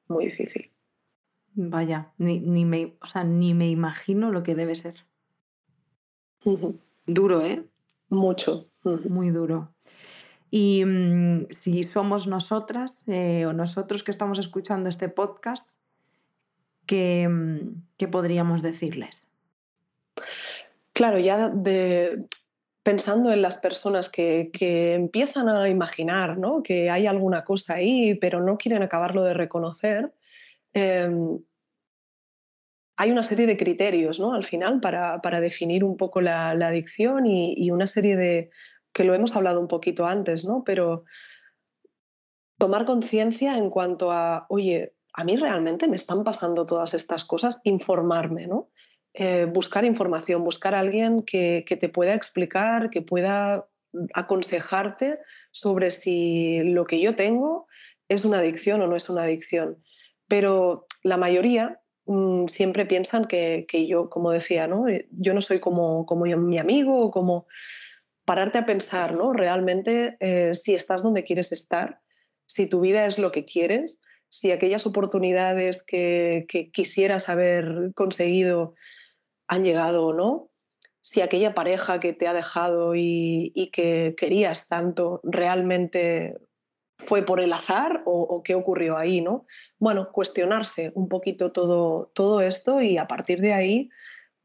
muy 0.08 0.26
difícil. 0.26 0.72
Vaya, 1.54 2.14
ni, 2.18 2.40
me, 2.40 2.94
ni 3.26 3.54
me 3.54 3.70
imagino 3.70 4.32
lo 4.32 4.44
que 4.44 4.56
debe 4.56 4.76
ser. 4.76 5.06
Duro, 7.06 7.42
¿eh? 7.42 7.64
Mucho. 8.10 8.71
Muy 8.84 9.30
duro. 9.30 9.74
Y 10.50 10.84
mm, 10.84 11.48
si 11.50 11.84
somos 11.84 12.28
nosotras 12.28 13.04
eh, 13.08 13.46
o 13.46 13.54
nosotros 13.54 14.04
que 14.04 14.12
estamos 14.12 14.40
escuchando 14.40 14.90
este 14.90 15.08
podcast, 15.08 15.72
¿qué, 16.86 17.28
mm, 17.28 17.84
¿qué 17.98 18.08
podríamos 18.08 18.62
decirles? 18.62 19.28
Claro, 20.94 21.20
ya 21.20 21.50
de, 21.50 22.28
pensando 22.84 23.32
en 23.32 23.42
las 23.42 23.58
personas 23.58 24.10
que, 24.10 24.52
empiezan 24.94 25.50
a 25.50 25.70
imaginar 25.70 26.38
¿no? 26.38 26.64
que 26.64 26.90
hay 26.90 27.08
alguna 27.08 27.44
cosa 27.44 27.76
ahí, 27.76 28.16
pero 28.16 28.42
no 28.42 28.58
quieren 28.58 28.84
acabarlo 28.84 29.24
de 29.24 29.34
reconocer, 29.34 30.14
em, 30.74 31.40
hay 32.98 33.12
una 33.12 33.24
serie 33.24 33.48
de 33.48 33.58
criterios 33.58 34.20
¿no? 34.20 34.34
al 34.34 34.44
final 34.44 34.80
para, 34.80 35.42
definir 35.42 35.84
un 35.84 35.98
poco 35.98 36.22
la, 36.22 36.50
adicción 36.50 37.26
y, 37.26 37.72
una 37.72 37.88
serie 37.88 38.16
de, 38.16 38.50
que 38.94 39.04
lo 39.04 39.14
hemos 39.14 39.36
hablado 39.36 39.60
un 39.60 39.68
poquito 39.68 40.06
antes, 40.06 40.46
¿no? 40.46 40.64
pero 40.64 41.04
tomar 42.62 42.86
conciencia 42.86 43.58
en 43.58 43.72
cuanto 43.72 44.12
a, 44.12 44.46
oye, 44.50 44.94
a 45.14 45.24
mí 45.24 45.36
realmente 45.36 45.88
me 45.88 45.96
están 45.96 46.24
pasando 46.24 46.66
todas 46.66 46.94
estas 46.94 47.26
cosas, 47.26 47.60
informarme, 47.64 48.46
¿no? 48.46 48.70
Eh, 49.14 49.46
buscar 49.46 49.84
información, 49.84 50.44
buscar 50.44 50.76
a 50.76 50.80
alguien 50.80 51.24
que, 51.24 51.66
te 51.68 51.90
pueda 51.90 52.14
explicar, 52.14 52.90
que 52.90 53.02
pueda 53.02 53.68
aconsejarte 54.14 55.20
sobre 55.52 55.92
si 55.92 56.60
lo 56.64 56.86
que 56.86 57.02
yo 57.02 57.16
tengo 57.16 57.68
es 58.08 58.24
una 58.24 58.38
adicción 58.38 58.82
o 58.82 58.88
no 58.88 58.96
es 58.96 59.10
una 59.10 59.24
adicción. 59.24 59.84
Pero 60.28 60.86
la 61.04 61.18
mayoría 61.18 61.82
mm, 62.06 62.46
siempre 62.46 62.86
piensan 62.86 63.26
que, 63.26 63.66
yo, 63.88 64.10
como 64.10 64.32
decía, 64.32 64.68
¿no? 64.68 64.88
Eh, 64.88 65.08
yo 65.12 65.34
no 65.34 65.42
soy 65.42 65.60
como, 65.60 66.06
como 66.06 66.26
mi 66.26 66.60
amigo 66.60 67.02
o 67.02 67.12
como 67.12 67.48
pararte 68.32 68.60
a 68.60 68.66
pensar 68.66 69.14
realmente 69.34 70.16
eh, 70.22 70.56
si 70.56 70.74
estás 70.74 71.04
donde 71.04 71.26
quieres 71.26 71.52
estar, 71.52 72.00
si 72.46 72.66
tu 72.66 72.80
vida 72.80 73.06
es 73.06 73.18
lo 73.18 73.30
que 73.34 73.44
quieres, 73.44 74.00
si 74.30 74.52
aquellas 74.52 74.86
oportunidades 74.86 75.84
que, 75.84 76.48
quisieras 76.72 77.28
haber 77.28 77.92
conseguido 77.94 78.74
han 79.50 79.66
llegado 79.66 80.06
o 80.06 80.14
no, 80.14 80.50
si 81.02 81.20
aquella 81.20 81.54
pareja 81.54 82.00
que 82.00 82.14
te 82.14 82.26
ha 82.26 82.34
dejado 82.34 82.96
y, 82.96 83.70
que 83.74 84.16
querías 84.16 84.70
tanto 84.70 85.20
realmente 85.26 86.38
fue 87.00 87.24
por 87.24 87.42
el 87.42 87.52
azar 87.52 88.02
o, 88.06 88.44
qué 88.46 88.56
ocurrió 88.56 88.96
ahí, 88.96 89.20
¿no? 89.20 89.46
Bueno, 89.78 90.10
cuestionarse 90.10 90.94
un 90.96 91.10
poquito 91.10 91.52
todo, 91.52 92.14
todo 92.16 92.40
esto 92.40 92.80
y 92.80 92.98
a 92.98 93.08
partir 93.08 93.42
de 93.42 93.52
ahí 93.52 93.90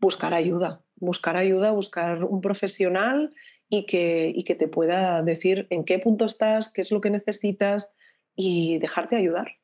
buscar 0.00 0.34
ayuda, 0.34 0.82
buscar 0.96 1.36
ayuda, 1.36 1.70
buscar 1.70 2.24
un 2.24 2.40
profesional 2.40 3.30
y 3.68 3.86
que, 3.86 4.32
y 4.34 4.44
que 4.44 4.54
te 4.54 4.68
pueda 4.68 5.22
decir 5.22 5.66
en 5.70 5.84
qué 5.84 5.98
punto 5.98 6.24
estás, 6.24 6.72
qué 6.72 6.82
es 6.82 6.90
lo 6.90 7.00
que 7.00 7.10
necesitas 7.10 7.94
y 8.34 8.78
dejarte 8.78 9.16
ayudar. 9.16 9.56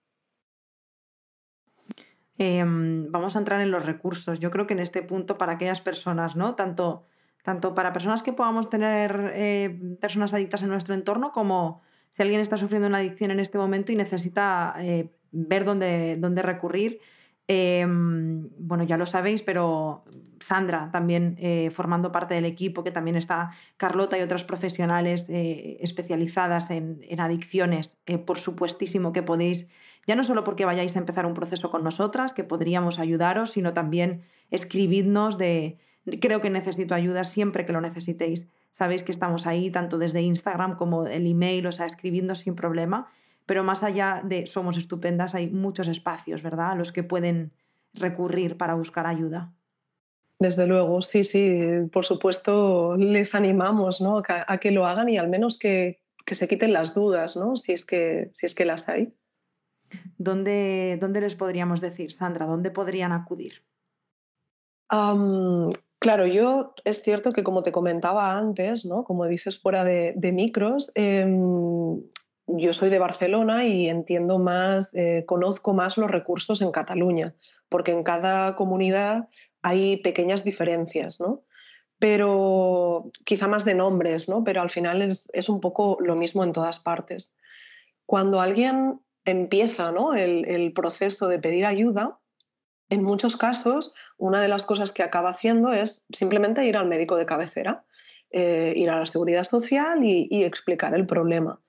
Em, 2.38 3.10
vamos 3.12 3.36
a 3.36 3.38
entrar 3.38 3.60
en 3.60 3.70
los 3.70 3.84
recursos. 3.84 4.40
Yo 4.40 4.50
creo 4.50 4.66
que 4.66 4.74
en 4.74 4.80
este 4.80 5.02
punto 5.02 5.38
para 5.38 5.52
aquellas 5.52 5.80
personas, 5.80 6.34
¿no? 6.34 6.54
Tanto, 6.54 7.06
tanto 7.44 7.74
para 7.74 7.92
personas 7.92 8.22
que 8.22 8.32
podamos 8.32 8.68
tener 8.68 9.32
eh, 9.34 9.96
personas 10.00 10.34
adictas 10.34 10.62
en 10.62 10.70
nuestro 10.70 10.94
entorno 10.94 11.30
como 11.30 11.82
si 12.12 12.22
alguien 12.22 12.40
está 12.40 12.56
sufriendo 12.56 12.88
una 12.88 12.98
adicción 12.98 13.30
en 13.30 13.40
este 13.40 13.58
momento 13.58 13.92
y 13.92 13.96
necesita 13.96 14.74
eh, 14.80 15.10
ver 15.30 15.64
dónde, 15.64 16.16
dónde 16.18 16.42
recurrir. 16.42 17.00
Em, 17.48 18.48
bueno, 18.58 18.84
ya 18.84 18.96
lo 18.96 19.06
sabéis, 19.06 19.42
pero 19.42 20.04
Sandra 20.40 20.90
también 20.90 21.36
eh, 21.38 21.70
formando 21.70 22.12
parte 22.12 22.34
del 22.34 22.44
equipo, 22.44 22.84
que 22.84 22.90
también 22.90 23.16
está 23.16 23.50
Carlota 23.76 24.18
y 24.18 24.22
otras 24.22 24.44
profesionales 24.44 25.26
especializadas 25.28 26.70
en, 26.70 27.00
adicciones, 27.18 27.96
por 28.26 28.38
supuestísimo 28.38 29.12
que 29.12 29.22
podéis 29.22 29.66
ya 30.06 30.16
no 30.16 30.24
solo 30.24 30.44
porque 30.44 30.64
vayáis 30.64 30.96
a 30.96 30.98
empezar 30.98 31.26
un 31.26 31.34
proceso 31.34 31.70
con 31.70 31.84
nosotras, 31.84 32.32
que 32.32 32.44
podríamos 32.44 32.98
ayudaros, 32.98 33.52
sino 33.52 33.72
también 33.72 34.22
escribidnos 34.50 35.38
de 35.38 35.78
creo 36.20 36.40
que 36.40 36.50
necesito 36.50 36.94
ayuda 36.94 37.24
siempre 37.24 37.64
que 37.64 37.72
lo 37.72 37.80
necesitéis. 37.80 38.46
Sabéis 38.72 39.02
que 39.02 39.12
estamos 39.12 39.46
ahí 39.46 39.70
tanto 39.70 39.98
desde 39.98 40.22
Instagram 40.22 40.76
como 40.76 41.06
el 41.06 41.26
email, 41.26 41.66
o 41.66 41.72
sea, 41.72 41.86
escribiendo 41.86 42.34
sin 42.34 42.56
problema. 42.56 43.12
Pero 43.46 43.64
más 43.64 43.82
allá 43.82 44.22
de 44.24 44.46
somos 44.46 44.76
estupendas, 44.76 45.34
hay 45.34 45.48
muchos 45.48 45.88
espacios, 45.88 46.42
¿verdad?, 46.42 46.72
a 46.72 46.74
los 46.74 46.92
que 46.92 47.02
pueden 47.02 47.52
recurrir 47.94 48.56
para 48.56 48.74
buscar 48.74 49.06
ayuda. 49.06 49.52
Desde 50.38 50.66
luego, 50.66 51.02
sí, 51.02 51.22
sí, 51.22 51.60
por 51.92 52.04
supuesto, 52.04 52.96
les 52.96 53.34
animamos 53.34 54.00
¿no? 54.00 54.22
a, 54.26 54.58
que 54.58 54.72
lo 54.72 54.86
hagan 54.86 55.08
y 55.08 55.16
al 55.16 55.28
menos 55.28 55.56
que, 55.56 56.00
que 56.26 56.34
se 56.34 56.48
quiten 56.48 56.72
las 56.72 56.94
dudas, 56.94 57.36
¿no? 57.36 57.56
si, 57.56 57.72
es 57.72 57.84
que, 57.84 58.28
si 58.32 58.46
es 58.46 58.54
que 58.54 58.64
las 58.64 58.88
hay. 58.88 59.14
¿Dónde, 60.18 60.98
dónde 61.00 61.20
les 61.20 61.36
podríamos 61.36 61.80
decir, 61.80 62.12
Sandra? 62.12 62.46
¿Dónde 62.46 62.70
podrían 62.70 63.12
acudir? 63.12 63.62
claro, 66.00 66.26
yo 66.26 66.74
es 66.84 67.02
cierto 67.02 67.32
que 67.32 67.42
como 67.42 67.62
te 67.62 67.72
comentaba 67.72 68.36
antes, 68.36 68.84
¿no? 68.84 69.04
como 69.04 69.24
dices 69.24 69.58
fuera 69.58 69.84
de, 69.84 70.32
micros, 70.34 70.92
em, 70.94 71.40
yo 72.46 72.72
soy 72.72 72.90
de 72.90 72.98
Barcelona 72.98 73.64
y 73.64 73.88
entiendo 73.88 74.38
más, 74.38 74.90
eh, 74.94 75.24
conozco 75.26 75.74
más 75.74 75.96
los 75.96 76.10
recursos 76.10 76.60
en 76.62 76.72
Cataluña, 76.72 77.34
porque 77.68 77.92
en 77.92 78.02
cada 78.02 78.56
comunidad 78.56 79.28
hay 79.62 79.98
pequeñas 79.98 80.44
diferencias, 80.44 81.20
¿no? 81.20 81.44
Pero 81.98 83.10
quizá 83.24 83.46
más 83.46 83.64
de 83.64 83.74
nombres, 83.74 84.28
¿no? 84.28 84.42
Pero 84.42 84.60
al 84.60 84.70
final 84.70 85.02
es, 85.02 85.30
es 85.32 85.48
un 85.48 85.60
poco 85.60 85.98
lo 86.00 86.16
mismo 86.16 86.42
en 86.42 86.52
todas 86.52 86.80
partes. 86.80 87.32
Cuando 88.06 88.40
alguien 88.40 89.00
empieza 89.24 89.92
¿no? 89.92 90.14
el, 90.14 90.72
proceso 90.74 91.28
de 91.28 91.38
pedir 91.38 91.66
ayuda, 91.66 92.18
en 92.88 93.02
muchos 93.02 93.36
casos 93.36 93.94
una 94.18 94.40
de 94.42 94.48
las 94.48 94.64
cosas 94.64 94.92
que 94.92 95.02
acaba 95.02 95.30
haciendo 95.30 95.72
es 95.72 96.04
simplemente 96.10 96.66
ir 96.66 96.76
al 96.76 96.88
médico 96.88 97.16
de 97.16 97.26
cabecera, 97.26 97.84
eh, 98.30 98.72
ir 98.76 98.90
a 98.90 99.00
la 99.00 99.06
seguridad 99.06 99.44
social 99.44 100.00
y, 100.02 100.44
explicar 100.44 100.94
el 100.94 101.06
problema. 101.06 101.60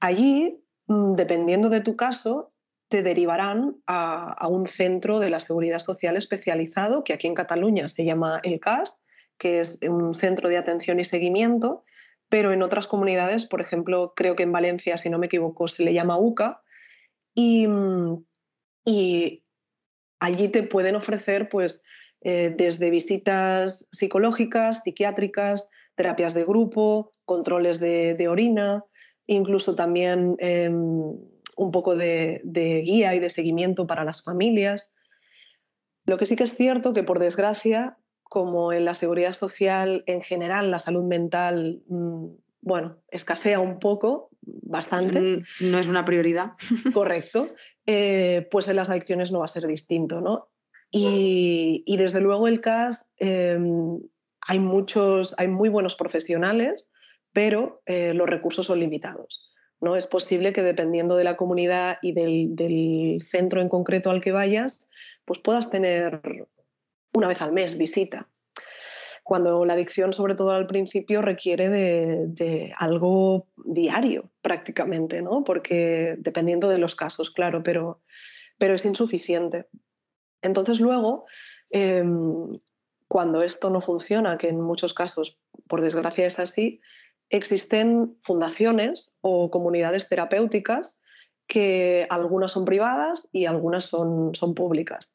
Allí, 0.00 0.62
mm, 0.86 1.12
dependiendo 1.14 1.68
de 1.68 1.80
tu 1.80 1.96
caso, 1.96 2.48
te 2.88 3.02
derivarán 3.02 3.76
a, 3.86 4.48
un 4.48 4.66
centro 4.66 5.20
de 5.20 5.30
la 5.30 5.38
seguridad 5.38 5.78
social 5.78 6.16
especializado, 6.16 7.04
que 7.04 7.12
aquí 7.12 7.28
en 7.28 7.34
Cataluña 7.34 7.88
se 7.88 8.04
llama 8.04 8.40
el 8.42 8.58
CAS, 8.58 8.96
que 9.38 9.60
es 9.60 9.78
un 9.82 10.12
centro 10.12 10.48
de 10.48 10.58
atención 10.58 10.98
y 10.98 11.04
seguimiento, 11.04 11.84
pero 12.28 12.52
en 12.52 12.62
otras 12.62 12.88
comunidades, 12.88 13.46
por 13.46 13.60
ejemplo, 13.60 14.12
creo 14.16 14.34
que 14.34 14.42
en 14.42 14.52
Valencia, 14.52 14.96
si 14.96 15.08
no 15.08 15.18
me 15.18 15.26
equivoco, 15.26 15.68
se 15.68 15.84
le 15.84 15.92
llama 15.92 16.18
UCA, 16.18 16.62
Mm, 17.36 18.24
y, 18.84 19.44
allí 20.20 20.48
te 20.48 20.62
pueden 20.62 20.96
ofrecer 20.96 21.48
pues, 21.48 21.82
eh, 22.22 22.52
desde 22.56 22.90
visitas 22.90 23.86
psicológicas, 23.92 24.82
psiquiátricas, 24.82 25.68
terapias 25.94 26.34
de 26.34 26.44
grupo, 26.44 27.10
controles 27.24 27.80
de, 27.80 28.26
orina, 28.28 28.84
incluso 29.34 29.74
también 29.74 30.36
em, 30.38 31.16
un 31.56 31.70
poco 31.70 31.96
de, 31.96 32.40
guía 32.44 33.14
y 33.14 33.20
de 33.20 33.30
seguimiento 33.30 33.86
para 33.86 34.04
las 34.04 34.22
familias. 34.22 34.92
Lo 36.04 36.18
que 36.18 36.26
sí 36.26 36.36
que 36.36 36.44
es 36.44 36.54
cierto 36.54 36.92
que, 36.92 37.02
por 37.02 37.18
desgracia, 37.18 37.98
como 38.22 38.72
en 38.72 38.84
la 38.84 38.94
seguridad 38.94 39.32
social 39.32 40.02
en 40.06 40.22
general, 40.22 40.70
la 40.70 40.78
salud 40.78 41.04
mental 41.04 41.82
mm, 41.88 42.26
bueno, 42.62 42.98
escasea 43.08 43.60
un 43.60 43.78
poco, 43.78 44.30
bastante. 44.42 45.20
Mm, 45.20 45.70
no 45.70 45.78
es 45.78 45.86
una 45.86 46.04
prioridad. 46.04 46.52
Correcto. 46.92 47.48
Eh, 47.86 48.46
pues 48.50 48.68
en 48.68 48.76
las 48.76 48.90
adicciones 48.90 49.32
no 49.32 49.38
va 49.38 49.46
a 49.46 49.48
ser 49.48 49.66
distinto, 49.66 50.20
¿no? 50.20 50.48
Y, 50.92 51.84
desde 51.96 52.20
luego 52.20 52.48
el 52.48 52.60
CAS, 52.60 53.12
em, 53.18 54.00
hay 54.40 54.58
muchos, 54.58 55.34
hay 55.38 55.46
muy 55.46 55.68
buenos 55.68 55.94
profesionales, 55.94 56.90
pero 57.32 57.82
eh, 57.86 58.14
los 58.14 58.28
recursos 58.28 58.66
son 58.66 58.80
limitados. 58.80 59.52
¿no? 59.80 59.96
Es 59.96 60.06
posible 60.06 60.52
que 60.52 60.62
dependiendo 60.62 61.16
de 61.16 61.24
la 61.24 61.36
comunidad 61.36 61.98
y 62.02 62.12
del, 62.12 62.54
del 62.54 63.22
centro 63.30 63.60
en 63.60 63.68
concreto 63.68 64.10
al 64.10 64.20
que 64.20 64.32
vayas, 64.32 64.88
pues 65.24 65.38
puedas 65.38 65.70
tener 65.70 66.20
una 67.12 67.28
vez 67.28 67.40
al 67.40 67.52
mes 67.52 67.78
visita 67.78 68.28
cuando 69.30 69.64
la 69.64 69.74
adicción, 69.74 70.12
sobre 70.12 70.34
todo 70.34 70.50
al 70.50 70.66
principio, 70.66 71.22
requiere 71.22 71.68
de, 71.68 72.72
algo 72.76 73.46
diario 73.64 74.28
prácticamente, 74.42 75.22
¿no? 75.22 75.44
Porque 75.44 76.16
dependiendo 76.18 76.68
de 76.68 76.78
los 76.78 76.96
casos, 76.96 77.30
claro, 77.30 77.62
pero, 77.62 78.00
pero 78.58 78.74
es 78.74 78.84
insuficiente. 78.84 79.68
Entonces 80.42 80.80
luego, 80.80 81.26
em, 81.70 82.58
cuando 83.06 83.42
esto 83.42 83.70
no 83.70 83.80
funciona, 83.80 84.36
que 84.36 84.48
en 84.48 84.60
muchos 84.60 84.94
casos, 84.94 85.38
por 85.68 85.80
desgracia, 85.80 86.26
es 86.26 86.40
así, 86.40 86.80
existen 87.30 88.16
fundaciones 88.22 89.16
o 89.20 89.50
comunidades 89.50 90.08
terapéuticas 90.08 91.00
que 91.46 92.06
algunas 92.10 92.52
son 92.52 92.64
privadas 92.64 93.28
y 93.32 93.46
algunas 93.46 93.84
son, 93.84 94.34
son 94.34 94.54
públicas. 94.54 95.12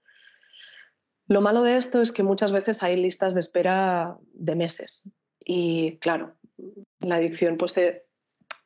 Lo 1.27 1.41
malo 1.41 1.63
de 1.63 1.77
esto 1.77 2.01
es 2.01 2.11
que 2.11 2.23
muchas 2.23 2.51
veces 2.51 2.83
hay 2.83 2.97
listas 2.97 3.33
de 3.33 3.39
espera 3.39 4.17
de 4.33 4.55
meses 4.55 5.09
y 5.39 5.97
claro, 5.99 6.35
la 6.99 7.15
adicción 7.15 7.57
pues 7.57 7.75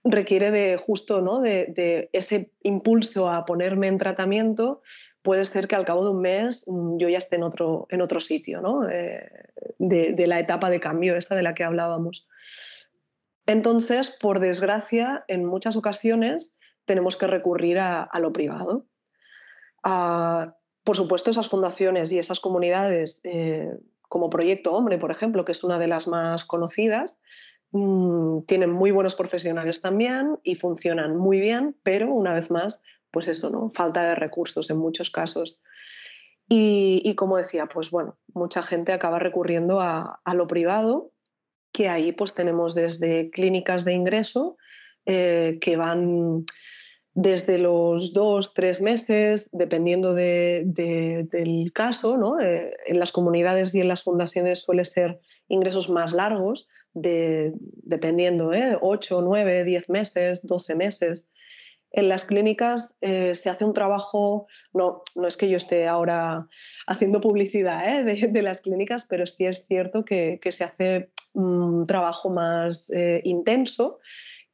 requiere 0.03 0.51
de 0.51 0.77
justo 0.77 1.21
¿no? 1.21 1.41
de, 1.41 2.09
ese 2.13 2.51
impulso 2.63 3.29
a 3.29 3.45
ponerme 3.45 3.87
en 3.87 3.97
tratamiento, 3.97 4.81
puede 5.21 5.45
ser 5.45 5.67
que 5.67 5.75
al 5.75 5.85
cabo 5.85 6.03
de 6.05 6.11
un 6.11 6.21
mes 6.21 6.63
mm, 6.67 6.97
yo 6.97 7.09
ya 7.09 7.17
esté 7.17 7.35
en 7.35 7.43
otro, 7.43 7.87
en 7.89 8.01
otro 8.01 8.19
sitio, 8.19 8.61
¿no? 8.61 8.89
Eh, 8.89 9.29
de, 9.77 10.27
la 10.27 10.39
etapa 10.39 10.69
de 10.69 10.79
cambio 10.79 11.17
esta 11.17 11.35
de 11.35 11.43
la 11.43 11.53
que 11.53 11.63
hablábamos. 11.63 12.27
Entonces, 13.49 14.15
por 14.21 14.39
desgracia, 14.39 15.25
en 15.27 15.43
muchas 15.43 15.75
ocasiones 15.75 16.55
tenemos 16.85 17.17
que 17.17 17.25
recurrir 17.25 17.79
a, 17.79 18.07
lo 18.19 18.31
privado. 18.31 18.85
por 19.81 20.95
supuesto, 20.95 21.31
esas 21.31 21.49
fundaciones 21.49 22.11
y 22.11 22.19
esas 22.19 22.39
comunidades, 22.39 23.21
eh, 23.23 23.71
como 24.03 24.29
Proyecto 24.29 24.73
Hombre, 24.73 24.99
por 24.99 25.09
ejemplo, 25.09 25.45
que 25.45 25.53
es 25.53 25.63
una 25.63 25.79
de 25.79 25.87
las 25.87 26.07
más 26.07 26.45
conocidas, 26.45 27.19
mm, 27.71 28.41
tienen 28.41 28.71
muy 28.71 28.91
buenos 28.91 29.15
profesionales 29.15 29.81
también 29.81 30.37
y 30.43 30.53
funcionan 30.53 31.17
muy 31.17 31.39
bien, 31.39 31.75
pero 31.81 32.13
una 32.13 32.33
vez 32.33 32.51
más 32.51 32.79
pues 33.09 33.27
eso, 33.29 33.49
¿no? 33.49 33.71
Falta 33.71 34.03
de 34.03 34.13
recursos 34.13 34.69
en 34.69 34.77
muchos 34.77 35.09
casos. 35.09 35.59
Y, 36.51 37.15
como 37.15 37.37
decía, 37.37 37.67
pues 37.67 37.89
bueno, 37.89 38.17
mucha 38.33 38.61
gente 38.61 38.91
acaba 38.91 39.17
recurriendo 39.17 39.79
a, 39.81 40.19
lo 40.33 40.47
privado, 40.47 41.11
que 41.71 41.89
ahí 41.89 42.11
pues 42.11 42.33
tenemos 42.33 42.75
desde 42.75 43.29
clínicas 43.29 43.85
de 43.85 43.93
ingreso 43.93 44.57
eh, 45.05 45.57
que 45.61 45.77
van 45.77 46.45
desde 47.13 47.57
los 47.57 48.13
dos, 48.13 48.53
tres 48.53 48.79
meses, 48.79 49.49
dependiendo 49.51 50.13
del 50.13 51.71
caso, 51.73 52.17
¿no? 52.17 52.39
Eh, 52.39 52.71
en 52.87 52.99
las 52.99 53.11
comunidades 53.11 53.73
y 53.75 53.81
en 53.81 53.87
las 53.87 54.03
fundaciones 54.03 54.61
suele 54.61 54.85
ser 54.85 55.19
ingresos 55.47 55.89
más 55.89 56.13
largos, 56.13 56.67
de, 56.93 57.53
dependiendo, 57.55 58.53
¿eh? 58.53 58.77
8, 58.79 59.21
9, 59.21 59.63
10 59.63 59.89
meses, 59.89 60.45
12 60.45 60.75
meses. 60.75 61.29
En 61.91 62.07
las 62.07 62.25
clínicas 62.25 62.95
eh, 63.01 63.33
se 63.33 63.49
hace 63.49 63.65
un 63.65 63.73
trabajo, 63.73 64.47
no, 64.73 65.01
no 65.15 65.27
es 65.27 65.37
que 65.37 65.49
yo 65.49 65.57
esté 65.57 65.87
ahora 65.87 66.47
haciendo 66.85 67.19
publicidad 67.19 68.07
¿eh? 68.07 68.27
de, 68.27 68.41
las 68.43 68.61
clínicas, 68.61 69.05
pero 69.09 69.25
sí 69.25 69.45
es 69.45 69.65
cierto 69.65 70.05
que, 70.05 70.39
se 70.51 70.63
hace 70.63 71.11
un 71.33 71.87
trabajo 71.87 72.29
más 72.29 72.89
eh, 72.91 73.21
intenso 73.23 73.99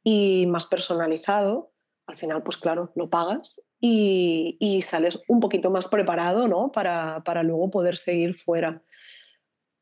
y 0.02 0.46
más 0.46 0.66
personalizado. 0.66 1.72
Al 2.06 2.16
final, 2.16 2.42
pues 2.42 2.56
claro, 2.56 2.92
lo 2.94 3.08
pagas 3.08 3.60
y, 3.80 4.84
sales 4.88 5.20
un 5.28 5.40
poquito 5.40 5.70
más 5.70 5.86
preparado 5.88 6.48
¿no? 6.48 6.70
para, 6.70 7.42
luego 7.42 7.70
poder 7.70 7.96
seguir 7.96 8.34
fuera. 8.34 8.82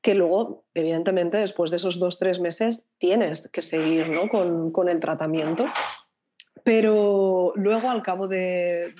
Que 0.00 0.14
luego, 0.14 0.64
evidentemente, 0.74 1.38
después 1.38 1.70
de 1.70 1.78
esos 1.78 1.98
dos, 1.98 2.18
tres 2.18 2.38
meses, 2.38 2.88
tienes 2.98 3.48
que 3.52 3.62
seguir 3.62 4.08
¿no? 4.08 4.28
con, 4.28 4.70
con 4.70 4.88
el 4.88 5.00
tratamiento 5.00 5.66
pero 6.64 7.52
luego, 7.56 7.90
al 7.90 8.02
cabo 8.02 8.26
de, 8.26 8.94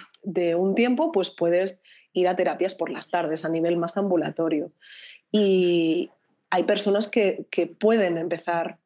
un 0.57 0.75
tiempo, 0.75 1.11
pues 1.11 1.31
puedes 1.31 1.83
ir 2.13 2.29
a 2.29 2.37
terapias 2.37 2.75
por 2.75 2.91
las 2.91 3.09
tardes 3.09 3.45
a 3.45 3.49
nivel 3.49 3.79
más 3.79 3.97
ambulatorio. 3.97 4.71
Y 5.33 6.11
hay 6.55 6.63
personas 6.63 7.09
que, 7.09 7.49
pueden 7.81 8.17
empezar 8.17 8.79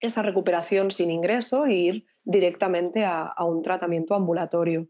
esa 0.00 0.22
recuperación 0.22 0.90
sin 0.90 1.10
ingreso 1.10 1.66
e 1.66 1.74
ir 1.74 2.06
directamente 2.24 3.04
a, 3.04 3.34
un 3.44 3.60
tratamiento 3.60 4.14
ambulatorio. 4.14 4.88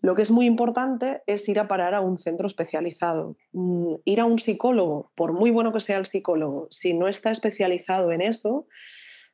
Lo 0.00 0.16
que 0.16 0.22
es 0.22 0.32
muy 0.32 0.46
importante 0.46 1.22
es 1.28 1.48
ir 1.48 1.60
a 1.60 1.68
parar 1.68 1.94
a 1.94 2.00
un 2.00 2.18
centro 2.18 2.48
especializado. 2.48 3.36
Mm, 3.52 3.94
ir 4.04 4.18
a 4.18 4.24
un 4.24 4.40
psicólogo, 4.40 5.12
por 5.14 5.32
muy 5.32 5.52
bueno 5.52 5.72
que 5.72 5.78
sea 5.78 5.98
el 5.98 6.06
psicólogo, 6.06 6.66
si 6.70 6.92
no 6.92 7.06
está 7.06 7.30
especializado 7.30 8.10
en 8.10 8.20
eso, 8.20 8.66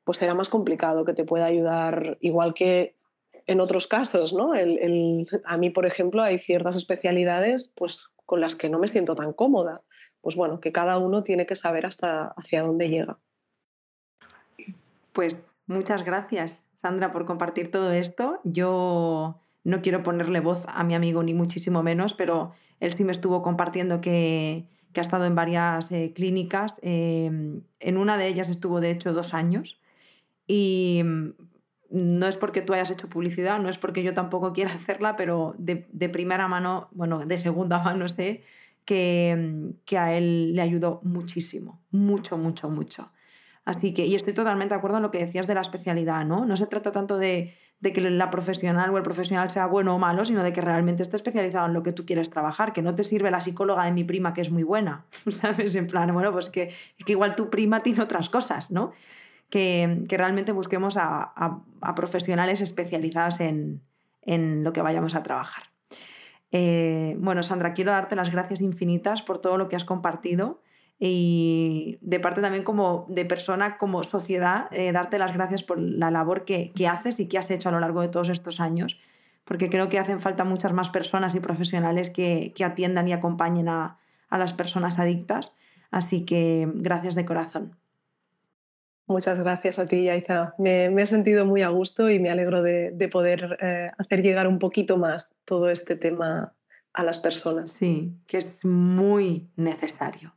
pues 0.04 0.18
será 0.18 0.34
más 0.34 0.50
complicado 0.50 1.06
que 1.06 1.14
te 1.14 1.24
pueda 1.24 1.46
ayudar, 1.46 2.18
igual 2.20 2.52
que 2.52 2.96
en 3.46 3.60
otros 3.60 3.86
casos, 3.86 4.34
¿no? 4.34 4.52
a 4.52 5.56
mí, 5.56 5.70
por 5.70 5.86
ejemplo, 5.86 6.22
hay 6.22 6.38
ciertas 6.38 6.76
especialidades 6.76 7.72
pues, 7.74 7.98
con 8.26 8.42
las 8.42 8.54
que 8.54 8.68
no 8.68 8.78
me 8.78 8.88
siento 8.88 9.14
tan 9.14 9.32
cómoda. 9.32 9.82
Pues 10.22 10.36
bueno, 10.36 10.60
que 10.60 10.72
cada 10.72 10.98
uno 10.98 11.22
tiene 11.22 11.44
que 11.44 11.56
saber 11.56 11.84
hasta 11.84 12.28
hacia 12.28 12.62
dónde 12.62 12.88
llega. 12.88 13.18
Pues 15.12 15.36
muchas 15.66 16.04
gracias, 16.04 16.64
Sandra, 16.80 17.12
por 17.12 17.26
compartir 17.26 17.70
todo 17.70 17.92
esto. 17.92 18.40
Yo 18.44 19.38
no 19.64 19.82
quiero 19.82 20.02
ponerle 20.02 20.40
voz 20.40 20.64
a 20.68 20.82
mi 20.84 20.94
amigo, 20.94 21.22
ni 21.22 21.34
muchísimo 21.34 21.82
menos, 21.82 22.14
pero 22.14 22.52
él 22.80 22.94
sí 22.94 23.04
me 23.04 23.12
estuvo 23.12 23.42
compartiendo 23.42 24.00
que, 24.00 24.64
ha 24.96 25.00
estado 25.00 25.24
en 25.26 25.34
varias 25.34 25.90
eh, 25.92 26.12
clínicas. 26.14 26.78
Eh, 26.82 27.60
en 27.80 27.96
una 27.96 28.16
de 28.16 28.26
ellas 28.28 28.48
estuvo, 28.48 28.80
de 28.80 28.90
hecho, 28.90 29.12
dos 29.12 29.34
años 29.34 29.80
y 30.46 31.02
mm, 31.04 31.30
no 31.90 32.26
es 32.26 32.36
porque 32.36 32.62
tú 32.62 32.72
hayas 32.72 32.90
hecho 32.90 33.08
publicidad, 33.08 33.58
no 33.58 33.68
es 33.68 33.78
porque 33.78 34.02
yo 34.02 34.14
tampoco 34.14 34.52
quiera 34.52 34.72
hacerla, 34.74 35.16
pero 35.16 35.54
de, 35.58 35.86
de 35.92 36.08
primera 36.08 36.48
mano, 36.48 36.88
bueno, 36.92 37.24
de 37.24 37.38
segunda 37.38 37.78
mano 37.82 38.08
sé 38.08 38.42
que, 38.84 39.34
mm, 39.36 39.84
que, 39.84 39.98
a 39.98 40.16
él 40.16 40.54
le 40.54 40.62
ayudó 40.62 41.00
muchísimo, 41.04 41.80
mucho, 41.90 42.36
mucho, 42.36 42.68
mucho. 42.70 43.12
Así 43.64 43.94
que, 43.94 44.06
y 44.06 44.14
estoy 44.14 44.34
totalmente 44.34 44.74
de 44.74 44.78
acuerdo 44.78 44.96
en 44.96 45.04
lo 45.04 45.10
que 45.10 45.18
decías 45.18 45.46
de 45.46 45.54
la 45.54 45.60
especialidad, 45.60 46.24
¿no? 46.24 46.44
No 46.44 46.56
se 46.56 46.66
trata 46.66 46.90
tanto 46.90 47.16
de, 47.16 47.54
de 47.80 47.92
que 47.92 48.00
la 48.00 48.30
profesional 48.30 48.90
o 48.90 48.96
el 48.96 49.02
profesional 49.04 49.50
sea 49.50 49.66
bueno 49.66 49.94
o 49.94 49.98
malo, 49.98 50.24
sino 50.24 50.42
de 50.42 50.52
que 50.52 50.60
realmente 50.60 51.02
esté 51.02 51.16
especializado 51.16 51.66
en 51.66 51.74
lo 51.74 51.82
que 51.82 51.92
tú 51.92 52.04
quieres 52.04 52.30
trabajar, 52.30 52.72
que 52.72 52.82
no 52.82 52.94
te 52.94 53.04
sirve 53.04 53.30
la 53.30 53.40
psicóloga 53.40 53.84
de 53.84 53.92
mi 53.92 54.04
prima 54.04 54.34
que 54.34 54.40
es 54.40 54.50
muy 54.50 54.64
buena, 54.64 55.06
¿sabes? 55.30 55.74
En 55.76 55.86
plan, 55.86 56.12
bueno, 56.12 56.32
pues 56.32 56.50
que, 56.50 56.72
que 57.06 57.12
igual 57.12 57.36
tu 57.36 57.50
prima 57.50 57.80
tiene 57.80 58.02
otras 58.02 58.28
cosas, 58.28 58.70
¿no? 58.70 58.92
que, 59.52 60.06
realmente 60.08 60.50
busquemos 60.52 60.96
a, 60.96 61.60
profesionales 61.94 62.60
especializados 62.62 63.38
en, 63.40 63.82
lo 64.64 64.72
que 64.72 64.80
vayamos 64.80 65.14
a 65.14 65.22
trabajar. 65.22 65.64
Eh, 66.52 67.16
bueno, 67.18 67.42
Sandra, 67.42 67.72
quiero 67.72 67.92
darte 67.92 68.14
las 68.14 68.30
gracias 68.30 68.60
infinitas 68.60 69.22
por 69.22 69.38
todo 69.38 69.56
lo 69.56 69.68
que 69.68 69.76
has 69.76 69.84
compartido 69.84 70.60
y 70.98 71.98
de 72.00 72.20
parte 72.20 72.40
también 72.40 72.62
como 72.62 73.06
de 73.08 73.24
persona, 73.24 73.76
como 73.78 74.04
sociedad, 74.04 74.68
eh, 74.70 74.92
darte 74.92 75.18
las 75.18 75.32
gracias 75.32 75.62
por 75.62 75.80
la 75.80 76.10
labor 76.10 76.44
que, 76.44 76.72
haces 76.88 77.18
y 77.18 77.26
que 77.26 77.38
has 77.38 77.50
hecho 77.50 77.70
a 77.70 77.72
lo 77.72 77.80
largo 77.80 78.02
de 78.02 78.08
todos 78.08 78.28
estos 78.28 78.60
años, 78.60 79.00
porque 79.44 79.68
creo 79.68 79.88
que 79.88 79.98
hacen 79.98 80.20
falta 80.20 80.44
muchas 80.44 80.72
más 80.72 80.90
personas 80.90 81.34
y 81.34 81.40
profesionales 81.40 82.10
que, 82.10 82.54
atiendan 82.64 83.08
y 83.08 83.12
acompañen 83.12 83.68
a, 83.68 83.98
a 84.28 84.38
las 84.38 84.54
personas 84.54 84.98
adictas. 85.00 85.56
Así 85.90 86.24
que 86.24 86.70
gracias 86.72 87.16
de 87.16 87.24
corazón. 87.24 87.81
Muchas 89.06 89.40
gracias 89.40 89.78
a 89.78 89.86
ti, 89.86 90.04
Yaiza. 90.04 90.54
Me, 90.58 90.86
he 90.86 91.06
sentido 91.06 91.44
muy 91.44 91.62
a 91.62 91.68
gusto 91.68 92.08
y 92.08 92.18
me 92.18 92.30
alegro 92.30 92.62
de, 92.62 93.08
poder 93.10 93.58
eh, 93.60 93.90
hacer 93.98 94.22
llegar 94.22 94.46
un 94.46 94.58
poquito 94.58 94.96
más 94.96 95.34
todo 95.44 95.70
este 95.70 95.96
tema 95.96 96.52
a 96.92 97.04
las 97.04 97.18
personas. 97.18 97.72
Sí, 97.72 98.12
que 98.26 98.38
es 98.38 98.64
muy 98.64 99.48
necesario. 99.56 100.34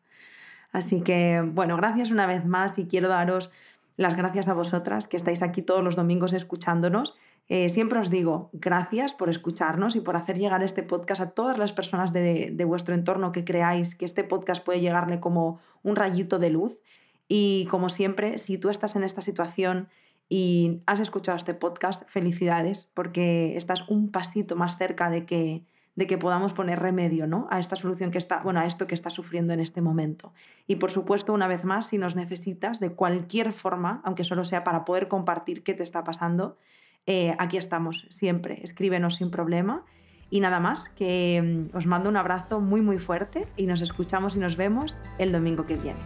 Así 0.71 1.01
que, 1.01 1.41
bueno, 1.45 1.77
gracias 1.77 2.11
una 2.11 2.27
vez 2.27 2.45
más 2.45 2.77
y 2.77 2.85
quiero 2.85 3.07
daros 3.07 3.51
las 3.97 4.15
gracias 4.17 4.47
a 4.47 4.53
vosotras 4.53 5.07
que 5.07 5.15
estáis 5.15 5.41
aquí 5.41 5.61
todos 5.61 5.83
los 5.83 5.95
domingos 5.95 6.33
escuchándonos. 6.33 7.15
Eh, 7.47 7.69
siempre 7.69 7.99
os 7.99 8.09
digo 8.09 8.49
gracias 8.53 9.13
por 9.13 9.29
escucharnos 9.29 9.95
y 9.95 10.01
por 10.01 10.17
hacer 10.17 10.37
llegar 10.37 10.63
este 10.63 10.81
podcast 10.81 11.21
a 11.21 11.29
todas 11.29 11.59
las 11.59 11.73
personas 11.73 12.11
de, 12.11 12.49
de 12.51 12.65
vuestro 12.65 12.95
entorno 12.95 13.31
que 13.31 13.45
creáis 13.45 13.93
que 13.93 14.03
este 14.03 14.23
podcast 14.23 14.65
puede 14.65 14.81
llegarle 14.81 15.19
como 15.19 15.59
un 15.83 15.95
rayito 15.95 16.39
de 16.39 16.49
luz. 16.49 16.81
Y 17.27 17.67
como 17.71 17.89
siempre, 17.89 18.37
si 18.37 18.57
tú 18.57 18.69
estás 18.69 18.95
en 18.95 19.03
esta 19.03 19.21
situación 19.21 19.89
y 20.29 20.81
has 20.85 20.99
escuchado 20.99 21.35
este 21.35 21.53
podcast, 21.53 22.03
felicidades, 22.07 22.89
porque 22.93 23.57
estás 23.57 23.87
un 23.89 24.11
pasito 24.11 24.55
más 24.55 24.77
cerca 24.77 25.09
de 25.09 25.25
que, 25.25 25.63
de 25.95 26.07
que 26.07 26.17
podamos 26.17 26.53
poner 26.53 26.79
remedio 26.79 27.27
¿no? 27.27 27.47
a 27.51 27.59
esta 27.59 27.75
solución 27.75 28.11
que 28.11 28.17
está, 28.17 28.41
bueno, 28.41 28.59
a 28.59 28.65
esto 28.65 28.87
que 28.87 28.95
estás 28.95 29.13
sufriendo 29.13 29.53
en 29.53 29.59
este 29.59 29.81
momento. 29.81 30.33
Y 30.67 30.77
por 30.77 30.91
supuesto, 30.91 31.33
una 31.33 31.47
vez 31.47 31.63
más, 31.63 31.87
si 31.87 31.97
nos 31.97 32.15
necesitas 32.15 32.79
de 32.79 32.91
cualquier 32.91 33.53
forma, 33.53 34.01
aunque 34.03 34.23
solo 34.23 34.45
sea 34.45 34.63
para 34.63 34.85
poder 34.85 35.07
compartir 35.07 35.63
qué 35.63 35.73
te 35.73 35.83
está 35.83 36.03
pasando, 36.03 36.57
eh, 37.05 37.35
aquí 37.37 37.57
estamos 37.57 38.07
siempre. 38.11 38.59
Escríbenos 38.63 39.15
sin 39.15 39.29
problema. 39.29 39.83
Y 40.31 40.39
nada 40.39 40.59
más, 40.59 40.89
que 40.95 41.69
mm, 41.71 41.77
os 41.77 41.85
mando 41.85 42.09
un 42.09 42.17
abrazo 42.17 42.59
muy 42.59 42.81
muy 42.81 42.97
fuerte 42.97 43.47
y 43.55 43.67
nos 43.67 43.81
escuchamos 43.81 44.35
y 44.35 44.39
nos 44.39 44.57
vemos 44.57 44.97
el 45.19 45.31
domingo 45.31 45.67
que 45.67 45.75
viene. 45.75 45.99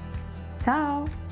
Tchau! 0.70 1.29